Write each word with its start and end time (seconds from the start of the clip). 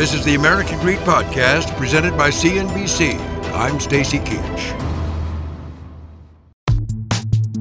This 0.00 0.14
is 0.14 0.24
the 0.24 0.34
American 0.34 0.78
Greed 0.78 1.00
Podcast 1.00 1.76
presented 1.76 2.16
by 2.16 2.30
CNBC. 2.30 3.20
I'm 3.52 3.78
Stacy 3.78 4.18
Keach. 4.20 4.80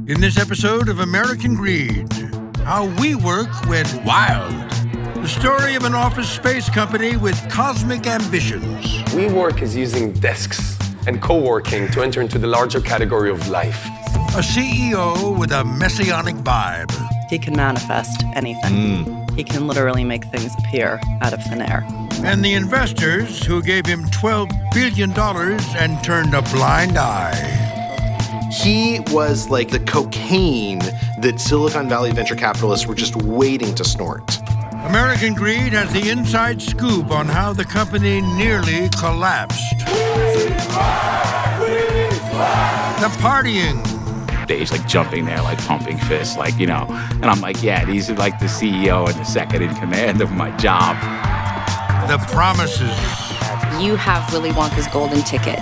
In 0.08 0.22
this 0.22 0.40
episode 0.40 0.88
of 0.88 1.00
American 1.00 1.54
Greed, 1.54 2.10
how 2.64 2.88
WeWork 2.96 3.68
went 3.68 3.94
wild. 4.06 4.54
The 5.22 5.28
story 5.28 5.76
of 5.76 5.84
an 5.84 5.94
office 5.94 6.30
space 6.30 6.70
company 6.70 7.18
with 7.18 7.36
cosmic 7.52 8.08
ambitions. 8.08 8.86
WeWork 9.12 9.62
is 9.62 9.76
using 9.76 10.14
desks 10.14 10.80
and 11.08 11.22
co-working 11.22 11.90
to 11.90 12.02
enter 12.02 12.22
into 12.22 12.40
the 12.40 12.48
larger 12.48 12.80
category 12.80 13.32
of 13.32 13.50
life. 13.50 13.86
A 14.38 14.42
CEO 14.42 15.38
with 15.38 15.52
a 15.52 15.66
messianic 15.66 16.38
vibe. 16.38 16.90
He 17.30 17.38
can 17.38 17.54
manifest 17.58 18.24
anything. 18.34 19.04
Hmm. 19.04 19.36
He 19.36 19.44
can 19.44 19.68
literally 19.68 20.06
make 20.06 20.24
things 20.28 20.54
appear 20.60 21.02
out 21.22 21.34
of 21.34 21.44
thin 21.44 21.62
air. 21.62 21.86
And 22.24 22.44
the 22.44 22.54
investors 22.54 23.44
who 23.44 23.62
gave 23.62 23.86
him 23.86 24.06
$12 24.06 24.74
billion 24.74 25.12
and 25.18 26.04
turned 26.04 26.34
a 26.34 26.42
blind 26.54 26.98
eye. 26.98 27.36
He 28.52 29.00
was 29.12 29.50
like 29.50 29.70
the 29.70 29.80
cocaine 29.80 30.80
that 31.20 31.40
Silicon 31.40 31.88
Valley 31.88 32.12
venture 32.12 32.36
capitalists 32.36 32.86
were 32.86 32.96
just 32.96 33.16
waiting 33.16 33.74
to 33.76 33.84
snort. 33.84 34.40
American 34.86 35.34
Greed 35.34 35.74
has 35.74 35.92
the 35.94 36.10
inside 36.10 36.62
scoop 36.62 37.12
on 37.12 37.28
how 37.28 37.54
the 37.54 37.66
company 37.66 38.22
nearly 38.22 38.90
collapsed. 38.90 39.78
The 43.00 43.08
partying, 43.20 43.86
Dave's 44.48 44.72
like 44.72 44.88
jumping 44.88 45.26
there, 45.26 45.42
like 45.42 45.58
pumping 45.60 45.98
fists, 45.98 46.38
like, 46.38 46.58
you 46.60 46.68
know. 46.68 46.86
And 47.22 47.26
I'm 47.26 47.40
like, 47.42 47.62
yeah, 47.62 47.86
these 47.86 48.10
are 48.10 48.16
like 48.16 48.40
the 48.40 48.46
CEO 48.46 49.08
and 49.08 49.18
the 49.18 49.26
second 49.26 49.62
in 49.62 49.74
command 49.76 50.22
of 50.22 50.32
my 50.32 50.50
job. 50.58 50.96
The 52.10 52.18
promises, 52.32 52.90
You 53.80 53.96
have 53.96 54.34
Willy 54.34 54.50
Wonka's 54.50 54.88
golden 54.88 55.22
ticket. 55.22 55.60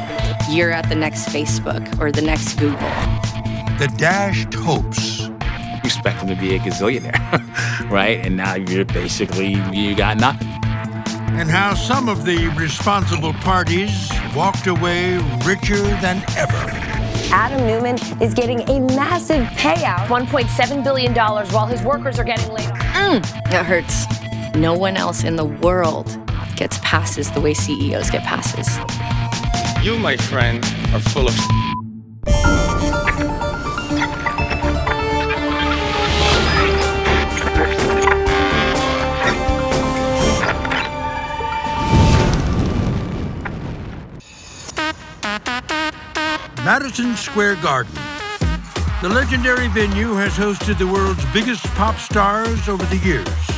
You're 0.49 0.71
at 0.71 0.87
the 0.87 0.95
next 0.95 1.27
Facebook 1.27 1.99
or 1.99 2.09
the 2.09 2.21
next 2.21 2.53
Google. 2.53 2.77
the 3.77 3.93
dashed 3.97 4.53
hopes. 4.53 5.27
You 5.27 5.35
expect 5.83 6.21
him 6.21 6.29
to 6.29 6.35
be 6.35 6.55
a 6.55 6.59
gazillionaire, 6.59 7.89
right? 7.91 8.25
And 8.25 8.37
now 8.37 8.55
you're 8.55 8.85
basically, 8.85 9.55
you 9.73 9.93
got 9.93 10.15
nothing. 10.21 10.47
and 11.37 11.49
how 11.49 11.73
some 11.73 12.07
of 12.07 12.23
the 12.23 12.47
responsible 12.55 13.33
parties 13.33 14.09
walked 14.33 14.67
away 14.67 15.17
richer 15.45 15.83
than 15.99 16.23
ever. 16.37 16.55
Adam 17.29 17.67
Neumann 17.67 17.97
is 18.21 18.33
getting 18.33 18.61
a 18.69 18.79
massive 18.95 19.43
payout. 19.47 20.07
$1.7 20.07 20.81
billion 20.81 21.13
while 21.13 21.65
his 21.67 21.81
workers 21.81 22.17
are 22.17 22.23
getting 22.23 22.49
laid 22.53 22.69
off. 22.71 23.21
That 23.51 23.65
hurts. 23.65 24.05
No 24.55 24.73
one 24.73 24.95
else 24.95 25.25
in 25.25 25.35
the 25.35 25.43
world 25.45 26.17
gets 26.57 26.79
passes 26.79 27.31
the 27.31 27.39
way 27.39 27.53
CEOs 27.53 28.09
get 28.09 28.23
passes. 28.23 28.67
You, 29.85 29.97
my 29.99 30.17
friend, 30.17 30.63
are 30.91 30.99
full 30.99 31.27
of 31.27 31.35
Madison 46.65 47.15
Square 47.15 47.57
Garden. 47.57 47.93
The 49.01 49.09
legendary 49.09 49.67
venue 49.67 50.15
has 50.15 50.33
hosted 50.33 50.79
the 50.79 50.87
world's 50.87 51.23
biggest 51.31 51.63
pop 51.75 51.97
stars 51.97 52.67
over 52.67 52.83
the 52.85 52.97
years. 52.97 53.56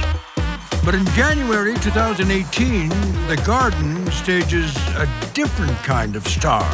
But 0.86 0.96
in 0.96 1.06
January 1.08 1.76
2018, 1.76 2.90
the 3.28 3.42
Garden 3.46 4.10
stages 4.12 4.76
a 4.96 5.08
different 5.34 5.78
kind 5.84 6.16
of 6.16 6.28
star. 6.28 6.66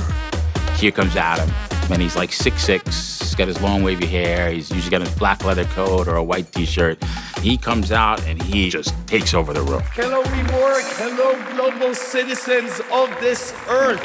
Here 0.77 0.91
comes 0.91 1.15
Adam, 1.17 1.49
and 1.89 2.01
he's 2.01 2.15
like 2.15 2.29
6'6", 2.29 2.83
he's 3.19 3.35
got 3.35 3.47
his 3.47 3.59
long 3.61 3.83
wavy 3.83 4.05
hair, 4.05 4.51
he's 4.51 4.71
usually 4.71 4.91
got 4.91 5.01
his 5.01 5.13
black 5.15 5.43
leather 5.43 5.65
coat 5.65 6.07
or 6.07 6.15
a 6.15 6.23
white 6.23 6.51
t-shirt. 6.53 7.03
He 7.41 7.57
comes 7.57 7.91
out 7.91 8.23
and 8.25 8.41
he 8.41 8.69
just 8.69 8.93
takes 9.07 9.33
over 9.33 9.53
the 9.53 9.61
room. 9.63 9.81
Hello, 9.93 10.23
WeWork. 10.23 10.97
Hello, 10.97 11.35
global 11.53 11.93
citizens 11.93 12.79
of 12.93 13.09
this 13.19 13.53
earth. 13.67 14.01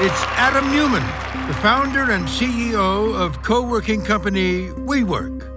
It's 0.00 0.22
Adam 0.38 0.64
Neumann, 0.72 1.06
the 1.48 1.54
founder 1.54 2.12
and 2.12 2.26
CEO 2.26 3.14
of 3.14 3.42
co-working 3.42 4.02
company 4.02 4.68
WeWork. 4.68 5.51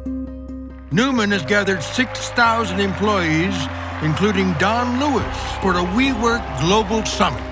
Neumann 0.95 1.31
has 1.31 1.43
gathered 1.43 1.83
6,000 1.83 2.79
employees, 2.79 3.53
including 4.01 4.53
Don 4.53 4.97
Lewis, 4.97 5.37
for 5.61 5.73
a 5.73 5.83
WeWork 5.91 6.39
Global 6.61 7.03
Summit. 7.03 7.43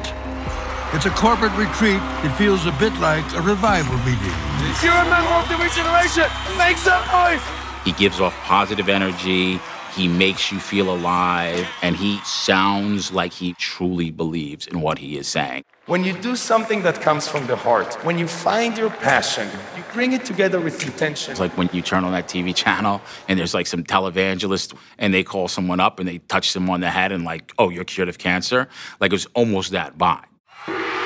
It's 0.93 1.07
a 1.07 1.09
corporate 1.09 1.51
retreat 1.57 1.99
that 2.23 2.33
feels 2.37 2.65
a 2.65 2.71
bit 2.79 2.93
like 3.01 3.25
a 3.35 3.41
revival 3.41 3.97
meeting. 4.07 4.31
If 4.71 4.81
you're 4.81 4.93
a 4.93 5.09
member 5.11 5.35
of 5.35 5.49
the 5.51 5.59
regeneration, 5.59 6.23
make 6.57 6.77
some 6.77 7.03
noise. 7.11 7.43
He 7.83 7.91
gives 7.91 8.21
off 8.21 8.33
positive 8.45 8.87
energy. 8.87 9.59
He 9.93 10.07
makes 10.07 10.49
you 10.49 10.61
feel 10.61 10.95
alive, 10.95 11.67
and 11.81 11.97
he 11.97 12.19
sounds 12.19 13.11
like 13.11 13.33
he 13.33 13.55
truly 13.55 14.09
believes 14.09 14.67
in 14.67 14.79
what 14.79 14.99
he 14.99 15.17
is 15.17 15.27
saying. 15.27 15.65
When 15.85 16.05
you 16.05 16.13
do 16.13 16.37
something 16.37 16.83
that 16.83 17.01
comes 17.01 17.27
from 17.27 17.45
the 17.45 17.57
heart, 17.57 17.95
when 18.05 18.17
you 18.17 18.25
find 18.25 18.77
your 18.77 18.89
passion, 18.89 19.49
you 19.75 19.83
bring 19.91 20.13
it 20.13 20.23
together 20.23 20.61
with 20.61 20.81
intention. 20.81 21.31
It's 21.31 21.41
like 21.41 21.57
when 21.57 21.69
you 21.73 21.81
turn 21.81 22.05
on 22.05 22.13
that 22.13 22.29
TV 22.29 22.55
channel 22.55 23.01
and 23.27 23.37
there's 23.37 23.53
like 23.53 23.67
some 23.67 23.83
televangelist 23.83 24.77
and 24.97 25.13
they 25.13 25.25
call 25.25 25.49
someone 25.49 25.81
up 25.81 25.99
and 25.99 26.07
they 26.07 26.19
touch 26.19 26.53
them 26.53 26.69
on 26.69 26.79
the 26.79 26.89
head 26.89 27.11
and 27.11 27.25
like, 27.25 27.51
oh, 27.57 27.67
you're 27.67 27.83
cured 27.83 28.07
of 28.07 28.17
cancer. 28.17 28.69
Like 29.01 29.11
it 29.11 29.15
was 29.15 29.27
almost 29.33 29.71
that 29.71 29.97
vibe. 29.97 30.23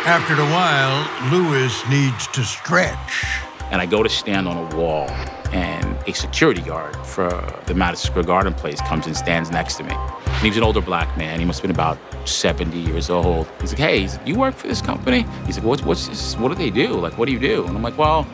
After 0.06 0.36
a 0.36 0.46
while, 0.46 1.32
Lewis 1.32 1.84
needs 1.90 2.28
to 2.28 2.44
stretch. 2.44 3.26
And 3.72 3.82
I 3.82 3.88
go 3.88 4.04
to 4.04 4.10
stand 4.10 4.48
on 4.48 4.58
a 4.58 4.76
wall, 4.78 5.08
and 5.52 5.98
a 6.08 6.14
security 6.14 6.62
guard 6.62 6.96
for 7.06 7.30
the 7.66 7.74
Madison 7.74 8.12
Square 8.12 8.26
Garden 8.26 8.54
place 8.54 8.80
comes 8.82 9.08
and 9.08 9.16
stands 9.16 9.52
next 9.52 9.76
to 9.76 9.84
me. 9.84 9.94
And 9.94 10.42
he 10.42 10.50
was 10.50 10.58
an 10.58 10.64
older 10.64 10.82
black 10.82 11.18
man. 11.18 11.40
He 11.40 11.46
must 11.46 11.60
have 11.60 11.64
been 11.64 11.76
about 11.76 11.98
70 12.28 12.78
years 12.78 13.10
old. 13.10 13.48
He's 13.62 13.72
like, 13.72 13.80
"Hey, 13.80 14.10
you 14.26 14.36
work 14.36 14.56
for 14.56 14.68
this 14.68 14.82
company?" 14.82 15.26
He's 15.46 15.58
like, 15.58 15.66
"What's 15.66 15.84
what's 15.84 16.08
this? 16.08 16.38
What 16.38 16.50
do 16.50 16.56
they 16.56 16.70
do? 16.70 16.94
Like, 16.94 17.18
what 17.18 17.26
do 17.26 17.32
you 17.32 17.40
do?" 17.40 17.66
And 17.66 17.76
I'm 17.76 17.84
like, 17.84 17.98
"Well." 17.98 18.26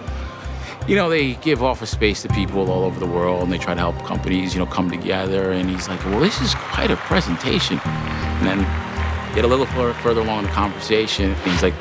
You 0.85 0.97
know, 0.97 1.09
they 1.09 1.35
give 1.35 1.63
office 1.63 1.91
space 1.91 2.23
to 2.23 2.27
people 2.29 2.69
all 2.69 2.83
over 2.83 2.99
the 2.99 3.05
world 3.05 3.43
and 3.43 3.49
they 3.49 3.57
try 3.57 3.73
to 3.73 3.79
help 3.79 3.95
companies, 4.03 4.53
you 4.53 4.59
know, 4.59 4.65
come 4.65 4.91
together. 4.91 5.51
And 5.51 5.69
he's 5.69 5.87
like, 5.87 6.03
Well, 6.03 6.19
this 6.19 6.41
is 6.41 6.53
quite 6.55 6.91
a 6.91 6.97
presentation. 6.97 7.79
And 7.85 8.45
then 8.45 9.33
get 9.33 9.45
a 9.45 9.47
little 9.47 9.65
further 9.65 10.19
along 10.19 10.39
in 10.39 10.45
the 10.45 10.51
conversation. 10.51 11.35
He's 11.45 11.63
like, 11.63 11.73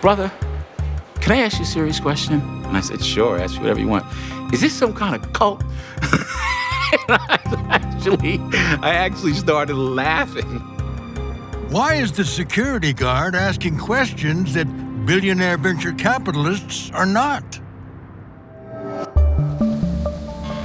Brother, 0.00 0.28
can 1.20 1.32
I 1.32 1.40
ask 1.40 1.58
you 1.58 1.64
a 1.64 1.66
serious 1.66 2.00
question? 2.00 2.40
And 2.40 2.76
I 2.76 2.80
said, 2.80 3.04
sure, 3.04 3.38
ask 3.38 3.54
me 3.54 3.60
whatever 3.60 3.80
you 3.80 3.88
want. 3.88 4.04
Is 4.52 4.60
this 4.60 4.72
some 4.72 4.94
kind 4.94 5.14
of 5.14 5.32
cult? 5.32 5.62
and 6.02 7.10
I 7.10 7.38
actually, 7.70 8.38
I 8.82 8.94
actually 8.94 9.34
started 9.34 9.76
laughing. 9.76 10.60
Why 11.70 11.94
is 11.94 12.12
the 12.12 12.24
security 12.24 12.92
guard 12.92 13.34
asking 13.34 13.78
questions 13.78 14.54
that 14.54 14.66
billionaire 15.04 15.58
venture 15.58 15.92
capitalists 15.92 16.90
are 16.92 17.06
not? 17.06 17.60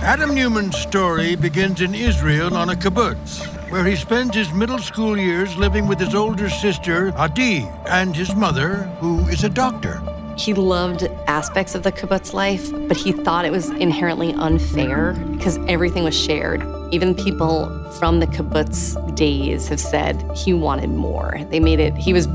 Adam 0.03 0.35
Neumann's 0.35 0.77
story 0.77 1.35
begins 1.35 1.79
in 1.79 1.95
Israel 1.95 2.57
on 2.57 2.69
a 2.69 2.75
kibbutz, 2.75 3.45
where 3.71 3.85
he 3.85 3.95
spends 3.95 4.35
his 4.35 4.51
middle 4.51 4.79
school 4.79 5.17
years 5.17 5.55
living 5.55 5.87
with 5.87 5.97
his 5.97 6.13
older 6.13 6.49
sister, 6.49 7.13
Adi, 7.15 7.65
and 7.87 8.13
his 8.13 8.35
mother, 8.35 8.83
who 8.99 9.19
is 9.29 9.45
a 9.45 9.49
doctor. 9.49 10.02
He 10.37 10.53
loved 10.53 11.03
aspects 11.27 11.75
of 11.75 11.83
the 11.83 11.91
kibbutz 11.91 12.33
life, 12.33 12.71
but 12.87 12.97
he 12.97 13.11
thought 13.11 13.45
it 13.45 13.51
was 13.51 13.69
inherently 13.69 14.33
unfair 14.33 15.13
because 15.31 15.57
everything 15.67 16.03
was 16.03 16.17
shared. 16.19 16.63
Even 16.91 17.13
people 17.13 17.67
from 17.99 18.19
the 18.19 18.27
kibbutz 18.27 18.95
days 19.15 19.67
have 19.67 19.79
said 19.79 20.21
he 20.35 20.53
wanted 20.53 20.89
more. 20.89 21.39
They 21.49 21.59
made 21.59 21.79
it, 21.79 21.95
he 21.95 22.13
was 22.13 22.27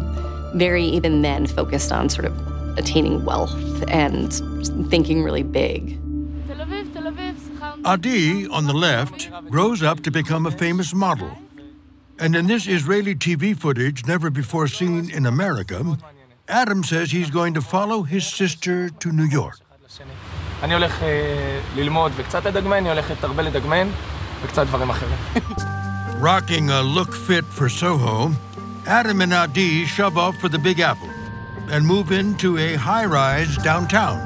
very, 0.54 0.84
even 0.84 1.22
then, 1.22 1.46
focused 1.46 1.92
on 1.92 2.08
sort 2.08 2.24
of 2.24 2.78
attaining 2.78 3.24
wealth 3.24 3.54
and 3.88 4.32
thinking 4.90 5.22
really 5.22 5.42
big. 5.42 5.98
Adi, 7.84 8.46
on 8.48 8.66
the 8.66 8.72
left, 8.72 9.30
grows 9.50 9.82
up 9.82 10.00
to 10.00 10.10
become 10.10 10.46
a 10.46 10.50
famous 10.50 10.94
model. 10.94 11.36
And 12.18 12.34
in 12.34 12.46
this 12.46 12.66
Israeli 12.66 13.14
TV 13.14 13.56
footage, 13.56 14.06
never 14.06 14.30
before 14.30 14.66
seen 14.68 15.10
in 15.10 15.26
America, 15.26 15.96
Adam 16.47 16.83
says 16.83 17.11
he's 17.11 17.29
going 17.29 17.53
to 17.53 17.61
follow 17.61 18.03
his 18.03 18.25
sister 18.25 18.89
to 18.89 19.11
New 19.11 19.27
York. 19.39 19.59
אני 20.63 20.73
הולך 20.73 20.93
ללמוד 21.75 22.11
וקצת 22.15 22.45
לדגמן, 22.45 22.83
היא 22.83 22.91
הולכת 22.91 23.23
הרבה 23.23 23.43
לדגמן 23.43 23.87
וקצת 24.43 24.67
דברים 24.67 24.89
אחרים. 24.89 25.17
Rocking 26.21 26.69
a 26.69 26.81
look 26.81 27.13
fit 27.13 27.45
for 27.57 27.67
Soho, 27.67 28.31
Adam 28.85 29.21
and 29.21 29.33
Adi 29.33 29.85
shove 29.85 30.17
off 30.17 30.35
for 30.37 30.49
the 30.49 30.59
Big 30.59 30.79
Apple 30.79 31.09
and 31.69 31.85
move 31.85 32.11
into 32.11 32.57
a 32.57 32.75
high 32.75 33.05
rise 33.05 33.57
downtown. 33.57 34.19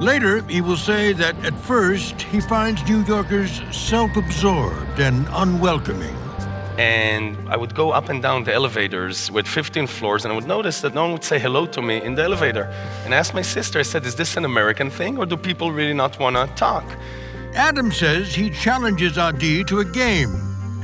Later, 0.00 0.42
he 0.48 0.60
will 0.60 0.76
say 0.76 1.12
that 1.12 1.34
at 1.44 1.56
first 1.72 2.22
he 2.32 2.40
finds 2.40 2.82
New 2.88 3.02
Yorkers 3.04 3.52
self 3.70 4.16
absorbed 4.16 4.98
and 4.98 5.26
unwelcoming. 5.42 6.16
And 6.79 7.35
I 7.49 7.57
would 7.57 7.75
go 7.75 7.91
up 7.91 8.07
and 8.07 8.21
down 8.21 8.45
the 8.45 8.53
elevators 8.53 9.29
with 9.29 9.45
15 9.45 9.85
floors, 9.85 10.23
and 10.23 10.31
I 10.31 10.35
would 10.35 10.47
notice 10.47 10.79
that 10.79 10.95
no 10.95 11.01
one 11.01 11.11
would 11.11 11.25
say 11.25 11.37
hello 11.37 11.65
to 11.65 11.81
me 11.81 12.01
in 12.01 12.15
the 12.15 12.23
elevator. 12.23 12.73
And 13.03 13.13
I 13.13 13.17
asked 13.17 13.33
my 13.33 13.41
sister, 13.41 13.79
I 13.79 13.81
said, 13.81 14.05
Is 14.05 14.15
this 14.15 14.37
an 14.37 14.45
American 14.45 14.89
thing, 14.89 15.17
or 15.17 15.25
do 15.25 15.35
people 15.35 15.73
really 15.73 15.93
not 15.93 16.17
want 16.19 16.37
to 16.37 16.47
talk? 16.55 16.85
Adam 17.53 17.91
says 17.91 18.33
he 18.33 18.49
challenges 18.49 19.17
Adi 19.17 19.65
to 19.65 19.79
a 19.79 19.83
game. 19.83 20.29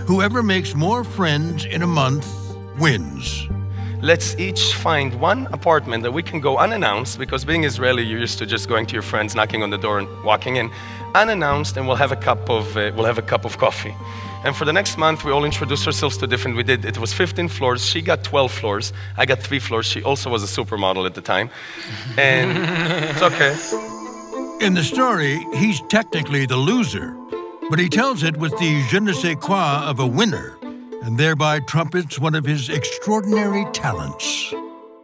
Whoever 0.06 0.44
makes 0.44 0.76
more 0.76 1.06
friends 1.06 1.64
in 1.64 1.82
a 1.82 1.88
month 1.88 2.28
wins. 2.78 3.48
Let's 4.02 4.36
each 4.38 4.74
find 4.74 5.18
one 5.22 5.48
apartment 5.54 6.04
that 6.04 6.12
we 6.12 6.24
can 6.24 6.42
go 6.42 6.58
unannounced, 6.58 7.18
because 7.18 7.46
being 7.46 7.64
Israeli, 7.64 8.04
you're 8.04 8.20
used 8.20 8.38
to 8.40 8.46
just 8.46 8.68
going 8.68 8.86
to 8.88 8.94
your 8.94 9.02
friends, 9.02 9.34
knocking 9.34 9.64
on 9.64 9.70
the 9.70 9.78
door, 9.78 10.00
and 10.00 10.10
walking 10.26 10.58
in, 10.58 10.70
unannounced, 11.16 11.78
and 11.78 11.88
we'll 11.88 11.96
have 11.96 12.12
a 12.12 12.18
cup 12.18 12.50
of 12.50 12.76
uh, 12.76 12.92
we'll 12.98 13.06
have 13.06 13.18
a 13.18 13.28
cup 13.34 13.46
of 13.46 13.58
coffee. 13.58 13.96
And 14.46 14.56
for 14.56 14.64
the 14.64 14.72
next 14.74 15.00
month, 15.00 15.26
we 15.26 15.32
all 15.32 15.44
introduced 15.44 15.88
ourselves 15.88 16.18
to 16.18 16.28
different. 16.28 16.56
We 16.56 16.62
did. 16.62 16.86
It 16.86 17.00
was 17.00 17.12
15 17.12 17.48
floors. 17.48 17.84
She 17.84 18.00
got 18.00 18.24
12 18.24 18.52
floors. 18.52 18.94
I 19.18 19.26
got 19.26 19.40
three 19.40 19.58
floors. 19.58 19.88
She 19.88 20.04
also 20.04 20.30
was 20.30 20.44
a 20.44 20.46
supermodel 20.46 21.08
at 21.08 21.16
the 21.16 21.22
time, 21.22 21.50
and 22.16 22.52
it's 23.10 23.24
okay. 23.24 23.56
In 24.64 24.76
the 24.76 24.84
story, 24.84 25.44
he's 25.56 25.82
technically 25.90 26.46
the 26.46 26.58
loser, 26.58 27.18
but 27.72 27.80
he 27.80 27.90
tells 27.90 28.22
it 28.22 28.38
with 28.38 28.52
the 28.60 28.86
je 28.88 29.00
ne 29.00 29.14
sais 29.14 29.36
quoi 29.42 29.84
of 29.84 30.00
a 30.00 30.06
winner, 30.06 30.56
and 31.02 31.18
thereby 31.18 31.60
trumpets 31.62 32.20
one 32.20 32.36
of 32.36 32.46
his 32.46 32.70
extraordinary 32.70 33.66
talents. 33.74 34.54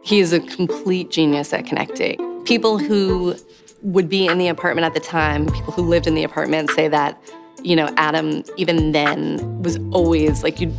He 0.02 0.20
is 0.20 0.32
a 0.32 0.38
complete 0.38 1.10
genius 1.10 1.52
at 1.52 1.66
connecting. 1.66 2.16
People 2.44 2.78
who 2.78 3.34
would 3.82 4.08
be 4.08 4.26
in 4.26 4.38
the 4.38 4.46
apartment 4.46 4.84
at 4.84 4.94
the 4.94 5.00
time, 5.00 5.46
people 5.46 5.72
who 5.72 5.82
lived 5.82 6.06
in 6.06 6.14
the 6.14 6.22
apartment 6.22 6.70
say 6.70 6.86
that 6.86 7.20
you 7.64 7.76
know, 7.76 7.92
Adam, 7.96 8.42
even 8.56 8.92
then, 8.92 9.62
was 9.62 9.78
always 9.90 10.42
like, 10.42 10.60
you'd 10.60 10.74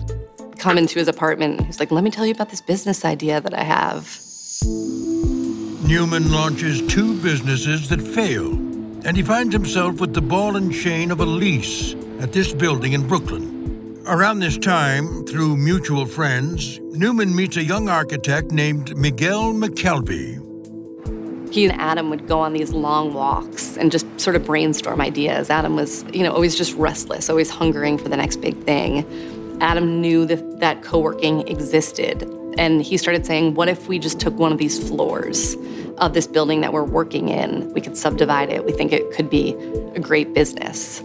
come 0.57 0.77
into 0.77 0.99
his 0.99 1.07
apartment. 1.07 1.65
He's 1.65 1.79
like, 1.79 1.91
let 1.91 2.03
me 2.03 2.11
tell 2.11 2.25
you 2.25 2.33
about 2.33 2.49
this 2.49 2.61
business 2.61 3.05
idea 3.05 3.41
that 3.41 3.53
I 3.53 3.63
have. 3.63 4.19
Neumann 5.87 6.31
launches 6.31 6.81
two 6.87 7.21
businesses 7.21 7.89
that 7.89 8.01
fail, 8.01 8.53
and 9.05 9.17
he 9.17 9.23
finds 9.23 9.53
himself 9.53 9.99
with 9.99 10.13
the 10.13 10.21
ball 10.21 10.55
and 10.55 10.73
chain 10.73 11.11
of 11.11 11.19
a 11.19 11.25
lease 11.25 11.93
at 12.19 12.31
this 12.31 12.53
building 12.53 12.93
in 12.93 13.07
Brooklyn. 13.07 14.01
Around 14.05 14.39
this 14.39 14.57
time, 14.57 15.25
through 15.25 15.55
mutual 15.55 16.05
friends, 16.05 16.79
Neumann 16.91 17.33
meets 17.35 17.55
a 17.57 17.63
young 17.63 17.87
architect 17.87 18.51
named 18.51 18.97
Miguel 18.97 19.53
McKelvey, 19.53 20.42
he 21.53 21.65
and 21.65 21.79
Adam 21.79 22.09
would 22.09 22.27
go 22.27 22.39
on 22.39 22.53
these 22.53 22.71
long 22.71 23.13
walks 23.13 23.77
and 23.77 23.91
just 23.91 24.07
sort 24.19 24.35
of 24.35 24.43
brainstorm 24.43 24.99
ideas. 24.99 25.51
Adam 25.51 25.75
was, 25.75 26.03
you 26.11 26.23
know, 26.23 26.31
always 26.31 26.55
just 26.55 26.73
restless, 26.73 27.29
always 27.29 27.49
hungering 27.49 27.97
for 27.99 28.09
the 28.09 28.17
next 28.17 28.37
big 28.37 28.57
thing. 28.63 29.05
Adam 29.61 30.01
knew 30.01 30.25
that, 30.25 30.59
that 30.59 30.81
co 30.81 30.99
working 30.99 31.47
existed. 31.47 32.23
And 32.57 32.81
he 32.81 32.97
started 32.97 33.25
saying, 33.25 33.53
what 33.53 33.67
if 33.67 33.87
we 33.87 33.99
just 33.99 34.19
took 34.19 34.33
one 34.33 34.51
of 34.51 34.57
these 34.57 34.87
floors 34.87 35.55
of 35.99 36.15
this 36.15 36.25
building 36.25 36.61
that 36.61 36.73
we're 36.73 36.83
working 36.83 37.29
in? 37.29 37.71
We 37.73 37.81
could 37.81 37.97
subdivide 37.97 38.49
it. 38.49 38.65
We 38.65 38.71
think 38.71 38.91
it 38.91 39.11
could 39.11 39.29
be 39.29 39.53
a 39.93 39.99
great 39.99 40.33
business. 40.33 41.03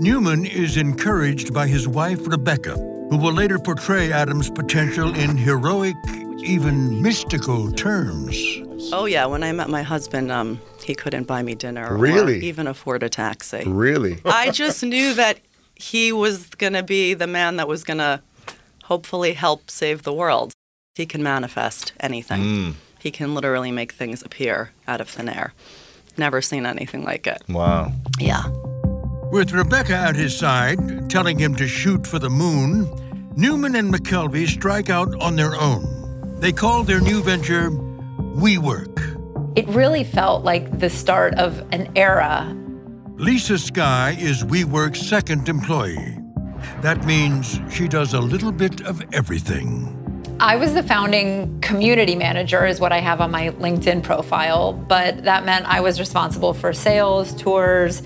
Neumann 0.00 0.46
is 0.46 0.78
encouraged 0.78 1.52
by 1.52 1.66
his 1.66 1.86
wife, 1.86 2.26
Rebecca, 2.26 2.76
who 3.10 3.18
will 3.18 3.34
later 3.34 3.58
portray 3.58 4.10
Adam's 4.10 4.48
potential 4.48 5.14
in 5.14 5.36
heroic, 5.36 5.96
even 6.38 7.02
mystical 7.02 7.70
terms. 7.72 8.36
Oh 8.92 9.04
yeah, 9.04 9.26
when 9.26 9.42
I 9.42 9.52
met 9.52 9.68
my 9.68 9.82
husband, 9.82 10.30
um, 10.30 10.60
he 10.84 10.94
couldn't 10.94 11.24
buy 11.24 11.42
me 11.42 11.54
dinner 11.54 11.96
really? 11.96 12.38
or 12.38 12.42
even 12.42 12.66
afford 12.66 13.02
a 13.02 13.08
taxi. 13.08 13.62
Really? 13.66 14.20
I 14.24 14.50
just 14.50 14.82
knew 14.82 15.14
that 15.14 15.38
he 15.74 16.12
was 16.12 16.46
going 16.50 16.72
to 16.74 16.82
be 16.82 17.14
the 17.14 17.26
man 17.26 17.56
that 17.56 17.68
was 17.68 17.84
going 17.84 17.98
to 17.98 18.20
hopefully 18.84 19.32
help 19.32 19.70
save 19.70 20.02
the 20.02 20.12
world. 20.12 20.52
He 20.94 21.06
can 21.06 21.22
manifest 21.22 21.92
anything. 22.00 22.42
Mm. 22.42 22.74
He 22.98 23.10
can 23.10 23.34
literally 23.34 23.70
make 23.70 23.92
things 23.92 24.22
appear 24.22 24.72
out 24.86 25.00
of 25.00 25.08
thin 25.08 25.28
air. 25.28 25.54
Never 26.18 26.42
seen 26.42 26.66
anything 26.66 27.04
like 27.04 27.26
it. 27.26 27.42
Wow. 27.48 27.92
Yeah. 28.18 28.48
With 29.30 29.52
Rebecca 29.52 29.94
at 29.94 30.16
his 30.16 30.36
side, 30.36 31.08
telling 31.08 31.38
him 31.38 31.54
to 31.54 31.68
shoot 31.68 32.06
for 32.06 32.18
the 32.18 32.28
moon, 32.28 32.90
Neumann 33.36 33.76
and 33.76 33.94
McKelvey 33.94 34.46
strike 34.48 34.90
out 34.90 35.14
on 35.20 35.36
their 35.36 35.54
own. 35.54 36.36
They 36.40 36.52
call 36.52 36.82
their 36.82 37.00
new 37.00 37.22
venture 37.22 37.70
WeWork. 38.36 39.56
It 39.56 39.66
really 39.68 40.04
felt 40.04 40.44
like 40.44 40.78
the 40.78 40.88
start 40.88 41.34
of 41.34 41.58
an 41.72 41.90
era. 41.96 42.56
Lisa 43.16 43.58
Sky 43.58 44.16
is 44.20 44.44
WeWork's 44.44 45.00
second 45.00 45.48
employee. 45.48 46.16
That 46.80 47.04
means 47.04 47.60
she 47.70 47.88
does 47.88 48.14
a 48.14 48.20
little 48.20 48.52
bit 48.52 48.82
of 48.86 49.02
everything. 49.12 49.96
I 50.38 50.56
was 50.56 50.74
the 50.74 50.82
founding 50.82 51.60
community 51.60 52.14
manager, 52.14 52.64
is 52.64 52.80
what 52.80 52.92
I 52.92 52.98
have 53.00 53.20
on 53.20 53.32
my 53.32 53.50
LinkedIn 53.50 54.04
profile, 54.04 54.72
but 54.72 55.24
that 55.24 55.44
meant 55.44 55.66
I 55.66 55.80
was 55.80 55.98
responsible 55.98 56.54
for 56.54 56.72
sales, 56.72 57.34
tours, 57.34 58.02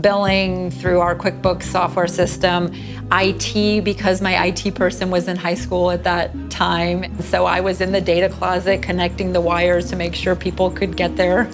billing 0.00 0.70
through 0.70 1.00
our 1.00 1.14
QuickBooks 1.14 1.64
software 1.64 2.06
system, 2.06 2.72
IT 3.12 3.84
because 3.84 4.20
my 4.20 4.46
IT 4.46 4.74
person 4.74 5.10
was 5.10 5.28
in 5.28 5.36
high 5.36 5.54
school 5.54 5.90
at 5.90 6.04
that 6.04 6.32
time. 6.50 7.20
So 7.20 7.46
I 7.46 7.60
was 7.60 7.80
in 7.80 7.92
the 7.92 8.00
data 8.00 8.28
closet 8.28 8.82
connecting 8.82 9.32
the 9.32 9.40
wires 9.40 9.90
to 9.90 9.96
make 9.96 10.14
sure 10.14 10.34
people 10.34 10.70
could 10.70 10.96
get 10.96 11.16
their 11.16 11.48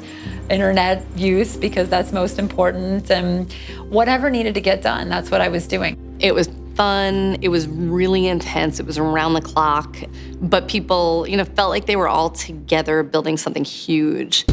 internet 0.50 1.04
use 1.16 1.56
because 1.56 1.88
that's 1.88 2.12
most 2.12 2.38
important 2.38 3.10
and 3.10 3.52
whatever 3.88 4.30
needed 4.30 4.54
to 4.54 4.60
get 4.60 4.82
done, 4.82 5.08
that's 5.08 5.30
what 5.30 5.40
I 5.40 5.48
was 5.48 5.66
doing. 5.66 5.96
It 6.18 6.34
was 6.34 6.48
fun. 6.74 7.36
It 7.42 7.48
was 7.48 7.68
really 7.68 8.26
intense. 8.26 8.80
It 8.80 8.86
was 8.86 8.98
around 8.98 9.34
the 9.34 9.40
clock, 9.40 9.96
but 10.40 10.68
people, 10.68 11.26
you 11.28 11.36
know, 11.36 11.44
felt 11.44 11.70
like 11.70 11.86
they 11.86 11.96
were 11.96 12.08
all 12.08 12.30
together 12.30 13.02
building 13.02 13.36
something 13.36 13.64
huge. 13.64 14.44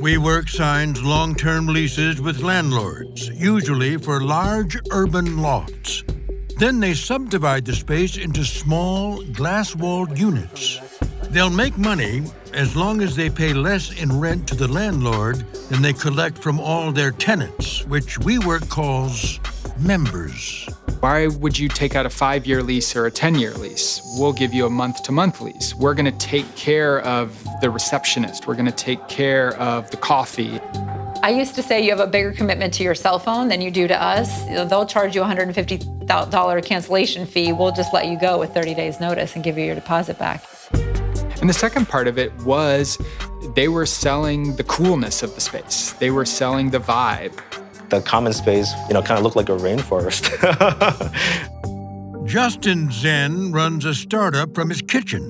WeWork 0.00 0.48
signs 0.48 1.02
long 1.02 1.34
term 1.34 1.66
leases 1.66 2.20
with 2.20 2.40
landlords, 2.40 3.30
usually 3.30 3.96
for 3.96 4.20
large 4.20 4.78
urban 4.92 5.38
lofts. 5.38 6.04
Then 6.56 6.78
they 6.78 6.94
subdivide 6.94 7.64
the 7.64 7.74
space 7.74 8.16
into 8.16 8.44
small, 8.44 9.20
glass 9.32 9.74
walled 9.74 10.16
units. 10.16 10.78
They'll 11.30 11.50
make 11.50 11.76
money 11.76 12.22
as 12.54 12.76
long 12.76 13.02
as 13.02 13.16
they 13.16 13.28
pay 13.28 13.52
less 13.52 13.90
in 14.00 14.20
rent 14.20 14.46
to 14.48 14.54
the 14.54 14.68
landlord 14.68 15.38
than 15.68 15.82
they 15.82 15.94
collect 15.94 16.38
from 16.38 16.60
all 16.60 16.92
their 16.92 17.10
tenants, 17.10 17.84
which 17.86 18.20
WeWork 18.20 18.68
calls 18.68 19.40
members. 19.80 20.68
Why 21.00 21.28
would 21.28 21.56
you 21.56 21.68
take 21.68 21.94
out 21.94 22.06
a 22.06 22.10
five 22.10 22.44
year 22.44 22.60
lease 22.60 22.96
or 22.96 23.06
a 23.06 23.10
10 23.10 23.36
year 23.36 23.52
lease? 23.52 24.00
We'll 24.18 24.32
give 24.32 24.52
you 24.52 24.66
a 24.66 24.70
month 24.70 25.04
to 25.04 25.12
month 25.12 25.40
lease. 25.40 25.72
We're 25.74 25.94
going 25.94 26.10
to 26.10 26.18
take 26.18 26.56
care 26.56 27.00
of 27.02 27.46
the 27.60 27.70
receptionist. 27.70 28.48
We're 28.48 28.56
going 28.56 28.66
to 28.66 28.72
take 28.72 29.06
care 29.06 29.54
of 29.58 29.88
the 29.92 29.96
coffee. 29.96 30.58
I 31.22 31.30
used 31.30 31.54
to 31.54 31.62
say 31.62 31.84
you 31.84 31.90
have 31.90 32.00
a 32.00 32.06
bigger 32.06 32.32
commitment 32.32 32.74
to 32.74 32.82
your 32.82 32.96
cell 32.96 33.20
phone 33.20 33.46
than 33.46 33.60
you 33.60 33.70
do 33.70 33.86
to 33.86 34.02
us. 34.02 34.44
They'll 34.46 34.86
charge 34.86 35.14
you 35.14 35.22
a 35.22 35.24
$150 35.24 36.64
cancellation 36.64 37.26
fee. 37.26 37.52
We'll 37.52 37.72
just 37.72 37.94
let 37.94 38.06
you 38.06 38.18
go 38.18 38.38
with 38.38 38.52
30 38.52 38.74
days 38.74 39.00
notice 39.00 39.36
and 39.36 39.44
give 39.44 39.56
you 39.56 39.66
your 39.66 39.76
deposit 39.76 40.18
back. 40.18 40.44
And 41.40 41.48
the 41.48 41.54
second 41.54 41.88
part 41.88 42.08
of 42.08 42.18
it 42.18 42.34
was 42.42 42.98
they 43.54 43.68
were 43.68 43.86
selling 43.86 44.56
the 44.56 44.64
coolness 44.64 45.22
of 45.22 45.36
the 45.36 45.40
space. 45.40 45.92
They 45.92 46.10
were 46.10 46.24
selling 46.24 46.70
the 46.70 46.80
vibe 46.80 47.40
the 47.90 48.00
common 48.00 48.32
space, 48.32 48.72
you 48.88 48.94
know, 48.94 49.02
kind 49.02 49.18
of 49.18 49.24
looked 49.24 49.36
like 49.36 49.48
a 49.48 49.56
rainforest. 49.56 50.28
Justin 52.26 52.90
Zen 52.90 53.52
runs 53.52 53.84
a 53.84 53.94
startup 53.94 54.54
from 54.54 54.68
his 54.68 54.82
kitchen, 54.82 55.22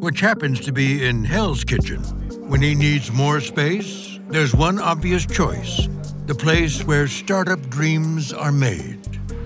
which 0.00 0.20
happens 0.20 0.60
to 0.60 0.72
be 0.72 1.06
in 1.06 1.24
Hell's 1.24 1.62
Kitchen. 1.62 2.02
When 2.48 2.60
he 2.60 2.74
needs 2.74 3.12
more 3.12 3.40
space, 3.40 4.18
there's 4.28 4.54
one 4.54 4.78
obvious 4.78 5.24
choice 5.26 5.88
the 6.26 6.34
place 6.36 6.84
where 6.84 7.08
startup 7.08 7.60
dreams 7.70 8.32
are 8.32 8.52
made. 8.52 8.98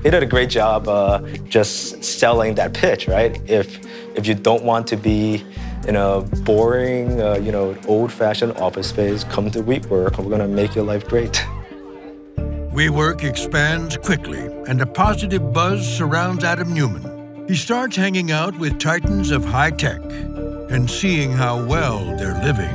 He 0.02 0.11
did 0.11 0.23
a 0.23 0.26
great 0.26 0.50
job 0.50 0.87
uh, 0.87 1.21
just 1.49 2.04
selling 2.04 2.56
that 2.56 2.75
pitch, 2.75 3.09
right? 3.09 3.40
If 3.49 3.80
if 4.14 4.26
you 4.26 4.35
don't 4.35 4.64
want 4.64 4.87
to 4.88 4.97
be 4.99 5.42
in 5.88 5.97
a 5.97 6.21
boring, 6.21 7.23
uh, 7.23 7.35
you 7.35 7.52
know, 7.52 7.75
old-fashioned 7.88 8.52
office 8.59 8.88
space, 8.88 9.25
come 9.25 9.50
to 9.52 9.62
WeWork. 9.62 10.18
We're 10.18 10.30
gonna 10.30 10.47
make 10.47 10.75
your 10.75 10.85
life 10.85 11.09
great. 11.09 11.42
WeWork 12.75 13.23
expands 13.23 13.97
quickly, 13.97 14.40
and 14.66 14.81
a 14.81 14.87
positive 14.87 15.52
buzz 15.52 15.87
surrounds 15.87 16.43
Adam 16.43 16.75
Neumann. 16.75 17.47
He 17.47 17.54
starts 17.54 17.95
hanging 17.95 18.33
out 18.33 18.59
with 18.59 18.81
titans 18.81 19.31
of 19.31 19.45
high 19.45 19.71
tech 19.71 20.02
and 20.02 20.90
seeing 20.90 21.31
how 21.31 21.64
well 21.64 22.04
they're 22.16 22.43
living. 22.43 22.75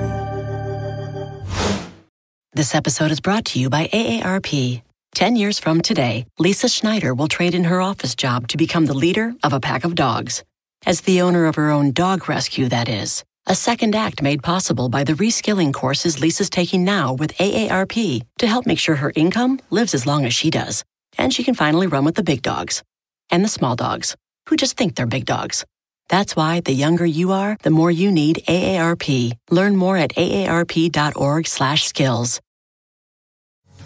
This 2.53 2.74
episode 2.74 3.12
is 3.12 3.20
brought 3.20 3.44
to 3.48 3.60
you 3.60 3.70
by 3.70 3.88
AARP. 3.88 4.82
Ten 5.13 5.36
years 5.36 5.60
from 5.60 5.82
today, 5.82 6.25
Lisa 6.38 6.70
Schneider 6.70 7.13
will 7.13 7.27
trade 7.27 7.53
in 7.53 7.65
her 7.65 7.82
office 7.82 8.15
job 8.15 8.48
to 8.48 8.56
become 8.56 8.86
the 8.86 8.94
leader 8.94 9.36
of 9.44 9.51
a 9.51 9.60
pack 9.60 9.84
of 9.84 9.96
dogs. 9.96 10.46
As 10.86 11.01
the 11.01 11.20
owner 11.20 11.46
of 11.46 11.56
her 11.56 11.70
own 11.70 11.91
dog 11.91 12.29
rescue, 12.29 12.70
that 12.70 12.88
is. 12.88 13.25
A 13.50 13.56
second 13.56 13.96
act 13.96 14.22
made 14.22 14.44
possible 14.44 14.89
by 14.89 15.03
the 15.03 15.13
reskilling 15.13 15.74
courses 15.74 16.22
Lisa's 16.22 16.51
taking 16.51 16.86
now 16.86 17.13
with 17.13 17.36
AARP 17.38 18.22
to 18.38 18.46
help 18.46 18.68
make 18.68 18.77
sure 18.77 18.98
her 18.98 19.12
income 19.15 19.60
lives 19.72 19.96
as 19.96 20.06
long 20.06 20.27
as 20.27 20.36
she 20.36 20.51
does. 20.51 20.84
And 21.18 21.34
she 21.34 21.44
can 21.44 21.56
finally 21.56 21.88
run 21.88 22.06
with 22.06 22.13
the 22.13 22.22
big 22.22 22.44
dogs 22.44 22.84
and 23.32 23.44
the 23.44 23.50
small 23.50 23.75
dogs 23.75 24.15
who 24.48 24.56
just 24.56 24.77
think 24.77 24.94
they're 24.94 25.08
big 25.08 25.25
dogs. 25.25 25.65
That's 26.10 26.36
why 26.36 26.60
the 26.60 26.74
younger 26.74 27.08
you 27.08 27.32
are, 27.32 27.58
the 27.63 27.72
more 27.72 27.89
you 27.89 28.12
need 28.12 28.44
AARP. 28.48 29.32
Learn 29.50 29.75
more 29.75 29.98
at 29.98 30.12
aarp.org/skills. 30.12 32.39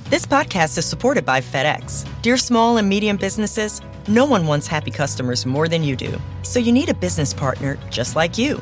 This 0.10 0.26
podcast 0.26 0.78
is 0.78 0.86
supported 0.86 1.26
by 1.26 1.40
FedEx. 1.40 2.06
Dear 2.22 2.36
small 2.36 2.76
and 2.76 2.90
medium 2.90 3.16
businesses, 3.16 3.82
no 4.10 4.26
one 4.26 4.46
wants 4.46 4.68
happy 4.68 4.92
customers 4.92 5.46
more 5.46 5.70
than 5.70 5.86
you 5.86 5.96
do. 5.96 6.20
So 6.42 6.60
you 6.60 6.74
need 6.74 6.90
a 6.90 6.94
business 6.94 7.34
partner 7.34 7.78
just 7.90 8.18
like 8.18 8.38
you 8.38 8.62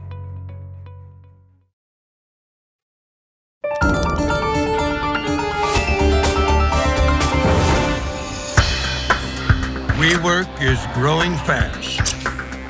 WeWork 10.21 10.61
is 10.61 10.79
growing 10.93 11.35
fast. 11.35 12.15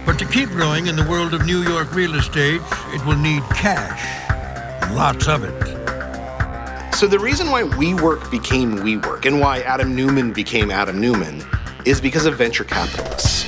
But 0.06 0.18
to 0.20 0.26
keep 0.26 0.48
growing 0.52 0.88
in 0.88 0.96
the 0.96 1.06
world 1.10 1.34
of 1.34 1.46
New 1.46 1.64
York 1.64 1.94
real 1.94 2.16
estate, 2.16 2.62
it 2.94 3.06
will 3.06 3.18
need 3.18 3.44
cash. 3.50 4.90
Lots 4.92 5.28
of 5.28 5.44
it. 5.44 6.96
So 6.96 7.08
the 7.08 7.20
reason 7.20 7.52
why 7.52 7.64
WeWork 7.64 8.32
became 8.32 8.78
WeWork 8.78 9.26
and 9.26 9.42
why 9.42 9.60
Adam 9.64 9.94
Neumann 9.94 10.32
became 10.32 10.72
Adam 10.72 11.02
Neumann 11.02 11.44
is 11.84 12.00
because 12.00 12.26
of 12.26 12.38
venture 12.38 12.64
capitalists. 12.64 13.44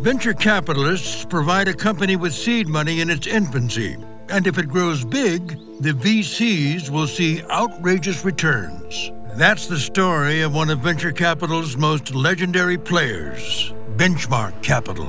Venture 0.00 0.32
capitalists 0.32 1.26
provide 1.26 1.68
a 1.68 1.74
company 1.74 2.16
with 2.16 2.32
seed 2.32 2.66
money 2.66 3.02
in 3.02 3.10
its 3.10 3.26
infancy, 3.26 3.98
and 4.30 4.46
if 4.46 4.56
it 4.56 4.70
grows 4.70 5.04
big, 5.04 5.48
the 5.82 5.92
VCs 5.92 6.88
will 6.88 7.08
see 7.08 7.42
outrageous 7.50 8.24
returns. 8.24 9.12
That's 9.36 9.66
the 9.66 9.80
story 9.80 10.42
of 10.42 10.54
one 10.54 10.70
of 10.70 10.78
venture 10.78 11.10
capital's 11.10 11.76
most 11.76 12.14
legendary 12.14 12.78
players, 12.78 13.72
Benchmark 13.96 14.62
Capital. 14.62 15.08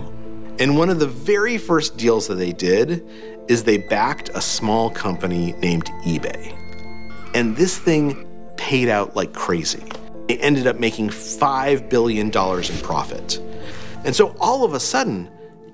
And 0.58 0.80
one 0.80 0.90
of 0.90 0.98
the 0.98 1.06
very 1.06 1.60
first 1.60 1.96
deals 1.96 2.28
that 2.28 2.36
they 2.36 2.52
did 2.52 3.08
is 3.48 3.66
they 3.66 3.78
backed 3.78 4.30
a 4.30 4.42
small 4.42 4.90
company 4.90 5.52
named 5.60 5.86
eBay. 6.06 6.58
And 7.36 7.56
this 7.56 7.78
thing 7.78 8.26
paid 8.58 8.90
out 8.90 9.16
like 9.16 9.34
crazy. 9.34 9.84
They 10.28 10.40
ended 10.40 10.66
up 10.66 10.80
making 10.80 11.10
$5 11.10 11.88
billion 11.88 12.30
in 12.30 12.84
profit. 12.84 13.40
And 14.06 14.16
so 14.16 14.36
all 14.40 14.66
of 14.66 14.74
a 14.74 14.80
sudden, 14.80 15.30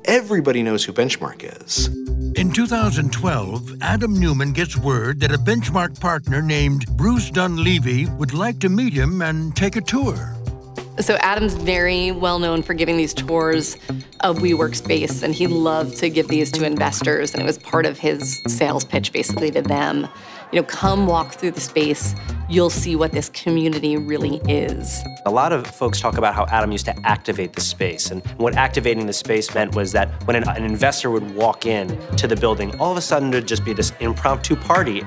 everybody 0.06 0.64
knows 0.64 0.84
who 0.84 0.94
Benchmark 0.94 1.44
is. 1.62 1.88
In 2.38 2.52
2012, 2.52 3.82
Adam 3.82 4.14
Neumann 4.14 4.54
gets 4.54 4.78
word 4.78 5.20
that 5.20 5.32
a 5.32 5.38
benchmark 5.38 6.00
partner 6.00 6.42
named 6.42 6.86
Bruce 6.98 7.30
Dunlevie 7.30 8.16
would 8.18 8.34
like 8.34 8.60
to 8.60 8.70
meet 8.70 8.94
him 8.94 9.22
and 9.22 9.56
take 9.56 9.76
a 9.76 9.82
tour. 9.82 10.36
So 11.00 11.16
Adam's 11.16 11.56
very 11.56 12.12
well 12.12 12.40
known 12.40 12.64
for 12.64 12.74
giving 12.74 12.98
these 12.98 13.14
tours 13.14 13.76
of 14.22 14.38
WeWork 14.38 14.76
space, 14.76 15.24
and 15.24 15.34
he 15.34 15.48
loved 15.48 15.98
to 15.98 16.10
give 16.10 16.28
these 16.28 16.52
to 16.52 16.66
investors, 16.66 17.34
and 17.34 17.42
it 17.42 17.46
was 17.46 17.58
part 17.58 17.86
of 17.86 17.98
his 17.98 18.42
sales 18.48 18.84
pitch 18.84 19.12
basically 19.12 19.52
to 19.52 19.62
them. 19.62 20.08
You 20.52 20.60
know, 20.60 20.68
come 20.68 21.08
walk 21.08 21.34
through 21.34 21.52
the 21.52 21.62
space. 21.62 22.14
You'll 22.50 22.70
see 22.70 22.98
what 22.98 23.14
this 23.14 23.30
community 23.30 23.96
really 23.96 24.42
is. 24.50 25.02
A 25.26 25.32
lot 25.32 25.54
of 25.54 25.66
folks 25.66 26.02
talk 26.02 26.18
about 26.18 26.36
how 26.36 26.46
Adam 26.48 26.74
used 26.74 26.86
to 26.86 27.08
activate 27.08 27.54
the 27.54 27.62
space. 27.62 28.12
And 28.12 28.26
what 28.38 28.56
activating 28.56 29.06
the 29.06 29.14
space 29.14 29.54
meant 29.56 29.76
was 29.76 29.94
that 29.94 30.10
when 30.28 30.36
an, 30.36 30.50
an 30.50 30.66
investor 30.66 31.10
would 31.10 31.36
walk 31.36 31.66
in 31.66 31.88
to 32.18 32.28
the 32.28 32.36
building, 32.36 32.78
all 32.82 32.92
of 32.92 32.98
a 32.98 33.02
sudden 33.02 33.32
there'd 33.32 33.48
just 33.48 33.64
be 33.64 33.72
this 33.72 33.94
impromptu 34.02 34.58
party. 34.58 35.04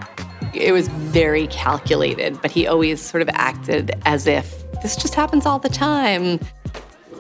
It 0.55 0.73
was 0.73 0.89
very 0.89 1.47
calculated, 1.49 2.41
but 2.41 2.51
he 2.51 2.67
always 2.67 3.03
sort 3.03 3.21
of 3.21 3.29
acted 3.35 4.01
as 4.07 4.27
if 4.27 4.65
this 4.81 4.97
just 4.97 5.15
happens 5.15 5.45
all 5.45 5.59
the 5.59 5.69
time. 5.69 6.41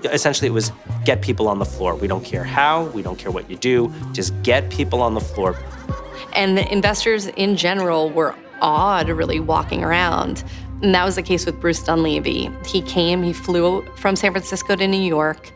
Essentially, 0.04 0.48
it 0.48 0.52
was 0.52 0.72
get 1.04 1.20
people 1.20 1.46
on 1.46 1.58
the 1.58 1.64
floor. 1.66 1.94
We 1.94 2.08
don't 2.08 2.24
care 2.24 2.44
how, 2.44 2.84
we 2.86 3.02
don't 3.02 3.18
care 3.18 3.30
what 3.30 3.50
you 3.50 3.56
do, 3.56 3.92
just 4.12 4.40
get 4.42 4.70
people 4.70 5.02
on 5.02 5.12
the 5.12 5.20
floor. 5.20 5.58
And 6.34 6.58
the 6.58 6.70
investors 6.72 7.26
in 7.26 7.56
general 7.56 8.10
were 8.10 8.34
awed, 8.60 9.08
really, 9.08 9.40
walking 9.40 9.84
around. 9.84 10.44
And 10.82 10.94
that 10.94 11.04
was 11.04 11.16
the 11.16 11.22
case 11.22 11.46
with 11.46 11.60
Bruce 11.60 11.82
Dunlevie. 11.82 12.66
He 12.66 12.82
came, 12.82 13.22
he 13.22 13.32
flew 13.32 13.82
from 13.96 14.16
San 14.16 14.32
Francisco 14.32 14.76
to 14.76 14.86
New 14.86 15.02
York. 15.02 15.52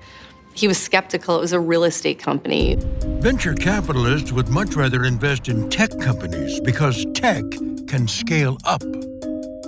He 0.55 0.67
was 0.67 0.79
skeptical. 0.79 1.37
It 1.37 1.41
was 1.41 1.53
a 1.53 1.61
real 1.61 1.85
estate 1.85 2.19
company. 2.19 2.77
Venture 3.21 3.55
capitalists 3.55 4.33
would 4.33 4.49
much 4.49 4.75
rather 4.75 5.05
invest 5.05 5.49
in 5.49 5.71
tech 5.71 5.91
companies 6.01 6.61
because 6.61 7.07
tech 7.15 7.45
can 7.87 8.09
scale 8.09 8.59
up. 8.65 8.83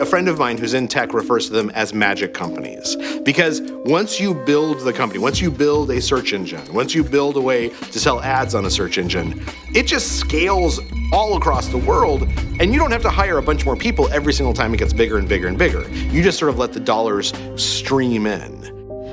A 0.00 0.06
friend 0.06 0.30
of 0.30 0.38
mine 0.38 0.56
who's 0.56 0.72
in 0.72 0.88
tech 0.88 1.12
refers 1.12 1.48
to 1.48 1.52
them 1.52 1.68
as 1.74 1.92
magic 1.92 2.32
companies 2.32 2.96
because 3.22 3.60
once 3.84 4.18
you 4.18 4.32
build 4.32 4.80
the 4.80 4.94
company, 4.94 5.20
once 5.20 5.42
you 5.42 5.50
build 5.50 5.90
a 5.90 6.00
search 6.00 6.32
engine, 6.32 6.72
once 6.72 6.94
you 6.94 7.04
build 7.04 7.36
a 7.36 7.40
way 7.40 7.68
to 7.68 8.00
sell 8.00 8.18
ads 8.22 8.54
on 8.54 8.64
a 8.64 8.70
search 8.70 8.96
engine, 8.96 9.38
it 9.74 9.86
just 9.86 10.18
scales 10.18 10.80
all 11.12 11.36
across 11.36 11.68
the 11.68 11.76
world 11.76 12.22
and 12.60 12.72
you 12.72 12.78
don't 12.78 12.90
have 12.90 13.02
to 13.02 13.10
hire 13.10 13.36
a 13.36 13.42
bunch 13.42 13.66
more 13.66 13.76
people 13.76 14.08
every 14.08 14.32
single 14.32 14.54
time 14.54 14.72
it 14.72 14.78
gets 14.78 14.94
bigger 14.94 15.18
and 15.18 15.28
bigger 15.28 15.48
and 15.48 15.58
bigger. 15.58 15.86
You 15.90 16.22
just 16.22 16.38
sort 16.38 16.50
of 16.50 16.58
let 16.58 16.72
the 16.72 16.80
dollars 16.80 17.34
stream 17.56 18.26
in. 18.26 18.58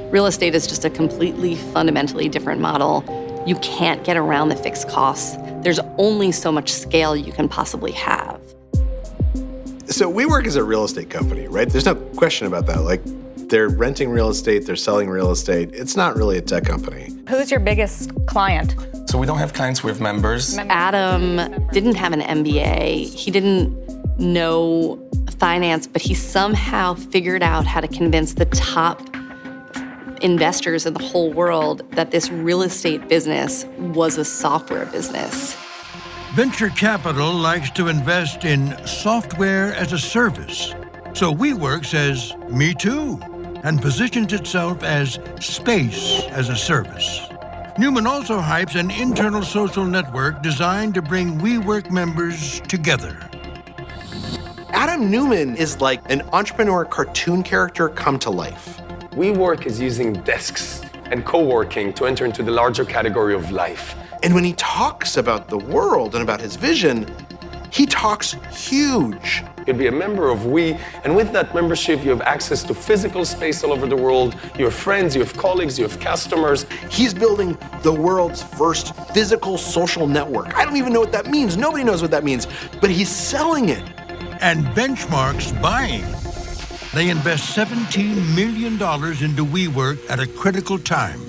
Real 0.09 0.25
estate 0.25 0.55
is 0.55 0.65
just 0.67 0.85
a 0.85 0.89
completely 0.89 1.55
fundamentally 1.55 2.29
different 2.29 2.61
model. 2.61 3.03
You 3.45 3.55
can't 3.57 4.05
get 4.05 4.15
around 4.15 4.47
the 4.47 4.55
fixed 4.55 4.87
costs. 4.87 5.35
There's 5.63 5.81
only 5.97 6.31
so 6.31 6.49
much 6.49 6.71
scale 6.71 7.13
you 7.13 7.33
can 7.33 7.49
possibly 7.49 7.91
have. 7.91 8.36
So 9.89 10.11
WeWork 10.11 10.45
is 10.45 10.57
a 10.57 10.63
real 10.63 10.83
estate 10.83 11.09
company, 11.09 11.47
right? 11.47 11.69
There's 11.69 11.85
no 11.85 11.95
question 11.95 12.45
about 12.45 12.65
that. 12.65 12.81
Like 12.81 13.01
they're 13.47 13.69
renting 13.69 14.09
real 14.09 14.27
estate, 14.29 14.65
they're 14.65 14.75
selling 14.75 15.09
real 15.09 15.31
estate. 15.31 15.69
It's 15.73 15.95
not 15.95 16.17
really 16.17 16.37
a 16.37 16.41
tech 16.41 16.65
company. 16.65 17.15
Who's 17.29 17.49
your 17.49 17.61
biggest 17.61 18.11
client? 18.25 18.75
So 19.09 19.17
we 19.17 19.25
don't 19.25 19.37
have 19.37 19.53
clients, 19.53 19.85
we 19.85 19.91
have 19.91 20.01
members. 20.01 20.57
Adam 20.57 21.37
didn't 21.71 21.95
have 21.95 22.11
an 22.11 22.19
MBA. 22.19 23.13
He 23.13 23.31
didn't 23.31 24.19
know 24.19 25.01
finance, 25.39 25.87
but 25.87 26.01
he 26.01 26.13
somehow 26.13 26.93
figured 26.95 27.41
out 27.41 27.65
how 27.65 27.79
to 27.79 27.87
convince 27.87 28.33
the 28.33 28.45
top 28.45 29.01
investors 30.21 30.85
in 30.85 30.93
the 30.93 31.03
whole 31.03 31.31
world 31.31 31.89
that 31.91 32.11
this 32.11 32.29
real 32.29 32.61
estate 32.61 33.07
business 33.07 33.63
was 33.77 34.17
a 34.17 34.25
software 34.25 34.85
business. 34.87 35.55
Venture 36.37 36.69
capital 36.69 37.33
likes 37.33 37.71
to 37.71 37.87
invest 37.87 38.45
in 38.45 38.77
software 38.85 39.73
as 39.73 39.91
a 39.91 39.97
service. 39.97 40.75
So 41.13 41.33
WeWork 41.33 41.83
says, 41.83 42.35
Me 42.51 42.75
too, 42.75 43.19
and 43.63 43.81
positions 43.81 44.31
itself 44.33 44.83
as 44.83 45.17
space 45.39 46.25
as 46.25 46.49
a 46.49 46.55
service. 46.55 47.27
Neumann 47.79 48.05
also 48.05 48.39
hypes 48.39 48.79
an 48.79 48.91
internal 48.91 49.41
social 49.41 49.83
network 49.83 50.43
designed 50.43 50.93
to 50.93 51.01
bring 51.01 51.39
WeWork 51.39 51.89
members 51.89 52.59
together. 52.67 53.17
Adam 54.73 55.09
Neumann 55.09 55.55
is 55.55 55.81
like 55.81 56.03
an 56.11 56.21
entrepreneur 56.33 56.85
cartoon 56.85 57.41
character 57.41 57.89
come 57.89 58.19
to 58.19 58.29
life. 58.29 58.77
WeWork 59.13 59.65
is 59.65 59.79
using 59.79 60.13
desks 60.13 60.83
and 61.05 61.25
co 61.25 61.43
working 61.43 61.93
to 61.93 62.05
enter 62.05 62.25
into 62.25 62.43
the 62.43 62.51
larger 62.51 62.85
category 62.85 63.33
of 63.33 63.49
life. 63.49 63.96
And 64.23 64.33
when 64.33 64.43
he 64.43 64.53
talks 64.53 65.17
about 65.17 65.47
the 65.47 65.57
world 65.57 66.15
and 66.15 66.23
about 66.23 66.41
his 66.41 66.55
vision, 66.55 67.07
he 67.71 67.85
talks 67.85 68.35
huge. 68.51 69.43
You'd 69.67 69.77
be 69.77 69.87
a 69.87 69.91
member 69.91 70.29
of 70.29 70.45
We, 70.45 70.77
and 71.03 71.15
with 71.15 71.33
that 71.33 71.53
membership, 71.53 72.03
you 72.03 72.09
have 72.09 72.21
access 72.21 72.63
to 72.63 72.73
physical 72.73 73.25
space 73.25 73.63
all 73.63 73.73
over 73.73 73.85
the 73.85 73.95
world. 73.95 74.35
You 74.57 74.65
have 74.65 74.73
friends, 74.73 75.13
you 75.13 75.21
have 75.21 75.35
colleagues, 75.35 75.77
you 75.77 75.85
have 75.85 75.99
customers. 75.99 76.65
He's 76.89 77.13
building 77.13 77.57
the 77.81 77.91
world's 77.91 78.41
first 78.41 78.95
physical 79.13 79.57
social 79.57 80.07
network. 80.07 80.55
I 80.55 80.63
don't 80.63 80.77
even 80.77 80.93
know 80.93 81.01
what 81.01 81.11
that 81.11 81.27
means. 81.27 81.57
Nobody 81.57 81.83
knows 81.83 82.01
what 82.01 82.11
that 82.11 82.23
means, 82.23 82.47
but 82.79 82.89
he's 82.89 83.09
selling 83.09 83.69
it. 83.69 83.83
And 84.41 84.65
Benchmark's 84.67 85.51
buying. 85.61 86.05
They 86.93 87.09
invest 87.09 87.55
$17 87.55 88.35
million 88.35 88.73
into 88.73 89.45
WeWork 89.45 90.09
at 90.09 90.19
a 90.19 90.25
critical 90.25 90.79
time. 90.79 91.26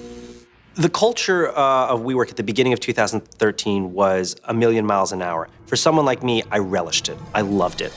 The 0.78 0.88
culture 0.88 1.48
uh, 1.48 1.88
of 1.88 2.02
WeWork 2.02 2.30
at 2.30 2.36
the 2.36 2.44
beginning 2.44 2.72
of 2.72 2.78
2013 2.78 3.92
was 3.92 4.36
a 4.44 4.54
million 4.54 4.86
miles 4.86 5.10
an 5.10 5.22
hour. 5.22 5.48
For 5.66 5.74
someone 5.74 6.04
like 6.04 6.22
me, 6.22 6.44
I 6.52 6.58
relished 6.58 7.08
it. 7.08 7.18
I 7.34 7.40
loved 7.40 7.80
it. 7.80 7.92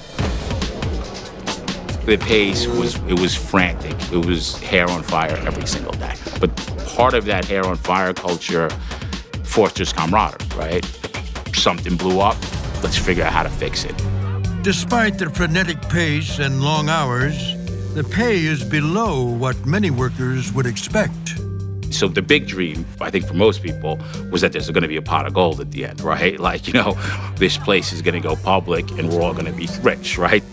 The 2.07 2.17
pace 2.19 2.65
was 2.65 2.95
it 3.07 3.19
was 3.19 3.35
frantic. 3.35 3.93
It 4.11 4.25
was 4.25 4.57
hair 4.61 4.89
on 4.89 5.03
fire 5.03 5.37
every 5.45 5.67
single 5.67 5.91
day. 5.91 6.15
But 6.39 6.55
part 6.87 7.13
of 7.13 7.25
that 7.25 7.45
hair 7.45 7.63
on 7.67 7.75
fire 7.75 8.15
culture 8.15 8.67
fosters 9.43 9.93
camaraderie, 9.93 10.57
right? 10.57 10.85
Something 11.53 11.95
blew 11.95 12.19
up. 12.19 12.37
Let's 12.81 12.97
figure 12.97 13.23
out 13.23 13.31
how 13.31 13.43
to 13.43 13.49
fix 13.49 13.83
it. 13.83 13.95
Despite 14.63 15.19
the 15.19 15.29
frenetic 15.29 15.79
pace 15.83 16.39
and 16.39 16.63
long 16.63 16.89
hours, 16.89 17.37
the 17.93 18.03
pay 18.03 18.43
is 18.43 18.63
below 18.63 19.23
what 19.23 19.67
many 19.67 19.91
workers 19.91 20.51
would 20.53 20.65
expect. 20.65 21.40
So 21.91 22.07
the 22.07 22.21
big 22.21 22.47
dream, 22.47 22.85
I 22.99 23.09
think 23.09 23.25
for 23.25 23.33
most 23.33 23.63
people, 23.63 23.99
was 24.31 24.41
that 24.41 24.53
there's 24.53 24.69
going 24.69 24.83
to 24.83 24.87
be 24.87 24.97
a 24.97 25.01
pot 25.01 25.25
of 25.25 25.33
gold 25.33 25.59
at 25.61 25.71
the 25.71 25.85
end, 25.85 26.01
right? 26.13 26.39
Like, 26.39 26.67
you 26.67 26.73
know, 26.73 26.93
this 27.35 27.57
place 27.57 27.91
is 27.93 28.01
going 28.01 28.21
to 28.21 28.27
go 28.27 28.35
public 28.35 28.89
and 28.91 29.09
we're 29.09 29.21
all 29.21 29.33
going 29.33 29.45
to 29.45 29.53
be 29.53 29.67
rich, 29.81 30.17
right? 30.17 30.43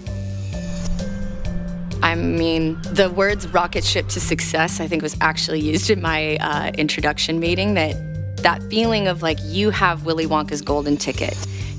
I 2.03 2.15
mean, 2.15 2.81
the 2.83 3.11
words 3.11 3.49
rocket 3.49 3.85
ship 3.85 4.09
to 4.09 4.21
success, 4.21 4.81
I 4.81 4.87
think, 4.87 5.03
was 5.03 5.17
actually 5.21 5.61
used 5.61 5.91
in 5.91 6.01
my 6.01 6.37
uh, 6.37 6.71
introduction 6.79 7.41
meeting. 7.41 7.75
That 7.75 7.97
that 8.43 8.63
feeling 8.71 9.09
of 9.09 9.21
like 9.21 9.39
you 9.43 9.71
have 9.71 10.05
Willy 10.05 10.27
Wonka's 10.27 10.63
golden 10.63 10.97
ticket. 10.97 11.37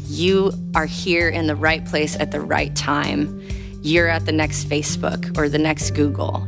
You 0.08 0.52
are 0.76 0.86
here 0.86 1.30
in 1.30 1.48
the 1.48 1.56
right 1.56 1.86
place 1.86 2.18
at 2.20 2.32
the 2.32 2.42
right 2.42 2.76
time. 2.76 3.42
You're 3.82 4.10
at 4.10 4.26
the 4.26 4.32
next 4.34 4.68
Facebook 4.68 5.38
or 5.38 5.48
the 5.48 5.58
next 5.58 5.92
Google. 5.92 6.48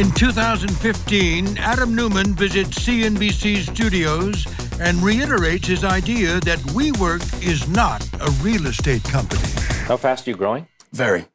In 0.00 0.10
2015, 0.12 1.58
Adam 1.58 1.94
Neumann 1.94 2.34
visits 2.34 2.78
CNBC 2.78 3.70
studios 3.70 4.46
and 4.80 4.96
reiterates 5.02 5.66
his 5.66 5.84
idea 5.84 6.40
that 6.40 6.58
WeWork 6.72 7.22
is 7.46 7.68
not 7.68 8.02
a 8.18 8.30
real 8.40 8.66
estate 8.66 9.04
company. 9.04 9.42
How 9.84 9.98
fast 9.98 10.26
are 10.26 10.30
you 10.30 10.38
growing? 10.38 10.66
Very. 10.94 11.26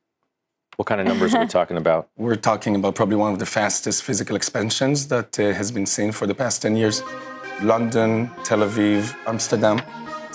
What 0.77 0.87
kind 0.87 0.99
of 0.99 1.05
numbers 1.05 1.35
are 1.35 1.41
we 1.41 1.47
talking 1.59 1.77
about? 1.77 2.09
We're 2.17 2.37
talking 2.37 2.75
about 2.75 2.95
probably 2.95 3.17
one 3.17 3.33
of 3.33 3.37
the 3.37 3.45
fastest 3.45 4.01
physical 4.01 4.35
expansions 4.35 5.09
that 5.09 5.39
uh, 5.39 5.53
has 5.53 5.71
been 5.71 5.85
seen 5.85 6.11
for 6.11 6.25
the 6.25 6.33
past 6.33 6.63
10 6.63 6.75
years. 6.75 7.03
London, 7.61 8.31
Tel 8.43 8.61
Aviv, 8.61 9.15
Amsterdam. 9.27 9.79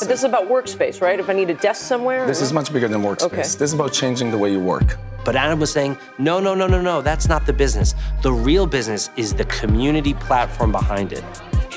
But 0.01 0.09
this 0.09 0.21
is 0.21 0.25
about 0.25 0.49
workspace, 0.49 1.03
right? 1.03 1.21
If 1.21 1.29
I 1.29 1.35
need 1.35 1.51
a 1.51 1.55
desk 1.55 1.83
somewhere? 1.83 2.27
This 2.27 2.41
or? 2.41 2.45
is 2.45 2.53
much 2.55 2.73
bigger 2.73 2.89
than 2.89 3.03
workspace. 3.03 3.25
Okay. 3.25 3.37
This 3.37 3.61
is 3.61 3.75
about 3.75 3.93
changing 3.93 4.31
the 4.31 4.39
way 4.39 4.51
you 4.51 4.59
work. 4.59 4.97
But 5.27 5.37
Adam 5.37 5.61
was 5.61 5.71
saying, 5.71 5.99
no, 6.19 6.41
no, 6.41 6.55
no, 6.55 6.67
no, 6.67 6.81
no, 6.81 7.03
that's 7.03 7.29
not 7.29 7.45
the 7.45 7.53
business. 7.53 7.95
The 8.23 8.33
real 8.33 8.67
business 8.67 9.11
is 9.19 9.35
the 9.35 9.45
community 9.45 10.15
platform 10.15 10.73
behind 10.73 11.13
it. 11.13 11.23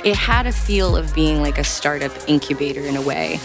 It 0.06 0.16
had 0.16 0.48
a 0.48 0.54
feel 0.54 0.96
of 0.96 1.14
being 1.14 1.42
like 1.42 1.58
a 1.58 1.66
startup 1.66 2.14
incubator 2.28 2.82
in 2.82 2.96
a 2.96 3.02
way. 3.02 3.42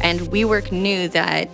And 0.00 0.20
WeWork 0.20 0.72
knew 0.72 1.08
that 1.08 1.50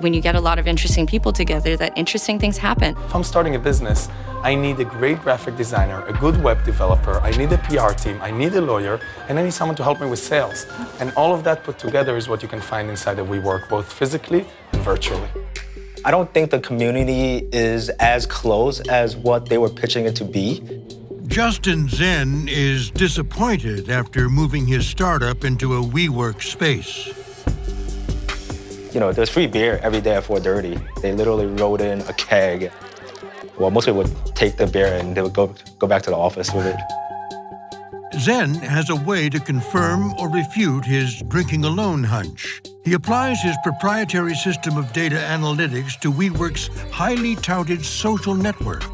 when 0.00 0.12
you 0.14 0.20
get 0.20 0.34
a 0.34 0.40
lot 0.40 0.58
of 0.58 0.66
interesting 0.66 1.06
people 1.06 1.32
together, 1.32 1.76
that 1.76 1.96
interesting 1.96 2.38
things 2.38 2.58
happen. 2.58 2.96
If 2.96 3.14
I'm 3.14 3.24
starting 3.24 3.54
a 3.54 3.58
business, 3.58 4.08
I 4.42 4.54
need 4.54 4.78
a 4.80 4.84
great 4.84 5.20
graphic 5.20 5.56
designer, 5.56 6.04
a 6.06 6.12
good 6.12 6.42
web 6.42 6.64
developer, 6.64 7.18
I 7.20 7.30
need 7.30 7.52
a 7.52 7.58
PR 7.58 7.92
team, 7.92 8.20
I 8.20 8.30
need 8.30 8.54
a 8.54 8.60
lawyer, 8.60 9.00
and 9.28 9.38
I 9.38 9.42
need 9.42 9.54
someone 9.54 9.76
to 9.76 9.82
help 9.82 10.00
me 10.00 10.08
with 10.08 10.18
sales. 10.18 10.66
And 11.00 11.12
all 11.16 11.34
of 11.34 11.44
that 11.44 11.64
put 11.64 11.78
together 11.78 12.16
is 12.16 12.28
what 12.28 12.42
you 12.42 12.48
can 12.48 12.60
find 12.60 12.90
inside 12.90 13.18
of 13.18 13.28
WeWork, 13.28 13.68
both 13.68 13.90
physically 13.92 14.44
and 14.72 14.82
virtually. 14.82 15.28
I 16.04 16.10
don't 16.10 16.32
think 16.34 16.50
the 16.50 16.60
community 16.60 17.48
is 17.52 17.88
as 17.88 18.26
close 18.26 18.80
as 18.88 19.16
what 19.16 19.46
they 19.46 19.56
were 19.56 19.70
pitching 19.70 20.04
it 20.04 20.14
to 20.16 20.24
be. 20.24 20.62
Justin 21.26 21.88
Zen 21.88 22.46
is 22.48 22.90
disappointed 22.90 23.88
after 23.88 24.28
moving 24.28 24.66
his 24.66 24.86
startup 24.86 25.44
into 25.44 25.76
a 25.76 25.80
WeWork 25.80 26.42
space. 26.42 27.23
You 28.94 29.00
know, 29.00 29.10
there's 29.10 29.28
free 29.28 29.48
beer 29.48 29.80
every 29.82 30.00
day 30.00 30.14
at 30.14 30.22
4:30. 30.22 30.78
They 31.02 31.12
literally 31.12 31.46
rolled 31.46 31.80
in 31.80 32.00
a 32.02 32.12
keg. 32.12 32.70
Well, 33.58 33.72
most 33.72 33.86
people 33.86 34.04
would 34.04 34.36
take 34.36 34.56
the 34.56 34.68
beer 34.68 34.86
and 34.86 35.16
they 35.16 35.22
would 35.22 35.34
go 35.34 35.52
go 35.80 35.88
back 35.88 36.02
to 36.02 36.10
the 36.10 36.16
office 36.16 36.54
with 36.54 36.66
it. 36.66 36.76
Zen 38.20 38.54
has 38.54 38.90
a 38.90 38.94
way 38.94 39.28
to 39.28 39.40
confirm 39.40 40.14
or 40.20 40.28
refute 40.28 40.84
his 40.84 41.20
drinking 41.22 41.64
alone 41.64 42.04
hunch. 42.04 42.62
He 42.84 42.92
applies 42.92 43.42
his 43.42 43.56
proprietary 43.64 44.36
system 44.36 44.76
of 44.76 44.92
data 44.92 45.16
analytics 45.16 45.98
to 45.98 46.12
WeWork's 46.12 46.70
highly 46.92 47.34
touted 47.34 47.84
social 47.84 48.36
network. 48.36 48.84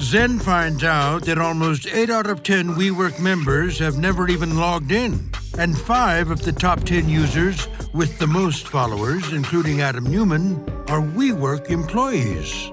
Zen 0.00 0.38
finds 0.38 0.82
out 0.82 1.26
that 1.26 1.38
almost 1.38 1.86
8 1.86 2.08
out 2.08 2.26
of 2.26 2.42
10 2.42 2.70
WeWork 2.70 3.20
members 3.20 3.78
have 3.78 3.98
never 3.98 4.28
even 4.28 4.56
logged 4.56 4.92
in, 4.92 5.30
and 5.58 5.78
5 5.78 6.30
of 6.30 6.42
the 6.42 6.52
top 6.52 6.82
10 6.84 7.08
users 7.08 7.68
with 7.92 8.18
the 8.18 8.26
most 8.26 8.66
followers, 8.66 9.32
including 9.32 9.82
Adam 9.82 10.04
Neumann, 10.04 10.56
are 10.88 11.02
WeWork 11.02 11.70
employees. 11.70 12.70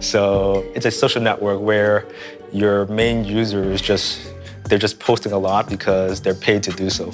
So 0.00 0.64
it's 0.74 0.86
a 0.86 0.92
social 0.92 1.20
network 1.20 1.60
where 1.60 2.06
your 2.52 2.86
main 2.86 3.24
user 3.24 3.64
is 3.64 3.80
just 3.80 4.32
they're 4.66 4.78
just 4.78 5.00
posting 5.00 5.32
a 5.32 5.38
lot 5.38 5.68
because 5.68 6.20
they're 6.20 6.34
paid 6.34 6.62
to 6.64 6.70
do 6.70 6.88
so. 6.88 7.12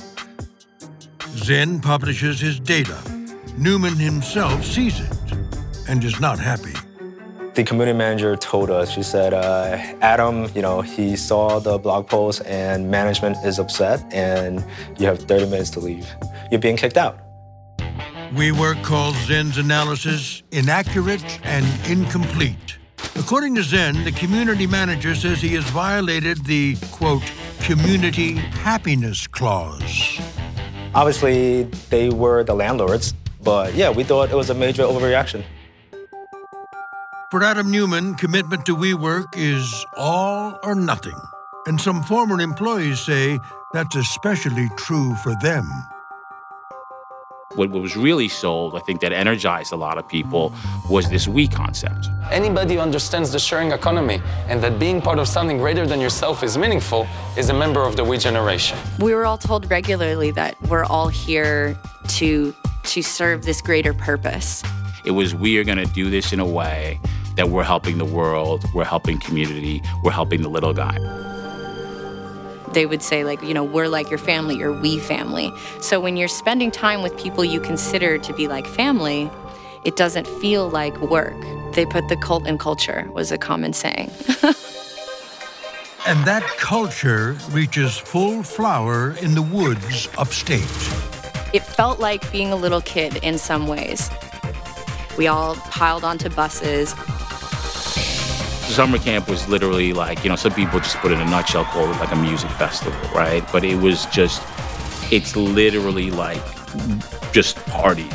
Zen 1.37 1.81
publishes 1.81 2.41
his 2.41 2.61
data. 2.61 2.99
Neumann 3.57 3.97
himself 3.97 4.65
sees 4.65 5.01
it 5.01 5.17
and 5.89 6.05
is 6.05 6.21
not 6.21 6.39
happy. 6.39 6.75
The 7.55 7.63
community 7.63 7.97
manager 7.97 8.35
told 8.35 8.69
us, 8.69 8.91
she 8.91 9.05
said, 9.05 9.33
uh, 9.33 9.77
Adam, 10.01 10.51
you 10.57 10.63
know, 10.63 10.81
he 10.81 11.15
saw 11.15 11.61
the 11.61 11.79
blog 11.79 12.09
post 12.09 12.43
and 12.47 12.91
management 12.91 13.37
is 13.45 13.61
upset 13.61 14.03
and 14.13 14.65
you 14.99 15.07
have 15.07 15.21
30 15.21 15.47
minutes 15.47 15.71
to 15.71 15.81
leave. 15.81 16.05
You're 16.51 16.61
being 16.61 16.77
kicked 16.77 16.97
out. 16.97 17.21
WeWork 18.33 18.83
calls 18.83 19.15
Zen's 19.27 19.57
analysis 19.57 20.43
inaccurate 20.51 21.39
and 21.45 21.65
incomplete. 21.89 22.79
According 23.15 23.55
to 23.55 23.63
Zen, 23.63 24.03
the 24.03 24.11
community 24.11 24.67
manager 24.67 25.15
says 25.15 25.41
he 25.41 25.55
has 25.55 25.63
violated 25.71 26.45
the, 26.47 26.75
quote, 26.91 27.23
community 27.61 28.33
happiness 28.33 29.29
clause. 29.29 30.19
Obviously, 30.93 31.63
they 31.89 32.11
were 32.11 32.43
the 32.43 32.55
landlords, 32.55 33.15
but 33.45 33.75
yeah, 33.75 33.91
we 33.91 34.03
thought 34.03 34.31
it 34.31 34.35
was 34.35 34.51
a 34.51 34.55
major 34.55 34.83
overreaction. 34.83 35.45
For 37.35 37.43
Adam 37.43 37.69
Neumann, 37.69 38.15
commitment 38.15 38.65
to 38.67 38.77
WeWork 38.77 39.37
is 39.37 39.85
all 39.97 40.57
or 40.63 40.77
nothing. 40.77 41.21
And 41.67 41.81
some 41.81 42.01
former 42.05 42.41
employees 42.41 43.01
say 43.01 43.41
that's 43.73 43.97
especially 43.97 44.69
true 44.77 45.17
for 45.17 45.35
them. 45.43 45.69
What 47.57 47.71
was 47.71 47.97
really 47.97 48.29
sold, 48.29 48.77
I 48.77 48.79
think 48.87 49.01
that 49.01 49.13
energized 49.13 49.73
a 49.73 49.77
lot 49.77 49.99
of 49.99 50.07
people, 50.07 50.55
was 50.89 51.11
this 51.11 51.27
we 51.27 51.49
concept. 51.49 52.07
Anybody 52.31 52.75
who 52.75 52.81
understands 52.81 53.33
the 53.33 53.41
sharing 53.41 53.73
economy 53.73 54.23
and 54.47 54.63
that 54.63 54.79
being 54.79 55.03
part 55.03 55.19
of 55.19 55.27
something 55.27 55.59
greater 55.59 55.89
than 55.89 56.01
yourself 56.01 56.45
is 56.45 56.57
meaningful 56.57 57.05
is 57.37 57.49
a 57.49 57.55
member 57.55 57.83
of 57.83 57.97
the 57.97 58.05
we 58.05 58.17
generation. 58.17 58.79
We 59.01 59.13
were 59.13 59.27
all 59.27 59.39
told 59.39 59.69
regularly 59.69 60.31
that 60.31 60.55
we're 60.69 60.85
all 60.85 61.09
here 61.09 61.77
to 62.11 62.55
to 62.85 63.03
serve 63.03 63.45
this 63.45 63.61
greater 63.61 63.93
purpose. 63.93 64.63
It 65.05 65.11
was 65.11 65.35
we 65.35 65.59
are 65.59 65.65
going 65.65 65.79
to 65.79 65.93
do 65.93 66.11
this 66.11 66.33
in 66.33 66.39
a 66.39 66.47
way 66.47 67.01
that 67.37 67.49
we're 67.51 67.65
helping 67.65 67.99
the 67.99 68.05
world, 68.05 68.65
we're 68.73 68.85
helping 68.85 69.19
community, 69.19 69.83
we're 70.03 70.13
helping 70.13 70.43
the 70.43 70.49
little 70.49 70.73
guy. 70.73 70.99
They 72.73 72.87
would 72.87 73.03
say 73.03 73.25
like 73.25 73.43
you 73.43 73.55
know 73.55 73.65
we're 73.65 73.89
like 73.89 74.11
your 74.11 74.19
family 74.19 74.61
or 74.63 74.73
we 74.73 74.99
family. 74.99 75.53
So 75.81 76.01
when 76.01 76.17
you're 76.17 76.29
spending 76.29 76.71
time 76.71 77.03
with 77.03 77.17
people 77.17 77.45
you 77.45 77.61
consider 77.61 78.19
to 78.19 78.33
be 78.33 78.49
like 78.49 78.67
family 78.67 79.31
it 79.85 79.97
doesn't 79.97 80.27
feel 80.27 80.71
like 80.71 80.99
work. 81.03 81.37
They 81.75 81.85
put 81.85 82.09
the 82.09 82.17
cult 82.17 82.47
in 82.47 82.57
culture 82.57 83.07
was 83.13 83.31
a 83.31 83.39
common 83.39 83.75
saying. 83.75 84.11
And 86.07 86.23
that 86.27 86.43
culture 86.59 87.35
reaches 87.51 87.97
full 87.97 88.43
flower 88.43 89.13
in 89.23 89.35
the 89.35 89.41
woods 89.41 90.07
upstate. 90.19 90.61
It 91.55 91.63
felt 91.63 91.99
like 91.99 92.31
being 92.31 92.53
a 92.53 92.57
little 92.57 92.83
kid 92.83 93.17
in 93.23 93.39
some 93.39 93.69
ways. 93.69 94.11
We 95.17 95.29
all 95.29 95.55
piled 95.55 96.05
onto 96.05 96.29
buses 96.29 96.95
summer 98.73 98.99
camp 98.99 99.29
was 99.29 99.49
literally 99.49 99.93
like, 99.93 100.25
you 100.25 100.31
know, 100.31 100.37
some 100.37 100.53
people 100.53 100.81
just 100.81 100.97
put 100.97 101.13
it 101.13 101.15
in 101.15 101.21
a 101.21 101.31
nutshell, 101.31 101.65
call 101.65 101.91
it 101.91 101.99
like 101.99 102.13
a 102.13 102.17
music 102.17 102.51
festival, 102.53 102.99
right? 103.11 103.45
But 103.53 103.65
it 103.65 103.77
was 103.77 104.07
just, 104.07 104.43
it's 105.13 105.37
literally 105.37 106.11
like 106.11 106.43
just 107.33 107.57
party. 107.67 108.09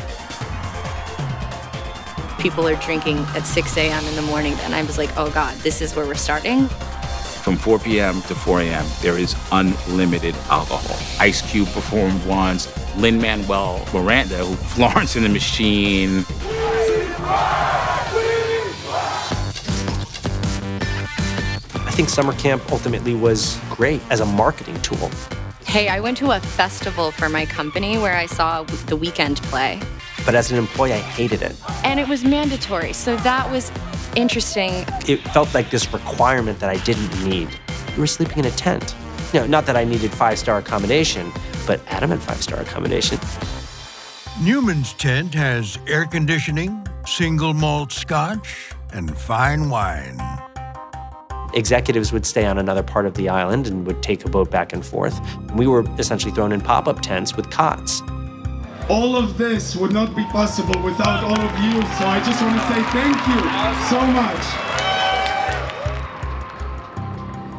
People 2.40 2.66
are 2.66 2.76
drinking 2.76 3.18
at 3.36 3.42
6 3.44 3.76
a.m. 3.76 4.04
in 4.06 4.16
the 4.16 4.22
morning, 4.22 4.54
and 4.60 4.74
I 4.74 4.82
was 4.82 4.98
like, 4.98 5.10
oh 5.16 5.30
God, 5.30 5.56
this 5.58 5.80
is 5.80 5.94
where 5.94 6.06
we're 6.06 6.14
starting. 6.14 6.68
From 6.68 7.56
4 7.56 7.78
p.m. 7.78 8.20
to 8.22 8.34
4 8.34 8.60
a.m., 8.62 8.86
there 9.00 9.18
is 9.18 9.34
unlimited 9.52 10.34
alcohol. 10.48 10.96
Ice 11.20 11.42
Cube 11.50 11.68
performed 11.68 12.24
once, 12.26 12.68
Lin 12.96 13.18
Manuel 13.18 13.86
Miranda, 13.94 14.44
who 14.44 14.54
Florence 14.74 15.16
and 15.16 15.24
the 15.24 15.28
Machine. 15.28 16.24
Think 22.00 22.08
summer 22.08 22.32
camp 22.32 22.62
ultimately 22.72 23.14
was 23.14 23.60
great 23.68 24.00
as 24.08 24.20
a 24.20 24.24
marketing 24.24 24.80
tool. 24.80 25.10
Hey, 25.66 25.88
I 25.88 26.00
went 26.00 26.16
to 26.16 26.30
a 26.30 26.40
festival 26.40 27.10
for 27.10 27.28
my 27.28 27.44
company 27.44 27.98
where 27.98 28.16
I 28.16 28.24
saw 28.24 28.62
The 28.62 28.96
Weeknd 28.96 29.36
play. 29.42 29.78
But 30.24 30.34
as 30.34 30.50
an 30.50 30.56
employee, 30.56 30.94
I 30.94 30.98
hated 30.98 31.42
it. 31.42 31.54
And 31.84 32.00
it 32.00 32.08
was 32.08 32.24
mandatory, 32.24 32.94
so 32.94 33.16
that 33.16 33.50
was 33.50 33.70
interesting. 34.16 34.86
It 35.06 35.20
felt 35.34 35.52
like 35.52 35.68
this 35.68 35.92
requirement 35.92 36.58
that 36.60 36.70
I 36.70 36.82
didn't 36.84 37.22
need. 37.22 37.50
We 37.94 37.98
were 37.98 38.06
sleeping 38.06 38.38
in 38.38 38.46
a 38.46 38.50
tent. 38.52 38.94
You 39.34 39.40
know, 39.40 39.46
not 39.46 39.66
that 39.66 39.76
I 39.76 39.84
needed 39.84 40.10
five 40.10 40.38
star 40.38 40.56
accommodation, 40.56 41.30
but 41.66 41.82
Adam 41.88 42.08
had 42.08 42.22
five 42.22 42.40
star 42.42 42.60
accommodation. 42.60 43.18
Neumann's 44.40 44.94
tent 44.94 45.34
has 45.34 45.78
air 45.86 46.06
conditioning, 46.06 46.82
single 47.04 47.52
malt 47.52 47.92
scotch, 47.92 48.70
and 48.90 49.14
fine 49.14 49.68
wine 49.68 50.16
executives 51.54 52.12
would 52.12 52.26
stay 52.26 52.46
on 52.46 52.58
another 52.58 52.82
part 52.82 53.06
of 53.06 53.14
the 53.14 53.28
island 53.28 53.66
and 53.66 53.86
would 53.86 54.02
take 54.02 54.24
a 54.24 54.28
boat 54.28 54.50
back 54.50 54.72
and 54.72 54.84
forth. 54.84 55.20
We 55.54 55.66
were 55.66 55.84
essentially 55.98 56.32
thrown 56.32 56.52
in 56.52 56.60
pop 56.60 56.88
up 56.88 57.00
tents 57.00 57.36
with 57.36 57.50
cots. 57.50 58.02
All 58.88 59.16
of 59.16 59.38
this 59.38 59.76
would 59.76 59.92
not 59.92 60.16
be 60.16 60.24
possible 60.24 60.80
without 60.82 61.22
all 61.22 61.40
of 61.40 61.58
you, 61.62 61.80
so 61.80 62.06
I 62.06 62.20
just 62.24 62.42
want 62.42 62.60
to 62.60 62.66
say 62.66 62.82
thank 62.90 63.16
you 63.28 63.40
so 63.88 64.00
much. 64.06 64.70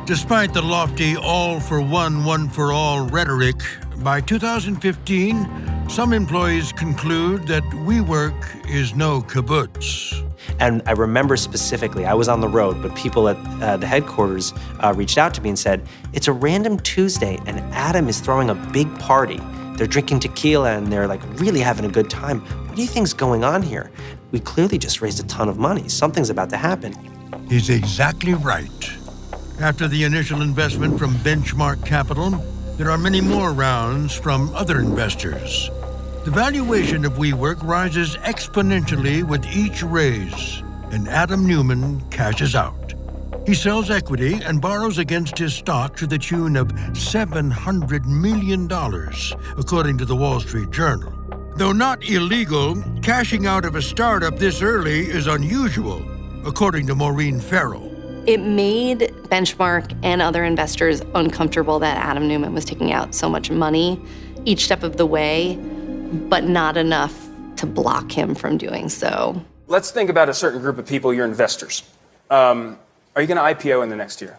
Despite 0.07 0.53
the 0.53 0.61
lofty 0.61 1.15
all 1.15 1.59
for 1.59 1.79
one, 1.79 2.25
one 2.25 2.49
for 2.49 2.73
all 2.73 3.05
rhetoric, 3.07 3.61
by 3.99 4.19
2015, 4.19 5.87
some 5.87 6.11
employees 6.11 6.71
conclude 6.73 7.47
that 7.47 7.63
WeWork 7.63 8.69
is 8.69 8.95
no 8.95 9.21
kibbutz. 9.21 10.30
And 10.61 10.83
I 10.85 10.91
remember 10.91 11.37
specifically, 11.37 12.05
I 12.05 12.13
was 12.13 12.29
on 12.29 12.39
the 12.39 12.47
road, 12.47 12.83
but 12.83 12.95
people 12.95 13.27
at 13.27 13.37
uh, 13.63 13.77
the 13.77 13.87
headquarters 13.87 14.53
uh, 14.79 14.93
reached 14.95 15.17
out 15.17 15.33
to 15.33 15.41
me 15.41 15.49
and 15.49 15.57
said, 15.57 15.81
It's 16.13 16.27
a 16.27 16.31
random 16.31 16.79
Tuesday, 16.79 17.39
and 17.47 17.59
Adam 17.73 18.07
is 18.07 18.19
throwing 18.19 18.51
a 18.51 18.53
big 18.53 18.87
party. 18.99 19.39
They're 19.75 19.87
drinking 19.87 20.19
tequila 20.19 20.73
and 20.73 20.93
they're 20.93 21.07
like 21.07 21.21
really 21.39 21.61
having 21.61 21.85
a 21.85 21.89
good 21.89 22.11
time. 22.11 22.41
What 22.41 22.75
do 22.75 22.81
you 22.83 22.87
think's 22.87 23.13
going 23.13 23.43
on 23.43 23.63
here? 23.63 23.89
We 24.29 24.39
clearly 24.39 24.77
just 24.77 25.01
raised 25.01 25.19
a 25.19 25.23
ton 25.23 25.49
of 25.49 25.57
money. 25.57 25.89
Something's 25.89 26.29
about 26.29 26.51
to 26.51 26.57
happen. 26.57 26.93
He's 27.49 27.71
exactly 27.71 28.35
right. 28.35 28.91
After 29.59 29.87
the 29.87 30.03
initial 30.03 30.43
investment 30.43 30.99
from 30.99 31.15
Benchmark 31.15 31.83
Capital, 31.87 32.29
there 32.77 32.91
are 32.91 32.99
many 32.99 33.19
more 33.19 33.51
rounds 33.51 34.13
from 34.13 34.53
other 34.53 34.79
investors. 34.79 35.71
The 36.23 36.29
valuation 36.29 37.03
of 37.03 37.13
WeWork 37.13 37.63
rises 37.63 38.15
exponentially 38.17 39.23
with 39.23 39.43
each 39.47 39.81
raise, 39.81 40.61
and 40.91 41.07
Adam 41.07 41.47
Neumann 41.47 41.99
cashes 42.11 42.53
out. 42.53 42.93
He 43.47 43.55
sells 43.55 43.89
equity 43.89 44.35
and 44.43 44.61
borrows 44.61 44.99
against 44.99 45.35
his 45.39 45.55
stock 45.55 45.95
to 45.97 46.05
the 46.05 46.19
tune 46.19 46.57
of 46.57 46.67
$700 46.67 48.05
million, 48.05 48.69
according 49.57 49.97
to 49.97 50.05
the 50.05 50.15
Wall 50.15 50.39
Street 50.39 50.69
Journal. 50.69 51.11
Though 51.55 51.71
not 51.71 52.07
illegal, 52.07 52.79
cashing 53.01 53.47
out 53.47 53.65
of 53.65 53.73
a 53.73 53.81
startup 53.81 54.37
this 54.37 54.61
early 54.61 54.99
is 54.99 55.25
unusual, 55.25 56.05
according 56.45 56.85
to 56.85 56.93
Maureen 56.93 57.39
Farrell. 57.39 57.91
It 58.27 58.41
made 58.41 59.11
Benchmark 59.23 59.97
and 60.03 60.21
other 60.21 60.43
investors 60.43 61.01
uncomfortable 61.15 61.79
that 61.79 61.97
Adam 61.97 62.27
Neumann 62.27 62.53
was 62.53 62.63
taking 62.63 62.91
out 62.91 63.15
so 63.15 63.27
much 63.27 63.49
money 63.49 63.99
each 64.45 64.65
step 64.65 64.83
of 64.83 64.97
the 64.97 65.05
way 65.07 65.59
but 66.11 66.43
not 66.43 66.77
enough 66.77 67.29
to 67.57 67.65
block 67.65 68.11
him 68.11 68.35
from 68.35 68.57
doing 68.57 68.89
so. 68.89 69.43
Let's 69.67 69.91
think 69.91 70.09
about 70.09 70.29
a 70.29 70.33
certain 70.33 70.61
group 70.61 70.77
of 70.77 70.85
people, 70.85 71.13
your 71.13 71.25
investors. 71.25 71.83
Um, 72.29 72.77
are 73.15 73.21
you 73.21 73.27
going 73.27 73.37
to 73.37 73.69
IPO 73.69 73.83
in 73.83 73.89
the 73.89 73.95
next 73.95 74.21
year? 74.21 74.37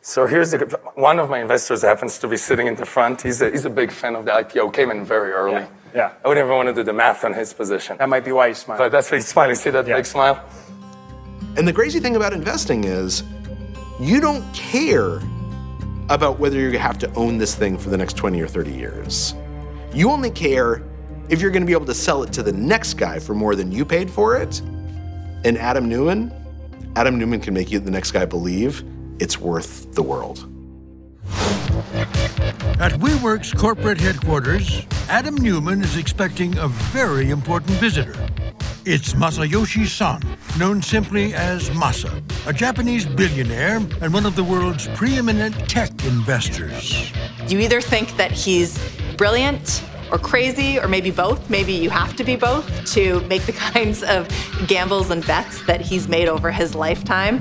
So 0.00 0.26
here's 0.26 0.52
the 0.52 0.58
one 0.94 1.18
of 1.18 1.28
my 1.28 1.40
investors 1.40 1.82
happens 1.82 2.18
to 2.18 2.28
be 2.28 2.36
sitting 2.36 2.68
in 2.68 2.76
the 2.76 2.86
front. 2.86 3.22
He's 3.22 3.42
a, 3.42 3.50
he's 3.50 3.64
a 3.64 3.70
big 3.70 3.90
fan 3.90 4.14
of 4.14 4.24
the 4.24 4.30
IPO. 4.30 4.72
Came 4.72 4.92
in 4.92 5.04
very 5.04 5.32
early. 5.32 5.54
Yeah. 5.54 5.68
yeah. 5.94 6.12
I 6.24 6.28
would 6.28 6.36
never 6.36 6.54
want 6.54 6.68
to 6.68 6.74
do 6.74 6.84
the 6.84 6.92
math 6.92 7.24
on 7.24 7.34
his 7.34 7.52
position. 7.52 7.96
That 7.96 8.08
might 8.08 8.24
be 8.24 8.30
why 8.30 8.48
he's 8.48 8.58
smiling. 8.58 8.84
But 8.84 8.92
that's 8.92 9.10
why 9.10 9.16
he's 9.16 9.26
smiling. 9.26 9.56
See 9.56 9.70
that 9.70 9.84
yeah. 9.84 9.96
big 9.96 10.06
smile? 10.06 10.44
And 11.56 11.66
the 11.66 11.72
crazy 11.72 11.98
thing 11.98 12.14
about 12.14 12.32
investing 12.32 12.84
is, 12.84 13.24
you 13.98 14.20
don't 14.20 14.44
care 14.54 15.20
about 16.08 16.38
whether 16.38 16.60
you 16.60 16.78
have 16.78 16.98
to 16.98 17.12
own 17.14 17.38
this 17.38 17.56
thing 17.56 17.76
for 17.76 17.90
the 17.90 17.96
next 17.96 18.16
20 18.16 18.40
or 18.40 18.46
30 18.46 18.70
years. 18.70 19.34
You 19.96 20.10
only 20.10 20.30
care 20.30 20.82
if 21.30 21.40
you're 21.40 21.50
going 21.50 21.62
to 21.62 21.66
be 21.66 21.72
able 21.72 21.86
to 21.86 21.94
sell 21.94 22.22
it 22.22 22.30
to 22.34 22.42
the 22.42 22.52
next 22.52 22.94
guy 22.94 23.18
for 23.18 23.34
more 23.34 23.56
than 23.56 23.72
you 23.72 23.86
paid 23.86 24.10
for 24.10 24.36
it. 24.36 24.60
And 25.42 25.56
Adam 25.56 25.88
Neumann, 25.88 26.30
Adam 26.96 27.18
Neumann 27.18 27.40
can 27.40 27.54
make 27.54 27.72
you 27.72 27.80
the 27.80 27.90
next 27.90 28.12
guy 28.12 28.26
believe 28.26 28.84
it's 29.20 29.40
worth 29.40 29.94
the 29.94 30.02
world. 30.02 30.40
At 32.78 32.92
WeWork's 33.00 33.54
corporate 33.54 33.98
headquarters, 33.98 34.86
Adam 35.08 35.34
Neumann 35.34 35.80
is 35.80 35.96
expecting 35.96 36.58
a 36.58 36.68
very 36.68 37.30
important 37.30 37.72
visitor. 37.78 38.14
It's 38.84 39.14
Masayoshi 39.14 39.86
Son, 39.86 40.20
known 40.58 40.82
simply 40.82 41.32
as 41.32 41.70
Masa, 41.70 42.22
a 42.46 42.52
Japanese 42.52 43.06
billionaire 43.06 43.78
and 44.02 44.12
one 44.12 44.26
of 44.26 44.36
the 44.36 44.44
world's 44.44 44.88
preeminent 44.88 45.54
tech 45.70 45.90
investors. 46.04 47.10
You 47.48 47.60
either 47.60 47.80
think 47.80 48.14
that 48.18 48.30
he's 48.30 48.78
brilliant 49.16 49.82
or 50.12 50.18
crazy, 50.18 50.78
or 50.78 50.88
maybe 50.88 51.10
both. 51.10 51.50
Maybe 51.50 51.72
you 51.72 51.90
have 51.90 52.14
to 52.16 52.24
be 52.24 52.36
both 52.36 52.66
to 52.94 53.20
make 53.22 53.42
the 53.42 53.52
kinds 53.72 54.02
of 54.02 54.28
gambles 54.66 55.10
and 55.10 55.26
bets 55.26 55.64
that 55.66 55.80
he's 55.80 56.08
made 56.08 56.28
over 56.28 56.50
his 56.50 56.74
lifetime. 56.74 57.40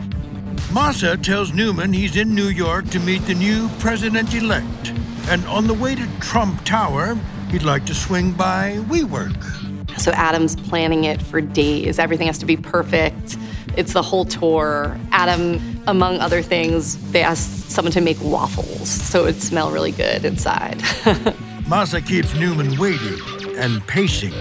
Masa 0.71 1.21
tells 1.21 1.53
Neumann 1.53 1.93
he's 1.93 2.17
in 2.17 2.33
New 2.33 2.47
York 2.47 2.89
to 2.89 2.99
meet 2.99 3.21
the 3.23 3.35
new 3.35 3.69
president 3.79 4.33
elect. 4.33 4.93
And 5.29 5.45
on 5.45 5.67
the 5.67 5.73
way 5.73 5.95
to 5.95 6.07
Trump 6.19 6.63
Tower, 6.65 7.17
he'd 7.49 7.63
like 7.63 7.85
to 7.85 7.95
swing 7.95 8.31
by 8.31 8.77
WeWork. 8.89 9.99
So 9.99 10.11
Adam's 10.11 10.55
planning 10.55 11.05
it 11.05 11.21
for 11.21 11.39
days. 11.39 11.99
Everything 11.99 12.27
has 12.27 12.37
to 12.39 12.45
be 12.45 12.57
perfect. 12.57 13.37
It's 13.77 13.93
the 13.93 14.01
whole 14.01 14.25
tour. 14.25 14.99
Adam, 15.11 15.81
among 15.87 16.19
other 16.19 16.41
things, 16.41 16.97
they 17.11 17.23
asked 17.23 17.71
someone 17.71 17.91
to 17.93 18.01
make 18.01 18.21
waffles, 18.21 18.89
so 18.89 19.21
it 19.21 19.25
would 19.25 19.41
smell 19.41 19.71
really 19.71 19.91
good 19.91 20.25
inside. 20.25 20.81
Masa 21.65 22.05
keeps 22.05 22.35
Neumann 22.35 22.77
waiting 22.77 23.19
and 23.57 23.85
pacing. 23.87 24.33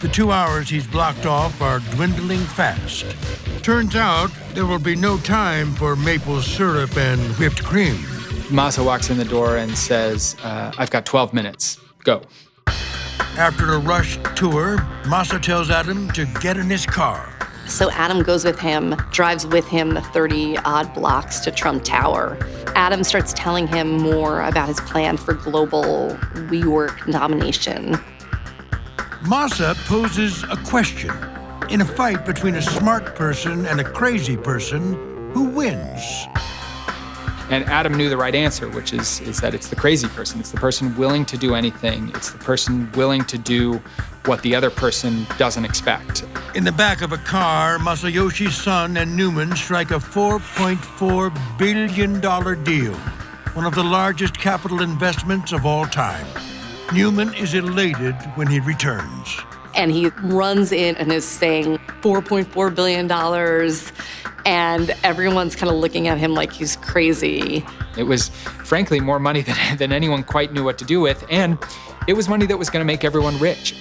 The 0.00 0.08
two 0.08 0.32
hours 0.32 0.68
he's 0.68 0.84
blocked 0.84 1.24
off 1.24 1.62
are 1.62 1.78
dwindling 1.92 2.40
fast. 2.40 3.06
Turns 3.62 3.94
out 3.94 4.32
there 4.52 4.66
will 4.66 4.80
be 4.80 4.96
no 4.96 5.16
time 5.18 5.72
for 5.74 5.94
maple 5.94 6.42
syrup 6.42 6.96
and 6.96 7.20
whipped 7.36 7.62
cream. 7.62 7.94
Masa 8.50 8.84
walks 8.84 9.10
in 9.10 9.16
the 9.16 9.24
door 9.24 9.58
and 9.58 9.78
says, 9.78 10.34
uh, 10.42 10.72
I've 10.76 10.90
got 10.90 11.06
12 11.06 11.32
minutes. 11.32 11.78
Go. 12.02 12.22
After 13.36 13.74
a 13.74 13.78
rushed 13.78 14.24
tour, 14.34 14.78
Masa 15.04 15.40
tells 15.40 15.70
Adam 15.70 16.10
to 16.12 16.26
get 16.40 16.56
in 16.56 16.68
his 16.68 16.84
car. 16.84 17.35
So 17.68 17.90
Adam 17.90 18.22
goes 18.22 18.44
with 18.44 18.58
him, 18.58 18.94
drives 19.10 19.46
with 19.46 19.66
him 19.66 19.90
the 19.90 20.00
30 20.00 20.56
odd 20.58 20.92
blocks 20.94 21.40
to 21.40 21.50
Trump 21.50 21.84
Tower. 21.84 22.38
Adam 22.74 23.02
starts 23.02 23.32
telling 23.32 23.66
him 23.66 23.98
more 23.98 24.42
about 24.42 24.68
his 24.68 24.80
plan 24.80 25.16
for 25.16 25.34
global 25.34 26.10
WeWork 26.48 27.10
domination. 27.10 27.94
Masa 29.24 29.74
poses 29.86 30.44
a 30.44 30.56
question. 30.64 31.10
In 31.68 31.80
a 31.80 31.84
fight 31.84 32.24
between 32.24 32.54
a 32.54 32.62
smart 32.62 33.16
person 33.16 33.66
and 33.66 33.80
a 33.80 33.84
crazy 33.84 34.36
person, 34.36 34.94
who 35.32 35.44
wins? 35.44 36.26
And 37.48 37.64
Adam 37.66 37.94
knew 37.94 38.08
the 38.08 38.16
right 38.16 38.34
answer, 38.34 38.68
which 38.68 38.92
is, 38.92 39.20
is 39.20 39.40
that 39.40 39.54
it's 39.54 39.68
the 39.68 39.76
crazy 39.76 40.08
person. 40.08 40.40
It's 40.40 40.50
the 40.50 40.58
person 40.58 40.96
willing 40.96 41.24
to 41.26 41.38
do 41.38 41.54
anything. 41.54 42.10
It's 42.10 42.32
the 42.32 42.38
person 42.38 42.90
willing 42.92 43.24
to 43.24 43.38
do 43.38 43.80
what 44.24 44.42
the 44.42 44.54
other 44.56 44.70
person 44.70 45.26
doesn't 45.38 45.64
expect. 45.64 46.24
In 46.56 46.64
the 46.64 46.72
back 46.72 47.02
of 47.02 47.12
a 47.12 47.18
car, 47.18 47.78
Masayoshi 47.78 48.50
Son 48.50 48.96
and 48.96 49.16
Neumann 49.16 49.54
strike 49.54 49.92
a 49.92 50.00
$4.4 50.00 51.58
billion 51.58 52.20
deal, 52.64 52.94
one 53.54 53.64
of 53.64 53.74
the 53.76 53.84
largest 53.84 54.36
capital 54.36 54.82
investments 54.82 55.52
of 55.52 55.64
all 55.64 55.86
time. 55.86 56.26
Neumann 56.92 57.32
is 57.34 57.54
elated 57.54 58.14
when 58.34 58.48
he 58.48 58.58
returns. 58.58 59.38
And 59.76 59.92
he 59.92 60.08
runs 60.22 60.72
in 60.72 60.96
and 60.96 61.12
is 61.12 61.24
saying 61.24 61.78
$4.4 62.00 62.74
billion 62.74 63.10
and 64.46 64.96
everyone's 65.02 65.56
kind 65.56 65.70
of 65.70 65.76
looking 65.76 66.06
at 66.08 66.18
him 66.18 66.32
like 66.32 66.52
he's 66.52 66.76
crazy. 66.76 67.64
It 67.98 68.04
was, 68.04 68.28
frankly, 68.28 69.00
more 69.00 69.18
money 69.18 69.42
than, 69.42 69.56
than 69.76 69.92
anyone 69.92 70.22
quite 70.22 70.52
knew 70.52 70.64
what 70.64 70.78
to 70.78 70.84
do 70.84 71.00
with, 71.00 71.24
and 71.28 71.58
it 72.06 72.14
was 72.14 72.28
money 72.28 72.46
that 72.46 72.56
was 72.56 72.70
going 72.70 72.80
to 72.80 72.86
make 72.86 73.04
everyone 73.04 73.38
rich. 73.38 73.74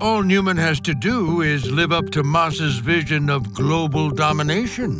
All 0.00 0.22
Neumann 0.22 0.56
has 0.56 0.80
to 0.80 0.94
do 0.94 1.42
is 1.42 1.70
live 1.70 1.92
up 1.92 2.10
to 2.10 2.22
Masa's 2.22 2.78
vision 2.78 3.30
of 3.30 3.52
global 3.54 4.10
domination. 4.10 4.98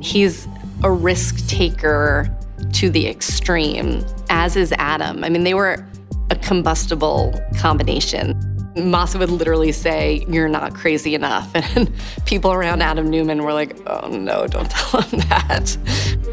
He's 0.00 0.48
a 0.82 0.90
risk 0.90 1.46
taker 1.46 2.34
to 2.72 2.90
the 2.90 3.06
extreme, 3.06 4.04
as 4.30 4.56
is 4.56 4.72
Adam. 4.78 5.24
I 5.24 5.28
mean, 5.28 5.44
they 5.44 5.54
were 5.54 5.86
a 6.30 6.36
combustible 6.36 7.38
combination. 7.58 8.49
Masa 8.76 9.18
would 9.18 9.30
literally 9.30 9.72
say, 9.72 10.24
You're 10.28 10.48
not 10.48 10.74
crazy 10.74 11.14
enough. 11.14 11.50
And 11.76 11.92
people 12.24 12.52
around 12.52 12.82
Adam 12.82 13.10
Neumann 13.10 13.42
were 13.42 13.52
like, 13.52 13.76
Oh 13.86 14.08
no, 14.08 14.46
don't 14.46 14.70
tell 14.70 15.02
him 15.02 15.20
that. 15.28 15.76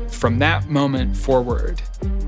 From 0.10 0.40
that 0.40 0.68
moment 0.68 1.16
forward, 1.16 1.82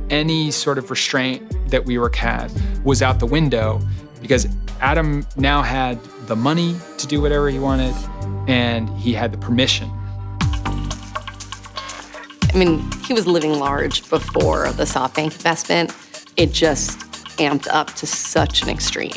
any 0.09 0.51
sort 0.51 0.77
of 0.77 0.89
restraint 0.89 1.69
that 1.69 1.85
WeWork 1.85 2.15
had 2.15 2.51
was 2.83 3.01
out 3.01 3.19
the 3.19 3.25
window 3.25 3.79
because 4.21 4.47
Adam 4.81 5.25
now 5.35 5.61
had 5.61 6.01
the 6.27 6.35
money 6.35 6.75
to 6.97 7.07
do 7.07 7.21
whatever 7.21 7.49
he 7.49 7.59
wanted 7.59 7.93
and 8.47 8.89
he 8.97 9.13
had 9.13 9.31
the 9.31 9.37
permission. 9.37 9.89
I 12.51 12.57
mean, 12.57 12.91
he 13.03 13.13
was 13.13 13.27
living 13.27 13.59
large 13.59 14.09
before 14.09 14.71
the 14.71 14.83
SoftBank 14.83 15.25
investment. 15.25 15.95
It 16.35 16.51
just 16.51 17.08
amped 17.39 17.67
up 17.71 17.87
to 17.95 18.05
such 18.05 18.61
an 18.61 18.69
extreme. 18.69 19.11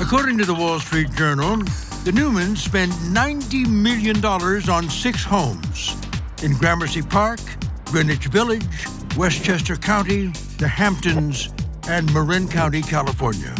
According 0.00 0.36
to 0.38 0.44
the 0.44 0.54
Wall 0.54 0.80
Street 0.80 1.10
Journal, 1.12 1.56
the 2.04 2.10
Neumanns 2.12 2.58
spent 2.58 2.92
$90 2.92 3.68
million 3.68 4.24
on 4.24 4.90
six 4.90 5.24
homes 5.24 5.96
in 6.42 6.52
Gramercy 6.54 7.02
Park, 7.02 7.40
Greenwich 7.86 8.26
Village, 8.26 8.86
Westchester 9.16 9.76
County, 9.76 10.26
the 10.58 10.68
Hamptons, 10.68 11.48
and 11.88 12.12
Marin 12.12 12.48
County, 12.48 12.82
California. 12.82 13.54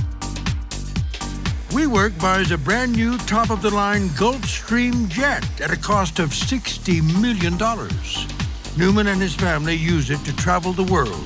WeWork 1.70 2.20
buys 2.20 2.50
a 2.50 2.58
brand 2.58 2.92
new 2.92 3.16
top 3.18 3.50
of 3.50 3.62
the 3.62 3.70
line 3.70 4.08
Gulfstream 4.10 5.08
jet 5.08 5.60
at 5.60 5.70
a 5.70 5.76
cost 5.76 6.18
of 6.18 6.30
$60 6.30 7.02
million. 7.20 7.56
Neumann 8.76 9.06
and 9.06 9.20
his 9.20 9.34
family 9.34 9.74
use 9.74 10.10
it 10.10 10.18
to 10.24 10.34
travel 10.36 10.72
the 10.72 10.90
world 10.92 11.24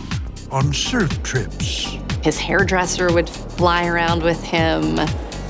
on 0.50 0.72
surf 0.72 1.22
trips. 1.22 1.96
His 2.22 2.38
hairdresser 2.38 3.12
would 3.12 3.28
fly 3.28 3.86
around 3.86 4.22
with 4.22 4.42
him. 4.42 4.98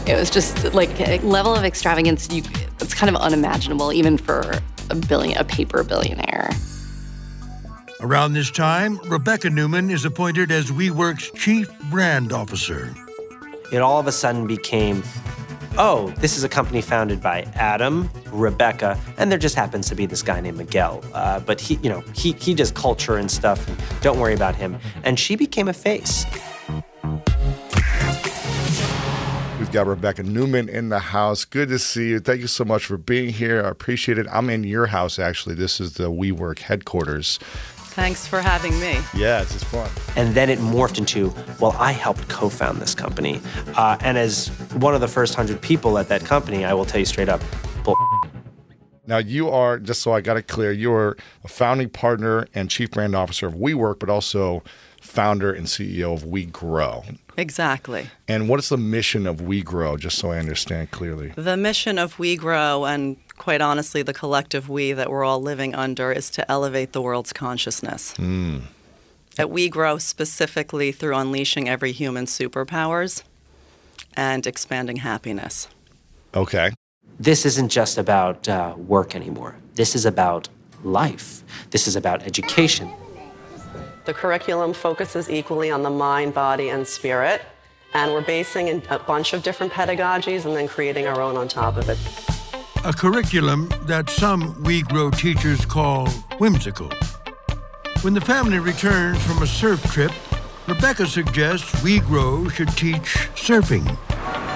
It 0.07 0.19
was 0.19 0.31
just 0.31 0.73
like 0.73 1.01
a 1.01 1.19
level 1.19 1.55
of 1.55 1.65
extravagance 1.65 2.31
you, 2.31 2.43
it's 2.81 2.95
kind 2.95 3.15
of 3.15 3.21
unimaginable 3.21 3.93
even 3.93 4.17
for 4.17 4.61
a 4.89 4.95
billion 4.95 5.39
a 5.39 5.45
paper 5.45 5.83
billionaire. 5.83 6.51
Around 8.01 8.33
this 8.33 8.51
time, 8.51 8.99
Rebecca 9.09 9.51
Neumann 9.51 9.91
is 9.91 10.05
appointed 10.05 10.51
as 10.51 10.71
WeWork's 10.71 11.31
chief 11.33 11.69
brand 11.91 12.33
officer. 12.33 12.95
It 13.73 13.79
all 13.79 14.01
of 14.01 14.07
a 14.07 14.13
sudden 14.13 14.47
became 14.47 15.03
oh, 15.79 16.11
this 16.19 16.37
is 16.37 16.45
a 16.45 16.49
company 16.49 16.81
founded 16.81 17.23
by 17.23 17.43
Adam, 17.55 18.11
Rebecca, 18.33 18.99
and 19.19 19.31
there 19.31 19.39
just 19.39 19.55
happens 19.55 19.89
to 19.89 19.95
be 19.95 20.07
this 20.07 20.23
guy 20.23 20.41
named 20.41 20.59
Miguel. 20.59 21.03
Uh, 21.15 21.41
but 21.41 21.61
he, 21.61 21.77
you 21.83 21.91
know, 21.91 22.01
he 22.15 22.33
he 22.33 22.55
does 22.55 22.71
culture 22.71 23.17
and 23.17 23.31
stuff. 23.31 23.67
And 23.69 23.79
don't 24.01 24.19
worry 24.19 24.35
about 24.35 24.55
him. 24.55 24.79
And 25.05 25.19
she 25.19 25.37
became 25.37 25.69
a 25.69 25.73
face. 25.73 26.25
We've 29.59 29.73
got 29.73 29.87
Rebecca 29.87 30.23
Neumann 30.23 30.69
in 30.69 30.89
the 30.89 30.99
house. 30.99 31.45
Good 31.45 31.69
to 31.69 31.79
see 31.79 32.09
you. 32.09 32.21
Thank 32.21 32.41
you 32.41 32.47
so 32.47 32.65
much 32.65 32.87
for 32.87 32.97
being 32.97 33.29
here. 33.29 33.63
I 33.65 33.69
appreciate 33.69 34.19
it. 34.19 34.27
I'm 34.33 34.51
in 34.51 34.65
your 34.65 34.87
house, 34.87 35.19
actually. 35.19 35.55
This 35.55 35.81
is 35.81 35.95
the 35.95 36.11
WeWork 36.11 36.61
headquarters. 36.61 37.39
Thanks 38.01 38.27
for 38.27 38.41
having 38.41 38.73
me. 38.81 38.99
Yeah, 39.15 39.43
it's 39.43 39.53
just 39.53 39.67
fun. 39.67 39.91
And 40.17 40.35
then 40.35 40.49
it 40.49 40.59
morphed 40.59 40.97
into, 40.97 41.35
well, 41.61 41.77
I 41.79 41.93
helped 41.93 42.27
co 42.31 42.49
found 42.49 42.81
this 42.81 42.95
company. 42.95 43.43
Uh, 43.77 43.99
and 44.01 44.17
as 44.17 44.49
one 44.77 44.95
of 44.95 45.03
the 45.03 45.07
first 45.07 45.35
hundred 45.35 45.61
people 45.61 45.99
at 45.99 46.09
that 46.09 46.25
company, 46.25 46.65
I 46.65 46.73
will 46.73 46.87
tell 46.87 46.99
you 46.99 47.05
straight 47.05 47.29
up, 47.29 47.43
bull. 47.85 47.95
Now, 49.07 49.19
you 49.19 49.51
are, 49.51 49.79
just 49.79 50.01
so 50.01 50.13
I 50.13 50.23
got 50.23 50.39
it 50.39 50.49
clear, 50.49 50.73
you 50.73 50.91
are 50.95 51.15
a 51.45 51.49
founding 51.49 51.91
partner 51.91 52.47
and 52.55 52.71
chief 52.71 52.91
brand 52.91 53.15
officer 53.15 53.49
of 53.49 53.53
WeWork, 53.53 53.99
but 53.99 54.09
also 54.09 54.63
founder 55.01 55.53
and 55.53 55.67
CEO 55.67 56.13
of 56.13 56.25
We 56.25 56.45
Grow. 56.45 57.05
Exactly. 57.37 58.11
And 58.29 58.49
what 58.49 58.61
is 58.61 58.69
the 58.69 58.77
mission 58.77 59.27
of 59.27 59.41
We 59.41 59.63
Grow, 59.63 59.97
just 59.97 60.19
so 60.19 60.31
I 60.31 60.39
understand 60.39 60.91
clearly? 60.91 61.33
The 61.35 61.57
mission 61.57 61.99
of 61.99 62.19
We 62.19 62.37
Grow, 62.37 62.85
and 62.85 63.17
quite 63.39 63.61
honestly, 63.61 64.03
the 64.03 64.13
collective 64.13 64.69
we 64.69 64.93
that 64.93 65.11
we're 65.11 65.25
all 65.25 65.41
living 65.41 65.75
under, 65.75 66.13
is 66.13 66.31
to 66.31 66.49
elevate 66.51 66.93
the 66.93 67.01
world's 67.01 67.33
consciousness. 67.33 68.15
Mm. 68.19 68.63
That 69.37 69.47
WeGrow 69.47 70.01
specifically 70.01 70.93
through 70.93 71.17
unleashing 71.17 71.69
every 71.69 71.93
human 71.93 72.27
superpowers 72.27 73.23
and 74.15 74.47
expanding 74.47 74.97
happiness. 74.97 75.69
Okay. 76.35 76.73
This 77.19 77.47
isn't 77.47 77.71
just 77.71 77.97
about 77.97 78.49
uh, 78.49 78.75
work 78.77 79.15
anymore. 79.15 79.57
This 79.75 79.95
is 79.95 80.05
about 80.05 80.49
life. 80.85 81.43
This 81.71 81.87
is 81.87 81.97
about 81.97 82.23
education. 82.25 82.93
The 84.07 84.15
curriculum 84.15 84.73
focuses 84.73 85.29
equally 85.29 85.71
on 85.71 85.83
the 85.83 85.91
mind, 85.91 86.33
body, 86.33 86.71
and 86.71 86.87
spirit, 86.87 87.43
and 87.93 88.13
we're 88.13 88.23
basing 88.23 88.83
a 88.89 88.99
bunch 88.99 89.35
of 89.35 89.43
different 89.43 89.73
pedagogies 89.73 90.47
and 90.47 90.57
then 90.57 90.69
creating 90.69 91.07
our 91.07 91.21
own 91.21 91.37
on 91.37 91.49
top 91.49 91.77
of 91.77 91.89
it. 91.91 91.99
A 92.85 92.95
curriculum 92.95 93.69
that 93.83 94.09
some 94.09 94.55
WeGrow 94.65 95.15
teachers 95.17 95.67
call 95.67 96.09
whimsical. 96.39 96.91
When 98.01 98.15
the 98.15 98.23
family 98.23 98.59
returns 98.59 99.23
from 99.23 99.43
a 99.43 99.47
surf 99.47 99.83
trip, 99.93 100.13
Rebecca 100.67 101.07
suggests 101.07 101.71
WeGrow 101.83 102.51
should 102.51 102.71
teach 102.71 103.29
surfing 103.37 103.87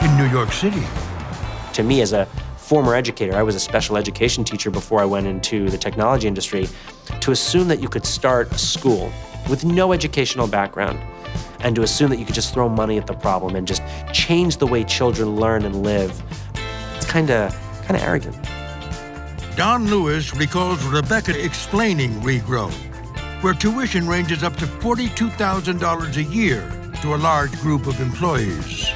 in 0.03 0.17
New 0.17 0.33
York 0.33 0.53
City. 0.53 0.83
To 1.75 1.83
me, 1.83 2.01
as 2.01 2.15
a 2.15 2.25
former 2.57 2.95
educator, 2.95 3.37
I 3.37 3.43
was 3.43 3.55
a 3.57 3.61
special 3.61 3.99
education 3.99 4.43
teacher 4.43 4.71
before 4.71 5.03
I 5.03 5.05
went 5.05 5.27
into 5.27 5.69
the 5.69 5.77
technology 5.77 6.27
industry, 6.27 6.67
to 7.21 7.31
assume 7.31 7.69
that 7.69 7.83
you 7.83 7.89
could 7.91 8.07
start 8.07 8.51
a 8.53 8.59
school 8.59 9.13
with 9.49 9.65
no 9.65 9.93
educational 9.93 10.47
background 10.47 10.99
and 11.61 11.75
to 11.77 11.83
assume 11.83 12.11
that 12.11 12.19
you 12.19 12.27
could 12.27 12.35
just 12.35 12.53
throw 12.53 12.69
money 12.69 12.99
at 12.99 13.07
the 13.07 13.15
problem 13.15 13.57
and 13.57 13.67
just 13.67 13.83
change 14.13 14.59
the 14.59 14.67
way 14.67 14.85
children 14.85 15.37
learn 15.37 15.65
and 15.65 15.83
live, 15.83 16.23
it's 16.97 17.07
kind 17.07 17.31
of 17.31 17.55
kind 17.87 17.97
of 17.97 18.03
arrogant. 18.03 18.37
Don 19.57 19.87
Lewis 19.87 20.35
recalls 20.35 20.83
Rebecca 20.85 21.33
explaining 21.43 22.11
WeGrow, 22.21 22.73
where 23.43 23.55
tuition 23.55 24.09
ranges 24.09 24.43
up 24.43 24.57
to 24.57 24.67
$42,000 24.67 26.17
a 26.17 26.23
year 26.25 26.69
to 27.03 27.15
a 27.15 27.17
large 27.17 27.53
group 27.61 27.87
of 27.87 28.01
employees. 28.01 28.89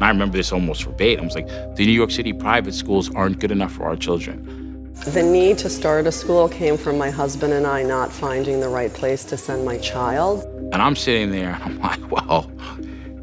I 0.00 0.08
remember 0.08 0.36
this 0.36 0.52
almost 0.52 0.84
verbatim. 0.84 1.22
I 1.22 1.26
was 1.26 1.34
like, 1.34 1.48
the 1.48 1.86
New 1.86 1.92
York 1.92 2.10
City 2.10 2.32
private 2.32 2.74
schools 2.74 3.12
aren't 3.14 3.38
good 3.38 3.50
enough 3.50 3.72
for 3.72 3.84
our 3.84 3.96
children. 3.96 4.65
The 5.06 5.22
need 5.22 5.56
to 5.58 5.70
start 5.70 6.08
a 6.08 6.12
school 6.12 6.48
came 6.48 6.76
from 6.76 6.98
my 6.98 7.10
husband 7.10 7.52
and 7.52 7.64
I 7.64 7.84
not 7.84 8.10
finding 8.10 8.58
the 8.58 8.68
right 8.68 8.92
place 8.92 9.24
to 9.26 9.36
send 9.36 9.64
my 9.64 9.78
child. 9.78 10.44
And 10.72 10.82
I'm 10.82 10.96
sitting 10.96 11.30
there, 11.30 11.56
I'm 11.62 11.78
like, 11.78 12.10
well, 12.10 12.50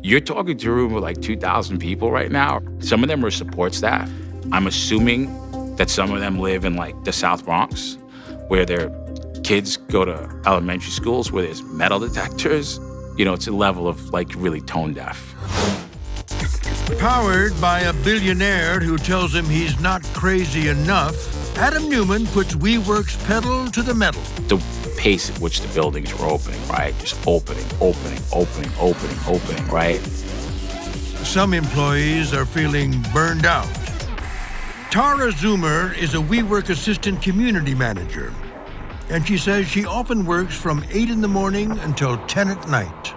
you're 0.01 0.21
talking 0.21 0.57
to 0.57 0.69
a 0.69 0.73
room 0.73 0.93
with 0.93 1.03
like 1.03 1.21
2,000 1.21 1.79
people 1.79 2.09
right 2.09 2.31
now. 2.31 2.61
Some 2.79 3.03
of 3.03 3.09
them 3.09 3.23
are 3.25 3.31
support 3.31 3.73
staff. 3.73 4.09
I'm 4.53 4.65
assuming 4.65 5.27
that 5.75 5.89
some 5.89 6.13
of 6.13 6.21
them 6.21 6.39
live 6.39 6.63
in 6.63 6.77
like 6.77 7.03
the 7.03 7.11
South 7.11 7.43
Bronx, 7.43 7.97
where 8.47 8.65
their 8.65 8.89
kids 9.43 9.75
go 9.75 10.05
to 10.05 10.41
elementary 10.45 10.89
schools 10.89 11.33
where 11.33 11.43
there's 11.43 11.61
metal 11.63 11.99
detectors. 11.99 12.79
You 13.17 13.25
know, 13.25 13.33
it's 13.33 13.47
a 13.47 13.51
level 13.51 13.89
of 13.89 14.09
like 14.11 14.29
really 14.37 14.61
tone 14.61 14.93
deaf. 14.93 15.35
Powered 16.97 17.59
by 17.59 17.81
a 17.81 17.93
billionaire 17.93 18.79
who 18.79 18.97
tells 18.97 19.35
him 19.35 19.45
he's 19.45 19.77
not 19.81 20.01
crazy 20.13 20.69
enough, 20.69 21.32
Adam 21.57 21.87
Neumann 21.87 22.25
puts 22.27 22.55
WeWork's 22.55 23.15
pedal 23.27 23.67
to 23.67 23.83
the 23.83 23.93
metal. 23.93 24.21
The 24.47 24.57
pace 24.97 25.29
at 25.29 25.37
which 25.39 25.61
the 25.61 25.71
buildings 25.75 26.11
were 26.17 26.25
opening, 26.25 26.59
right? 26.67 26.97
Just 26.97 27.15
opening, 27.27 27.65
opening, 27.79 28.19
opening, 28.33 28.71
opening, 28.79 29.17
opening, 29.27 29.67
right? 29.67 29.99
Some 31.21 31.53
employees 31.53 32.33
are 32.33 32.47
feeling 32.47 32.99
burned 33.13 33.45
out. 33.45 33.69
Tara 34.89 35.31
Zoomer 35.31 35.95
is 35.95 36.15
a 36.15 36.17
WeWork 36.17 36.69
assistant 36.69 37.21
community 37.21 37.75
manager, 37.75 38.33
and 39.09 39.25
she 39.27 39.37
says 39.37 39.67
she 39.67 39.85
often 39.85 40.25
works 40.25 40.55
from 40.55 40.83
8 40.89 41.11
in 41.11 41.21
the 41.21 41.27
morning 41.27 41.71
until 41.79 42.17
10 42.25 42.49
at 42.49 42.67
night. 42.67 43.13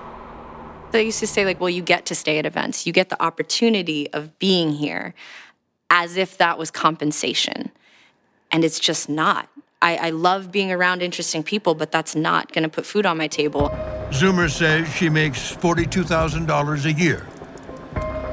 They 0.92 1.04
used 1.04 1.20
to 1.20 1.26
say, 1.26 1.46
like, 1.46 1.58
well, 1.58 1.70
you 1.70 1.82
get 1.82 2.04
to 2.06 2.14
stay 2.14 2.38
at 2.38 2.44
events, 2.44 2.86
you 2.86 2.92
get 2.92 3.08
the 3.08 3.20
opportunity 3.20 4.12
of 4.12 4.38
being 4.38 4.72
here 4.72 5.14
as 5.88 6.18
if 6.18 6.36
that 6.36 6.58
was 6.58 6.70
compensation. 6.70 7.70
And 8.52 8.64
it's 8.64 8.80
just 8.80 9.08
not. 9.08 9.48
I, 9.82 9.96
I 9.96 10.10
love 10.10 10.50
being 10.50 10.72
around 10.72 11.02
interesting 11.02 11.42
people, 11.42 11.74
but 11.74 11.92
that's 11.92 12.14
not 12.14 12.52
going 12.52 12.62
to 12.62 12.68
put 12.68 12.86
food 12.86 13.06
on 13.06 13.18
my 13.18 13.28
table. 13.28 13.68
Zoomer 14.10 14.50
says 14.50 14.88
she 14.94 15.08
makes 15.08 15.54
$42,000 15.54 16.84
a 16.84 16.92
year. 16.92 17.26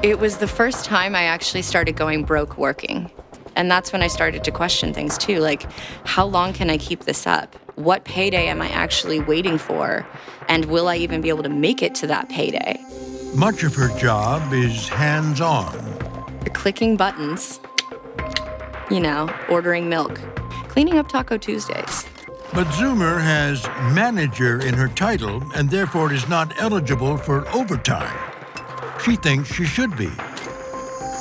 It 0.02 0.18
was 0.18 0.38
the 0.38 0.48
first 0.48 0.84
time 0.84 1.14
I 1.14 1.24
actually 1.24 1.62
started 1.62 1.96
going 1.96 2.24
broke 2.24 2.56
working. 2.58 3.10
And 3.56 3.70
that's 3.70 3.92
when 3.92 4.02
I 4.02 4.06
started 4.06 4.44
to 4.44 4.50
question 4.50 4.92
things 4.92 5.16
too. 5.16 5.40
Like, 5.40 5.66
how 6.04 6.26
long 6.26 6.52
can 6.52 6.70
I 6.70 6.78
keep 6.78 7.04
this 7.04 7.26
up? 7.26 7.54
What 7.76 8.04
payday 8.04 8.48
am 8.48 8.62
I 8.62 8.68
actually 8.70 9.20
waiting 9.20 9.58
for? 9.58 10.06
And 10.48 10.66
will 10.66 10.88
I 10.88 10.96
even 10.96 11.20
be 11.20 11.28
able 11.28 11.42
to 11.42 11.48
make 11.48 11.82
it 11.82 11.94
to 11.96 12.06
that 12.08 12.28
payday? 12.28 12.78
Much 13.34 13.64
of 13.64 13.74
her 13.74 13.96
job 13.98 14.52
is 14.52 14.88
hands 14.88 15.40
on. 15.40 15.72
Clicking 16.52 16.96
buttons, 16.96 17.58
you 18.90 19.00
know, 19.00 19.32
ordering 19.48 19.88
milk, 19.88 20.20
cleaning 20.68 20.98
up 20.98 21.08
Taco 21.08 21.36
Tuesdays. 21.36 22.06
But 22.52 22.66
Zoomer 22.68 23.20
has 23.20 23.66
manager 23.94 24.60
in 24.60 24.74
her 24.74 24.88
title 24.88 25.42
and 25.54 25.68
therefore 25.68 26.12
is 26.12 26.28
not 26.28 26.54
eligible 26.60 27.16
for 27.16 27.48
overtime. 27.48 28.16
She 29.02 29.16
thinks 29.16 29.52
she 29.52 29.64
should 29.64 29.96
be. 29.96 30.10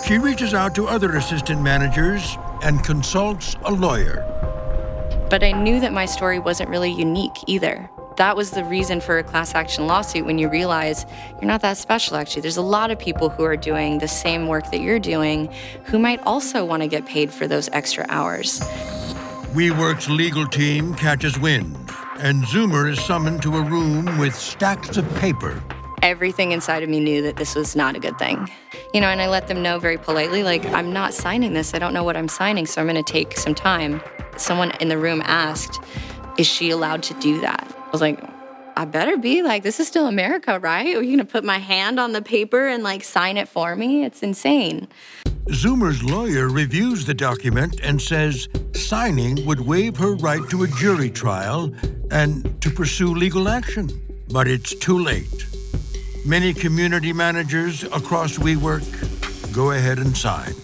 She 0.06 0.18
reaches 0.18 0.54
out 0.54 0.76
to 0.76 0.88
other 0.88 1.16
assistant 1.16 1.62
managers 1.62 2.38
and 2.62 2.84
consults 2.84 3.56
a 3.64 3.72
lawyer. 3.72 4.26
But 5.30 5.44
I 5.44 5.52
knew 5.54 5.80
that 5.80 5.94
my 5.94 6.06
story 6.06 6.40
wasn't 6.40 6.70
really 6.70 6.92
unique 6.92 7.38
either. 7.48 7.90
That 8.18 8.38
was 8.38 8.52
the 8.52 8.64
reason 8.64 9.02
for 9.02 9.18
a 9.18 9.24
class 9.24 9.56
action 9.56 9.88
lawsuit 9.88 10.26
when 10.26 10.38
you 10.38 10.48
realize 10.48 11.06
you're 11.42 11.48
not 11.48 11.62
that 11.62 11.78
special, 11.78 12.16
actually. 12.16 12.44
There's 12.44 12.58
a 12.58 12.62
lot 12.62 12.92
of 12.92 13.00
people 13.00 13.30
who 13.30 13.44
are 13.44 13.58
doing 13.58 13.98
the 13.98 14.08
same 14.08 14.48
work 14.48 14.70
that 14.70 14.82
you're 14.82 15.00
doing 15.00 15.52
who 15.86 15.98
might 15.98 16.22
also 16.24 16.64
want 16.64 16.84
to 16.84 16.88
get 16.88 17.08
paid 17.08 17.32
for 17.32 17.48
those 17.48 17.70
extra 17.70 18.06
hours. 18.10 18.60
WeWork's 19.54 20.10
legal 20.10 20.46
team 20.46 20.94
catches 20.94 21.40
wind, 21.40 21.76
and 22.18 22.44
Zoomer 22.44 22.90
is 22.90 23.04
summoned 23.04 23.42
to 23.44 23.58
a 23.58 23.62
room 23.62 24.18
with 24.20 24.36
stacks 24.36 24.98
of 24.98 25.16
paper. 25.16 25.62
Everything 26.04 26.52
inside 26.52 26.84
of 26.84 26.90
me 26.90 27.00
knew 27.00 27.22
that 27.24 27.38
this 27.38 27.56
was 27.56 27.76
not 27.76 27.96
a 27.96 28.00
good 28.00 28.18
thing. 28.20 28.50
You 28.94 29.02
know, 29.02 29.08
and 29.08 29.22
I 29.22 29.28
let 29.28 29.48
them 29.48 29.64
know 29.64 29.80
very 29.80 29.98
politely, 29.98 30.44
like, 30.44 30.66
I'm 30.68 30.92
not 30.94 31.14
signing 31.14 31.54
this. 31.54 31.74
I 31.74 31.80
don't 31.80 31.94
know 31.94 32.04
what 32.04 32.18
I'm 32.18 32.28
signing, 32.28 32.66
so 32.66 32.82
I'm 32.82 32.88
going 32.88 33.04
to 33.04 33.12
take 33.12 33.38
some 33.38 33.56
time. 33.56 34.02
Someone 34.38 34.72
in 34.80 34.90
the 34.90 34.98
room 34.98 35.22
asked, 35.26 35.80
Is 36.38 36.46
she 36.46 36.70
allowed 36.70 37.02
to 37.04 37.14
do 37.16 37.40
that? 37.42 37.83
I 37.94 37.96
was 37.96 38.02
like, 38.02 38.20
I 38.76 38.86
better 38.86 39.18
be. 39.18 39.44
Like, 39.44 39.62
this 39.62 39.80
is 39.80 39.88
still 39.88 40.08
America, 40.08 40.58
right? 40.58 40.96
Are 40.96 41.04
you 41.04 41.16
to 41.18 41.26
put 41.26 41.44
my 41.44 41.60
hand 41.60 42.00
on 42.00 42.12
the 42.12 42.24
paper 42.24 42.68
and, 42.68 42.82
like, 42.82 43.04
sign 43.04 43.38
it 43.38 43.48
for 43.48 43.76
me? 43.76 44.04
It's 44.04 44.24
insane. 44.24 44.88
Zoomer's 45.50 46.04
lawyer 46.04 46.50
reviews 46.50 47.06
the 47.06 47.14
document 47.14 47.80
and 47.84 48.02
says 48.02 48.50
signing 48.74 49.46
would 49.46 49.62
waive 49.62 49.96
her 49.98 50.16
right 50.16 50.42
to 50.50 50.64
a 50.64 50.68
jury 50.70 51.12
trial 51.12 51.72
and 52.10 52.60
to 52.64 52.72
pursue 52.72 53.14
legal 53.14 53.48
action. 53.48 53.92
But 54.32 54.48
it's 54.48 54.74
too 54.74 54.98
late. 54.98 55.46
Many 56.26 56.52
community 56.52 57.14
managers 57.14 57.84
across 57.84 58.40
WeWork 58.40 59.54
go 59.54 59.70
ahead 59.70 60.00
and 60.00 60.18
sign. 60.18 60.56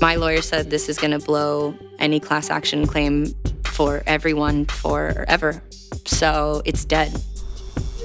My 0.00 0.16
lawyer 0.16 0.42
said 0.42 0.70
this 0.70 0.88
is 0.88 0.98
to 0.98 1.20
blow 1.20 1.76
any 2.00 2.18
class 2.18 2.50
action 2.50 2.84
claim 2.84 3.32
for 3.78 4.02
everyone 4.08 4.64
forever. 4.64 5.62
So 6.04 6.62
it's 6.64 6.84
dead. 6.84 7.12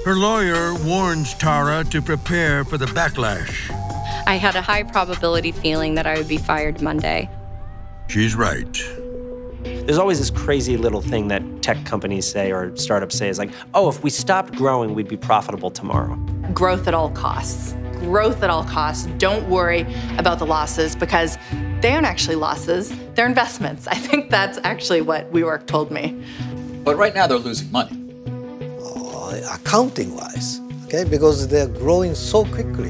Her 0.04 0.14
lawyer 0.14 0.72
warns 0.84 1.34
Tara 1.34 1.82
to 1.90 2.00
prepare 2.00 2.64
for 2.64 2.78
the 2.78 2.86
backlash. 2.86 3.72
I 4.24 4.36
had 4.36 4.54
a 4.54 4.62
high 4.62 4.84
probability 4.84 5.50
feeling 5.50 5.96
that 5.96 6.06
I 6.06 6.16
would 6.16 6.28
be 6.28 6.36
fired 6.36 6.80
Monday. 6.80 7.28
She's 8.06 8.36
right. 8.36 8.72
There's 9.64 9.98
always 9.98 10.20
this 10.20 10.30
crazy 10.30 10.76
little 10.76 11.02
thing 11.02 11.26
that 11.28 11.42
tech 11.60 11.84
companies 11.84 12.24
say 12.24 12.52
or 12.52 12.76
startups 12.76 13.18
say 13.18 13.28
is 13.28 13.40
like, 13.40 13.50
oh, 13.74 13.88
if 13.88 14.04
we 14.04 14.10
stopped 14.10 14.54
growing, 14.54 14.94
we'd 14.94 15.08
be 15.08 15.16
profitable 15.16 15.72
tomorrow. 15.72 16.14
Growth 16.52 16.86
at 16.86 16.94
all 16.94 17.10
costs. 17.10 17.74
Growth 17.98 18.44
at 18.44 18.50
all 18.50 18.64
costs. 18.64 19.06
Don't 19.18 19.48
worry 19.48 19.84
about 20.18 20.38
the 20.38 20.46
losses 20.46 20.94
because 20.94 21.36
they 21.84 21.92
aren't 21.92 22.06
actually 22.06 22.36
losses, 22.36 22.90
they're 23.14 23.26
investments. 23.26 23.86
I 23.86 23.94
think 23.94 24.30
that's 24.30 24.58
actually 24.64 25.02
what 25.02 25.30
WeWork 25.34 25.66
told 25.66 25.90
me. 25.90 26.18
But 26.82 26.96
right 26.96 27.14
now 27.14 27.26
they're 27.26 27.36
losing 27.36 27.70
money. 27.70 27.94
Uh, 28.82 29.42
accounting 29.52 30.16
wise, 30.16 30.62
okay, 30.86 31.04
because 31.04 31.46
they're 31.46 31.68
growing 31.68 32.14
so 32.14 32.46
quickly. 32.46 32.88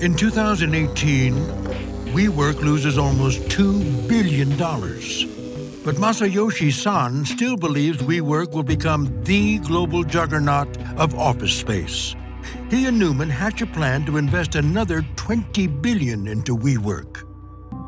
In 0.00 0.16
2018, 0.16 1.34
WeWork 2.14 2.60
loses 2.62 2.96
almost 2.96 3.38
$2 3.50 4.08
billion. 4.08 4.48
But 5.84 5.96
Masayoshi 5.96 6.72
Son 6.72 7.26
still 7.26 7.58
believes 7.58 7.98
WeWork 7.98 8.52
will 8.52 8.62
become 8.62 9.12
the 9.24 9.58
global 9.58 10.04
juggernaut 10.04 10.74
of 10.96 11.14
office 11.18 11.54
space. 11.54 12.14
He 12.70 12.86
and 12.86 12.98
Neumann 12.98 13.28
hatch 13.28 13.60
a 13.60 13.66
plan 13.66 14.06
to 14.06 14.16
invest 14.16 14.54
another 14.54 15.04
20 15.16 15.66
billion 15.66 16.26
into 16.28 16.56
WeWork. 16.56 17.31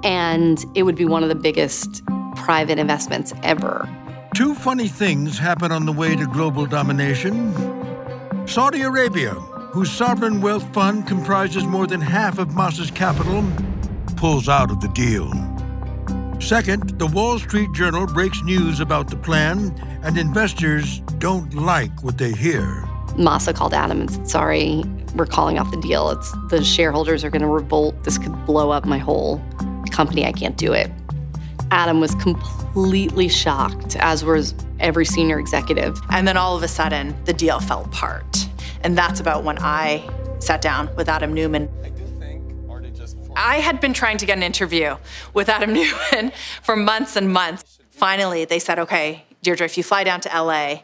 And 0.03 0.65
it 0.75 0.83
would 0.83 0.97
be 0.97 1.05
one 1.05 1.23
of 1.23 1.29
the 1.29 1.35
biggest 1.35 2.03
private 2.37 2.79
investments 2.79 3.33
ever. 3.43 3.89
Two 4.35 4.55
funny 4.55 4.89
things 4.89 5.39
happen 5.39 5.71
on 5.71 5.87
the 5.87 5.93
way 5.93 6.17
to 6.17 6.27
global 6.27 6.67
domination. 6.67 7.53
Saudi 8.47 8.83
Arabia, 8.83 9.31
whose 9.31 9.91
sovereign 9.91 10.41
wealth 10.41 10.73
fund 10.75 11.07
comprises 11.07 11.65
more 11.65 11.87
than 11.87 12.01
half 12.01 12.39
of 12.39 12.49
Masa's 12.49 12.91
capital, 12.91 13.45
pulls 14.17 14.49
out 14.49 14.71
of 14.71 14.81
the 14.81 14.89
deal. 14.89 15.31
Second, 16.41 16.99
the 16.99 17.07
Wall 17.07 17.39
Street 17.39 17.73
Journal 17.73 18.07
breaks 18.07 18.43
news 18.43 18.81
about 18.81 19.09
the 19.09 19.17
plan, 19.17 19.75
and 20.03 20.19
investors 20.19 20.99
don't 21.19 21.55
like 21.55 22.03
what 22.03 22.19
they 22.19 22.33
hear. 22.33 22.85
Masa 23.17 23.55
called 23.55 23.73
Adam 23.73 24.01
and 24.01 24.11
said, 24.11 24.29
Sorry, 24.29 24.83
we're 25.15 25.27
calling 25.27 25.59
off 25.59 25.71
the 25.71 25.81
deal. 25.81 26.11
It's 26.11 26.33
the 26.51 26.63
shareholders 26.65 27.25
are 27.25 27.31
going 27.31 27.43
to 27.43 27.49
revolt. 27.49 28.03
This 28.03 28.19
could 28.19 28.35
blow 28.47 28.71
up 28.71 28.85
my 28.85 28.99
whole 28.99 29.41
company. 29.95 30.27
I 30.27 30.33
can't 30.33 30.57
do 30.57 30.73
it. 30.73 30.91
Adam 31.71 32.01
was 32.01 32.15
completely 32.17 33.29
shocked, 33.29 33.97
as 33.97 34.25
was 34.25 34.55
every 34.81 35.07
senior 35.07 35.39
executive. 35.39 35.99
And 36.11 36.27
then 36.27 36.37
all 36.37 36.57
of 36.57 36.63
a 36.63 36.69
sudden, 36.69 37.17
the 37.25 37.33
deal 37.33 37.61
fell 37.61 37.85
apart. 37.85 38.49
And 38.83 38.99
that's 38.99 39.21
about 39.21 39.45
when 39.45 39.59
I 39.61 40.09
sat 40.41 40.61
down 40.61 40.95
with 40.97 41.09
Adam 41.09 41.33
Neumann. 41.33 41.69
I 43.37 43.57
had 43.57 43.81
been 43.81 43.93
trying 43.93 44.19
to 44.19 44.27
get 44.27 44.37
an 44.37 44.43
interview 44.43 44.97
with 45.33 45.49
Adam 45.49 45.73
Neumann 45.79 46.33
for 46.63 46.77
months 46.77 47.17
and 47.17 47.33
months. 47.33 47.79
Finally, 47.91 48.45
they 48.45 48.59
said, 48.59 48.79
okay, 48.79 49.25
Deirdre, 49.43 49.65
if 49.65 49.77
you 49.77 49.83
fly 49.83 50.05
down 50.05 50.21
to 50.21 50.29
LA, 50.29 50.83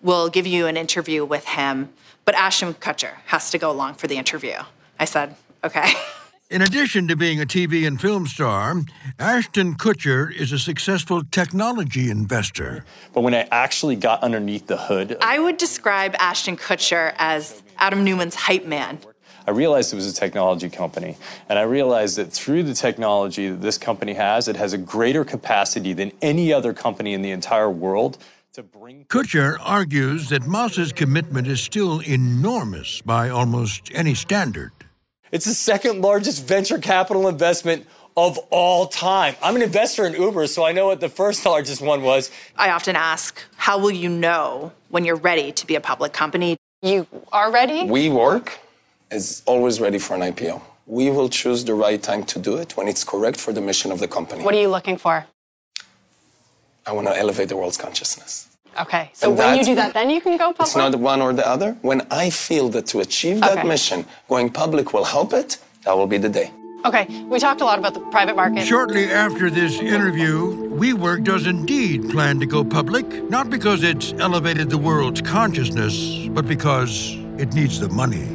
we'll 0.00 0.28
give 0.28 0.46
you 0.46 0.66
an 0.66 0.76
interview 0.76 1.24
with 1.24 1.44
him, 1.44 1.92
but 2.24 2.34
Ashton 2.34 2.74
Kutcher 2.74 3.14
has 3.26 3.50
to 3.50 3.58
go 3.58 3.70
along 3.70 3.94
for 3.94 4.06
the 4.06 4.16
interview. 4.16 4.56
I 4.98 5.04
said, 5.04 5.36
okay. 5.64 5.92
In 6.50 6.62
addition 6.62 7.06
to 7.06 7.14
being 7.14 7.40
a 7.40 7.46
TV 7.46 7.86
and 7.86 8.00
film 8.00 8.26
star, 8.26 8.74
Ashton 9.20 9.76
Kutcher 9.76 10.34
is 10.34 10.50
a 10.50 10.58
successful 10.58 11.22
technology 11.22 12.10
investor. 12.10 12.84
But 13.12 13.20
when 13.20 13.36
I 13.36 13.46
actually 13.52 13.94
got 13.94 14.20
underneath 14.24 14.66
the 14.66 14.76
hood, 14.76 15.16
I 15.20 15.38
would 15.38 15.58
describe 15.58 16.16
Ashton 16.18 16.56
Kutcher 16.56 17.14
as 17.18 17.62
Adam 17.78 18.04
Neumann's 18.04 18.34
hype 18.34 18.66
man. 18.66 18.98
I 19.46 19.52
realized 19.52 19.92
it 19.92 19.96
was 19.96 20.10
a 20.10 20.12
technology 20.12 20.68
company. 20.68 21.16
And 21.48 21.56
I 21.56 21.62
realized 21.62 22.16
that 22.16 22.32
through 22.32 22.64
the 22.64 22.74
technology 22.74 23.48
that 23.48 23.60
this 23.60 23.78
company 23.78 24.14
has, 24.14 24.48
it 24.48 24.56
has 24.56 24.72
a 24.72 24.78
greater 24.78 25.24
capacity 25.24 25.92
than 25.92 26.10
any 26.20 26.52
other 26.52 26.74
company 26.74 27.14
in 27.14 27.22
the 27.22 27.30
entire 27.30 27.70
world 27.70 28.18
to 28.54 28.64
bring. 28.64 29.04
Kutcher 29.04 29.56
argues 29.60 30.30
that 30.30 30.42
Masa's 30.42 30.92
commitment 30.92 31.46
is 31.46 31.60
still 31.60 32.00
enormous 32.00 33.02
by 33.02 33.28
almost 33.28 33.88
any 33.94 34.16
standard. 34.16 34.72
It's 35.32 35.44
the 35.44 35.54
second 35.54 36.02
largest 36.02 36.44
venture 36.44 36.78
capital 36.78 37.28
investment 37.28 37.86
of 38.16 38.38
all 38.50 38.86
time. 38.86 39.36
I'm 39.40 39.54
an 39.54 39.62
investor 39.62 40.04
in 40.04 40.14
Uber, 40.14 40.48
so 40.48 40.64
I 40.64 40.72
know 40.72 40.86
what 40.86 41.00
the 41.00 41.08
first 41.08 41.46
largest 41.52 41.80
one 41.80 42.02
was. 42.02 42.30
I 42.56 42.70
often 42.70 42.96
ask, 42.96 43.40
how 43.56 43.78
will 43.78 43.92
you 43.92 44.08
know 44.08 44.72
when 44.88 45.04
you're 45.04 45.16
ready 45.16 45.52
to 45.52 45.66
be 45.66 45.76
a 45.76 45.80
public 45.80 46.12
company? 46.12 46.56
You 46.82 47.06
are 47.32 47.52
ready? 47.52 47.82
WeWork 47.82 48.58
is 49.10 49.42
always 49.46 49.80
ready 49.80 49.98
for 49.98 50.14
an 50.14 50.22
IPO. 50.22 50.62
We 50.86 51.10
will 51.10 51.28
choose 51.28 51.64
the 51.64 51.74
right 51.74 52.02
time 52.02 52.24
to 52.24 52.40
do 52.40 52.56
it 52.56 52.76
when 52.76 52.88
it's 52.88 53.04
correct 53.04 53.38
for 53.38 53.52
the 53.52 53.60
mission 53.60 53.92
of 53.92 54.00
the 54.00 54.08
company. 54.08 54.42
What 54.42 54.54
are 54.54 54.60
you 54.60 54.68
looking 54.68 54.96
for? 54.96 55.26
I 56.84 56.92
want 56.92 57.06
to 57.06 57.16
elevate 57.16 57.48
the 57.48 57.56
world's 57.56 57.76
consciousness. 57.76 58.49
Okay, 58.78 59.10
so 59.12 59.28
And 59.28 59.38
when 59.38 59.58
you 59.58 59.64
do 59.64 59.74
that, 59.74 59.94
then 59.94 60.10
you 60.10 60.20
can 60.20 60.36
go 60.36 60.52
public? 60.52 60.68
It's 60.68 60.76
not 60.76 60.94
one 60.94 61.20
or 61.20 61.32
the 61.32 61.46
other. 61.46 61.76
When 61.82 62.06
I 62.10 62.30
feel 62.30 62.68
that 62.70 62.86
to 62.88 63.00
achieve 63.00 63.40
that 63.40 63.58
Okay. 63.58 63.68
mission, 63.68 64.06
going 64.28 64.50
public 64.50 64.92
will 64.92 65.04
help 65.04 65.32
it, 65.32 65.58
that 65.84 65.96
will 65.96 66.06
be 66.06 66.18
the 66.18 66.28
day. 66.28 66.50
Okay, 66.84 67.06
we 67.28 67.38
talked 67.38 67.60
a 67.60 67.64
lot 67.64 67.78
about 67.78 67.92
the 67.92 68.00
private 68.10 68.36
market. 68.36 68.64
Shortly 68.64 69.10
after 69.10 69.50
this 69.50 69.80
interview, 69.80 70.70
WeWork 70.70 71.24
does 71.24 71.46
indeed 71.46 72.08
plan 72.08 72.40
to 72.40 72.46
go 72.46 72.64
public, 72.64 73.06
not 73.28 73.50
because 73.50 73.82
it's 73.82 74.14
elevated 74.18 74.70
the 74.70 74.78
world's 74.78 75.20
consciousness, 75.20 76.26
but 76.30 76.46
because 76.48 77.16
it 77.36 77.52
needs 77.52 77.80
the 77.80 77.88
money. 77.90 78.28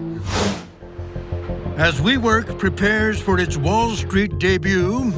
As 1.78 2.00
WeWork 2.00 2.60
prepares 2.60 3.20
for 3.20 3.40
its 3.40 3.58
Wall 3.58 3.96
Street 3.96 4.38
debut, 4.38 5.12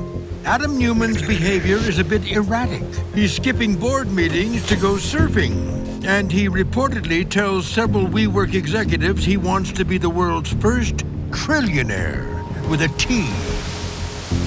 Adam 0.48 0.80
Neumann's 0.80 1.22
behavior 1.22 1.76
is 1.76 2.00
a 2.00 2.06
bit 2.06 2.26
erratic. 2.32 2.82
He's 3.14 3.36
skipping 3.36 3.76
board 3.76 4.10
meetings 4.10 4.66
to 4.68 4.78
go 4.78 4.94
surfing, 4.94 6.06
and 6.06 6.32
he 6.32 6.48
reportedly 6.48 7.30
tells 7.30 7.68
several 7.68 8.06
WeWork 8.06 8.54
executives 8.54 9.26
he 9.26 9.36
wants 9.36 9.74
to 9.74 9.84
be 9.84 9.98
the 9.98 10.10
world's 10.10 10.54
first 10.54 11.06
trillionaire 11.32 12.26
with 12.70 12.82
a 12.82 12.88
T. 12.98 13.24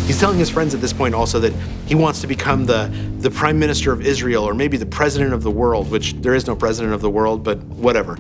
He's 0.06 0.18
telling 0.18 0.38
his 0.38 0.48
friends 0.48 0.74
at 0.74 0.80
this 0.80 0.94
point 0.94 1.14
also 1.14 1.38
that 1.40 1.52
he 1.84 1.94
wants 1.94 2.22
to 2.22 2.26
become 2.26 2.64
the, 2.64 2.90
the 3.18 3.30
prime 3.30 3.58
minister 3.58 3.92
of 3.92 4.00
Israel 4.00 4.44
or 4.44 4.54
maybe 4.54 4.78
the 4.78 4.86
president 4.86 5.34
of 5.34 5.42
the 5.42 5.50
world, 5.50 5.90
which 5.90 6.14
there 6.14 6.32
is 6.32 6.46
no 6.46 6.56
president 6.56 6.94
of 6.94 7.02
the 7.02 7.10
world, 7.10 7.44
but 7.44 7.58
whatever. 7.64 8.16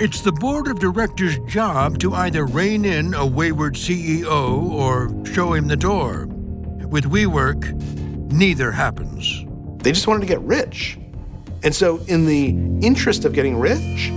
It's 0.00 0.20
the 0.20 0.32
board 0.32 0.66
of 0.66 0.80
directors' 0.80 1.38
job 1.46 2.00
to 2.00 2.12
either 2.12 2.44
rein 2.44 2.84
in 2.84 3.14
a 3.14 3.24
wayward 3.24 3.74
CEO 3.74 4.68
or 4.68 5.14
show 5.32 5.52
him 5.52 5.68
the 5.68 5.76
door. 5.76 6.29
With 6.90 7.04
WeWork, 7.04 7.72
neither 8.32 8.72
happens. 8.72 9.44
They 9.78 9.92
just 9.92 10.08
wanted 10.08 10.22
to 10.22 10.26
get 10.26 10.40
rich. 10.40 10.98
And 11.62 11.72
so, 11.72 11.98
in 12.08 12.26
the 12.26 12.48
interest 12.84 13.24
of 13.24 13.32
getting 13.32 13.60
rich, 13.60 14.10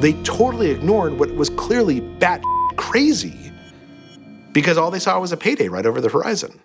they 0.00 0.12
totally 0.24 0.70
ignored 0.70 1.18
what 1.18 1.34
was 1.34 1.48
clearly 1.48 2.00
bat 2.00 2.42
crazy 2.76 3.50
because 4.52 4.76
all 4.76 4.90
they 4.90 4.98
saw 4.98 5.18
was 5.18 5.32
a 5.32 5.38
payday 5.38 5.68
right 5.68 5.86
over 5.86 6.02
the 6.02 6.08
horizon. 6.10 6.60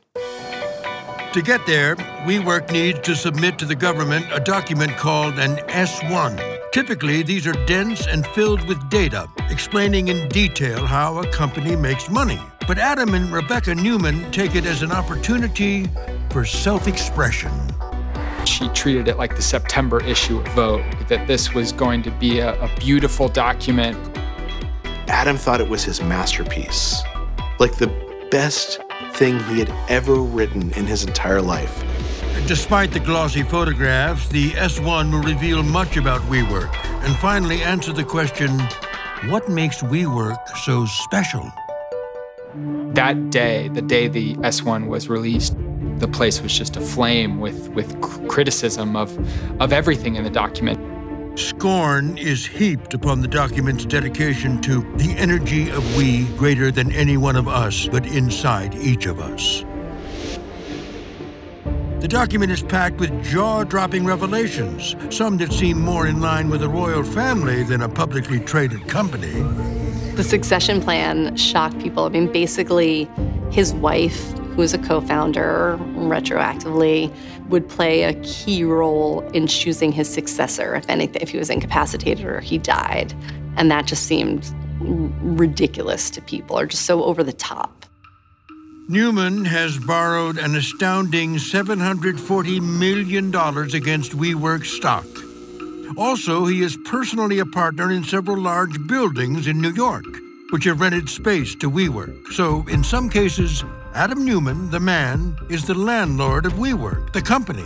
To 1.32 1.41
get 1.41 1.66
there, 1.66 1.95
WeWork 2.26 2.72
needs 2.72 2.99
to 2.99 3.16
submit 3.16 3.57
to 3.59 3.66
the 3.66 3.76
government 3.76 4.26
a 4.34 4.41
document 4.41 4.97
called 4.97 5.39
an 5.39 5.55
S1. 5.70 6.72
Typically, 6.74 7.24
these 7.24 7.47
are 7.47 7.53
dense 7.66 8.05
and 8.05 8.28
filled 8.28 8.68
with 8.68 8.89
data, 8.89 9.28
explaining 9.49 10.09
in 10.09 10.28
detail 10.28 10.86
how 10.86 11.20
a 11.20 11.28
company 11.32 11.78
makes 11.78 12.09
money. 12.09 12.39
But 12.66 12.78
Adam 12.78 13.14
and 13.14 13.30
Rebecca 13.30 13.76
Neumann 13.76 14.32
take 14.32 14.55
it 14.55 14.66
as 14.66 14.84
an 14.84 14.91
opportunity 14.91 15.89
for 16.30 16.45
self 16.45 16.88
expression. 16.88 17.51
She 18.45 18.70
treated 18.70 19.09
it 19.09 19.18
like 19.18 19.36
the 19.36 19.41
September 19.41 20.01
issue 20.03 20.39
of 20.39 20.47
Vogue, 20.49 21.07
that 21.07 21.28
this 21.28 21.53
was 21.53 21.74
going 21.74 22.03
to 22.03 22.11
be 22.11 22.39
a, 22.39 22.59
a 22.61 22.70
beautiful 22.80 23.28
document. 23.28 23.97
Adam 25.07 25.36
thought 25.36 25.59
it 25.59 25.68
was 25.68 25.84
his 25.84 26.01
masterpiece, 26.01 27.01
like 27.59 27.76
the 27.76 27.91
best 28.32 28.80
thing 29.14 29.39
he 29.43 29.59
had 29.59 29.70
ever 29.89 30.16
written 30.16 30.72
in 30.72 30.86
his 30.86 31.03
entire 31.03 31.41
life. 31.41 31.84
Despite 32.47 32.91
the 32.91 32.99
glossy 32.99 33.43
photographs, 33.43 34.28
the 34.30 34.51
S1 34.51 35.11
will 35.11 35.22
reveal 35.22 35.64
much 35.64 35.97
about 35.97 36.22
WeWork 36.22 36.74
and 37.05 37.16
finally 37.18 37.61
answer 37.61 37.91
the 37.91 38.03
question 38.03 38.57
what 39.30 39.49
makes 39.49 39.82
WeWork 39.82 40.47
so 40.64 40.86
special? 40.86 41.51
That 42.56 43.32
day, 43.32 43.70
the 43.70 43.82
day 43.82 44.08
the 44.08 44.36
S1 44.36 44.88
was 44.88 45.10
released, 45.10 45.56
the 45.97 46.08
place 46.08 46.41
was 46.41 46.56
just 46.56 46.76
aflame 46.76 47.39
with, 47.39 47.70
with 47.70 47.99
criticism 48.28 48.95
of, 48.95 49.18
of 49.60 49.74
everything 49.74 50.16
in 50.16 50.24
the 50.24 50.30
document. 50.30 50.80
Scorn 51.39 52.16
is 52.20 52.45
heaped 52.45 52.93
upon 52.93 53.22
the 53.22 53.28
document's 53.28 53.86
dedication 53.86 54.62
to 54.62 54.82
the 54.97 55.16
energy 55.18 55.70
of 55.72 55.97
we 55.97 56.26
greater 56.38 56.70
than 56.70 56.91
any 56.91 57.18
one 57.18 57.36
of 57.36 57.47
us, 57.47 57.88
but 57.88 58.06
inside 58.06 58.76
each 58.76 59.08
of 59.08 59.20
us. 59.20 59.64
The 62.01 62.08
document 62.08 62.51
is 62.51 62.62
packed 62.62 62.99
with 62.99 63.24
jaw 63.24 63.64
dropping 63.64 64.06
revelations, 64.06 64.95
some 65.10 65.38
that 65.38 65.51
seem 65.51 65.82
more 65.82 66.06
in 66.06 66.22
line 66.22 66.49
with 66.49 66.62
a 66.62 66.70
royal 66.70 67.04
family 67.04 67.64
than 67.64 67.82
a 67.82 67.89
publicly 67.89 68.39
traded 68.39 68.88
company. 68.88 69.41
The 70.16 70.24
succession 70.24 70.80
plan 70.80 71.36
shocked 71.38 71.80
people. 71.80 72.03
I 72.03 72.09
mean, 72.09 72.32
basically, 72.32 73.09
his 73.49 73.74
wife, 73.74 74.32
who 74.34 74.57
was 74.57 74.72
a 74.72 74.78
co 74.78 75.01
founder 75.01 75.76
retroactively, 75.95 77.11
would 77.49 77.68
play 77.68 78.03
a 78.03 78.14
key 78.22 78.64
role 78.64 79.22
in 79.30 79.47
choosing 79.47 79.91
his 79.91 80.07
successor 80.07 80.76
if 80.76 80.88
anything, 80.88 81.20
if 81.20 81.30
he 81.30 81.39
was 81.39 81.49
incapacitated 81.49 82.28
or 82.28 82.41
he 82.41 82.59
died. 82.59 83.11
And 83.57 83.72
that 83.72 83.88
just 83.88 84.03
seemed 84.03 84.53
ridiculous 84.80 86.11
to 86.11 86.22
people 86.22 86.59
or 86.59 86.68
just 86.68 86.86
so 86.86 87.03
over 87.03 87.24
the 87.24 87.34
top. 87.34 87.88
Neumann 88.88 89.45
has 89.45 89.80
borrowed 89.80 90.38
an 90.38 90.55
astounding 90.55 91.38
$740 91.38 92.61
million 92.61 93.30
against 93.74 94.11
WeWork 94.11 94.66
stock. 94.66 95.07
Also, 95.98 96.46
he 96.46 96.62
is 96.62 96.78
personally 96.86 97.40
a 97.40 97.46
partner 97.46 97.92
in 97.92 98.04
several 98.04 98.38
large 98.38 98.88
buildings 98.88 99.48
in 99.48 99.62
New 99.62 99.74
York, 99.74 100.06
which 100.52 100.64
have 100.66 100.82
rented 100.82 101.10
space 101.10 101.56
to 101.56 101.70
WeWork. 101.70 102.32
So, 102.34 102.66
in 102.68 102.84
some 102.84 103.10
cases, 103.10 103.64
Adam 103.94 104.26
Neumann, 104.26 104.70
the 104.72 104.80
man, 104.80 105.38
is 105.50 105.66
the 105.66 105.74
landlord 105.74 106.46
of 106.46 106.54
WeWork, 106.54 107.14
the 107.14 107.22
company. 107.22 107.66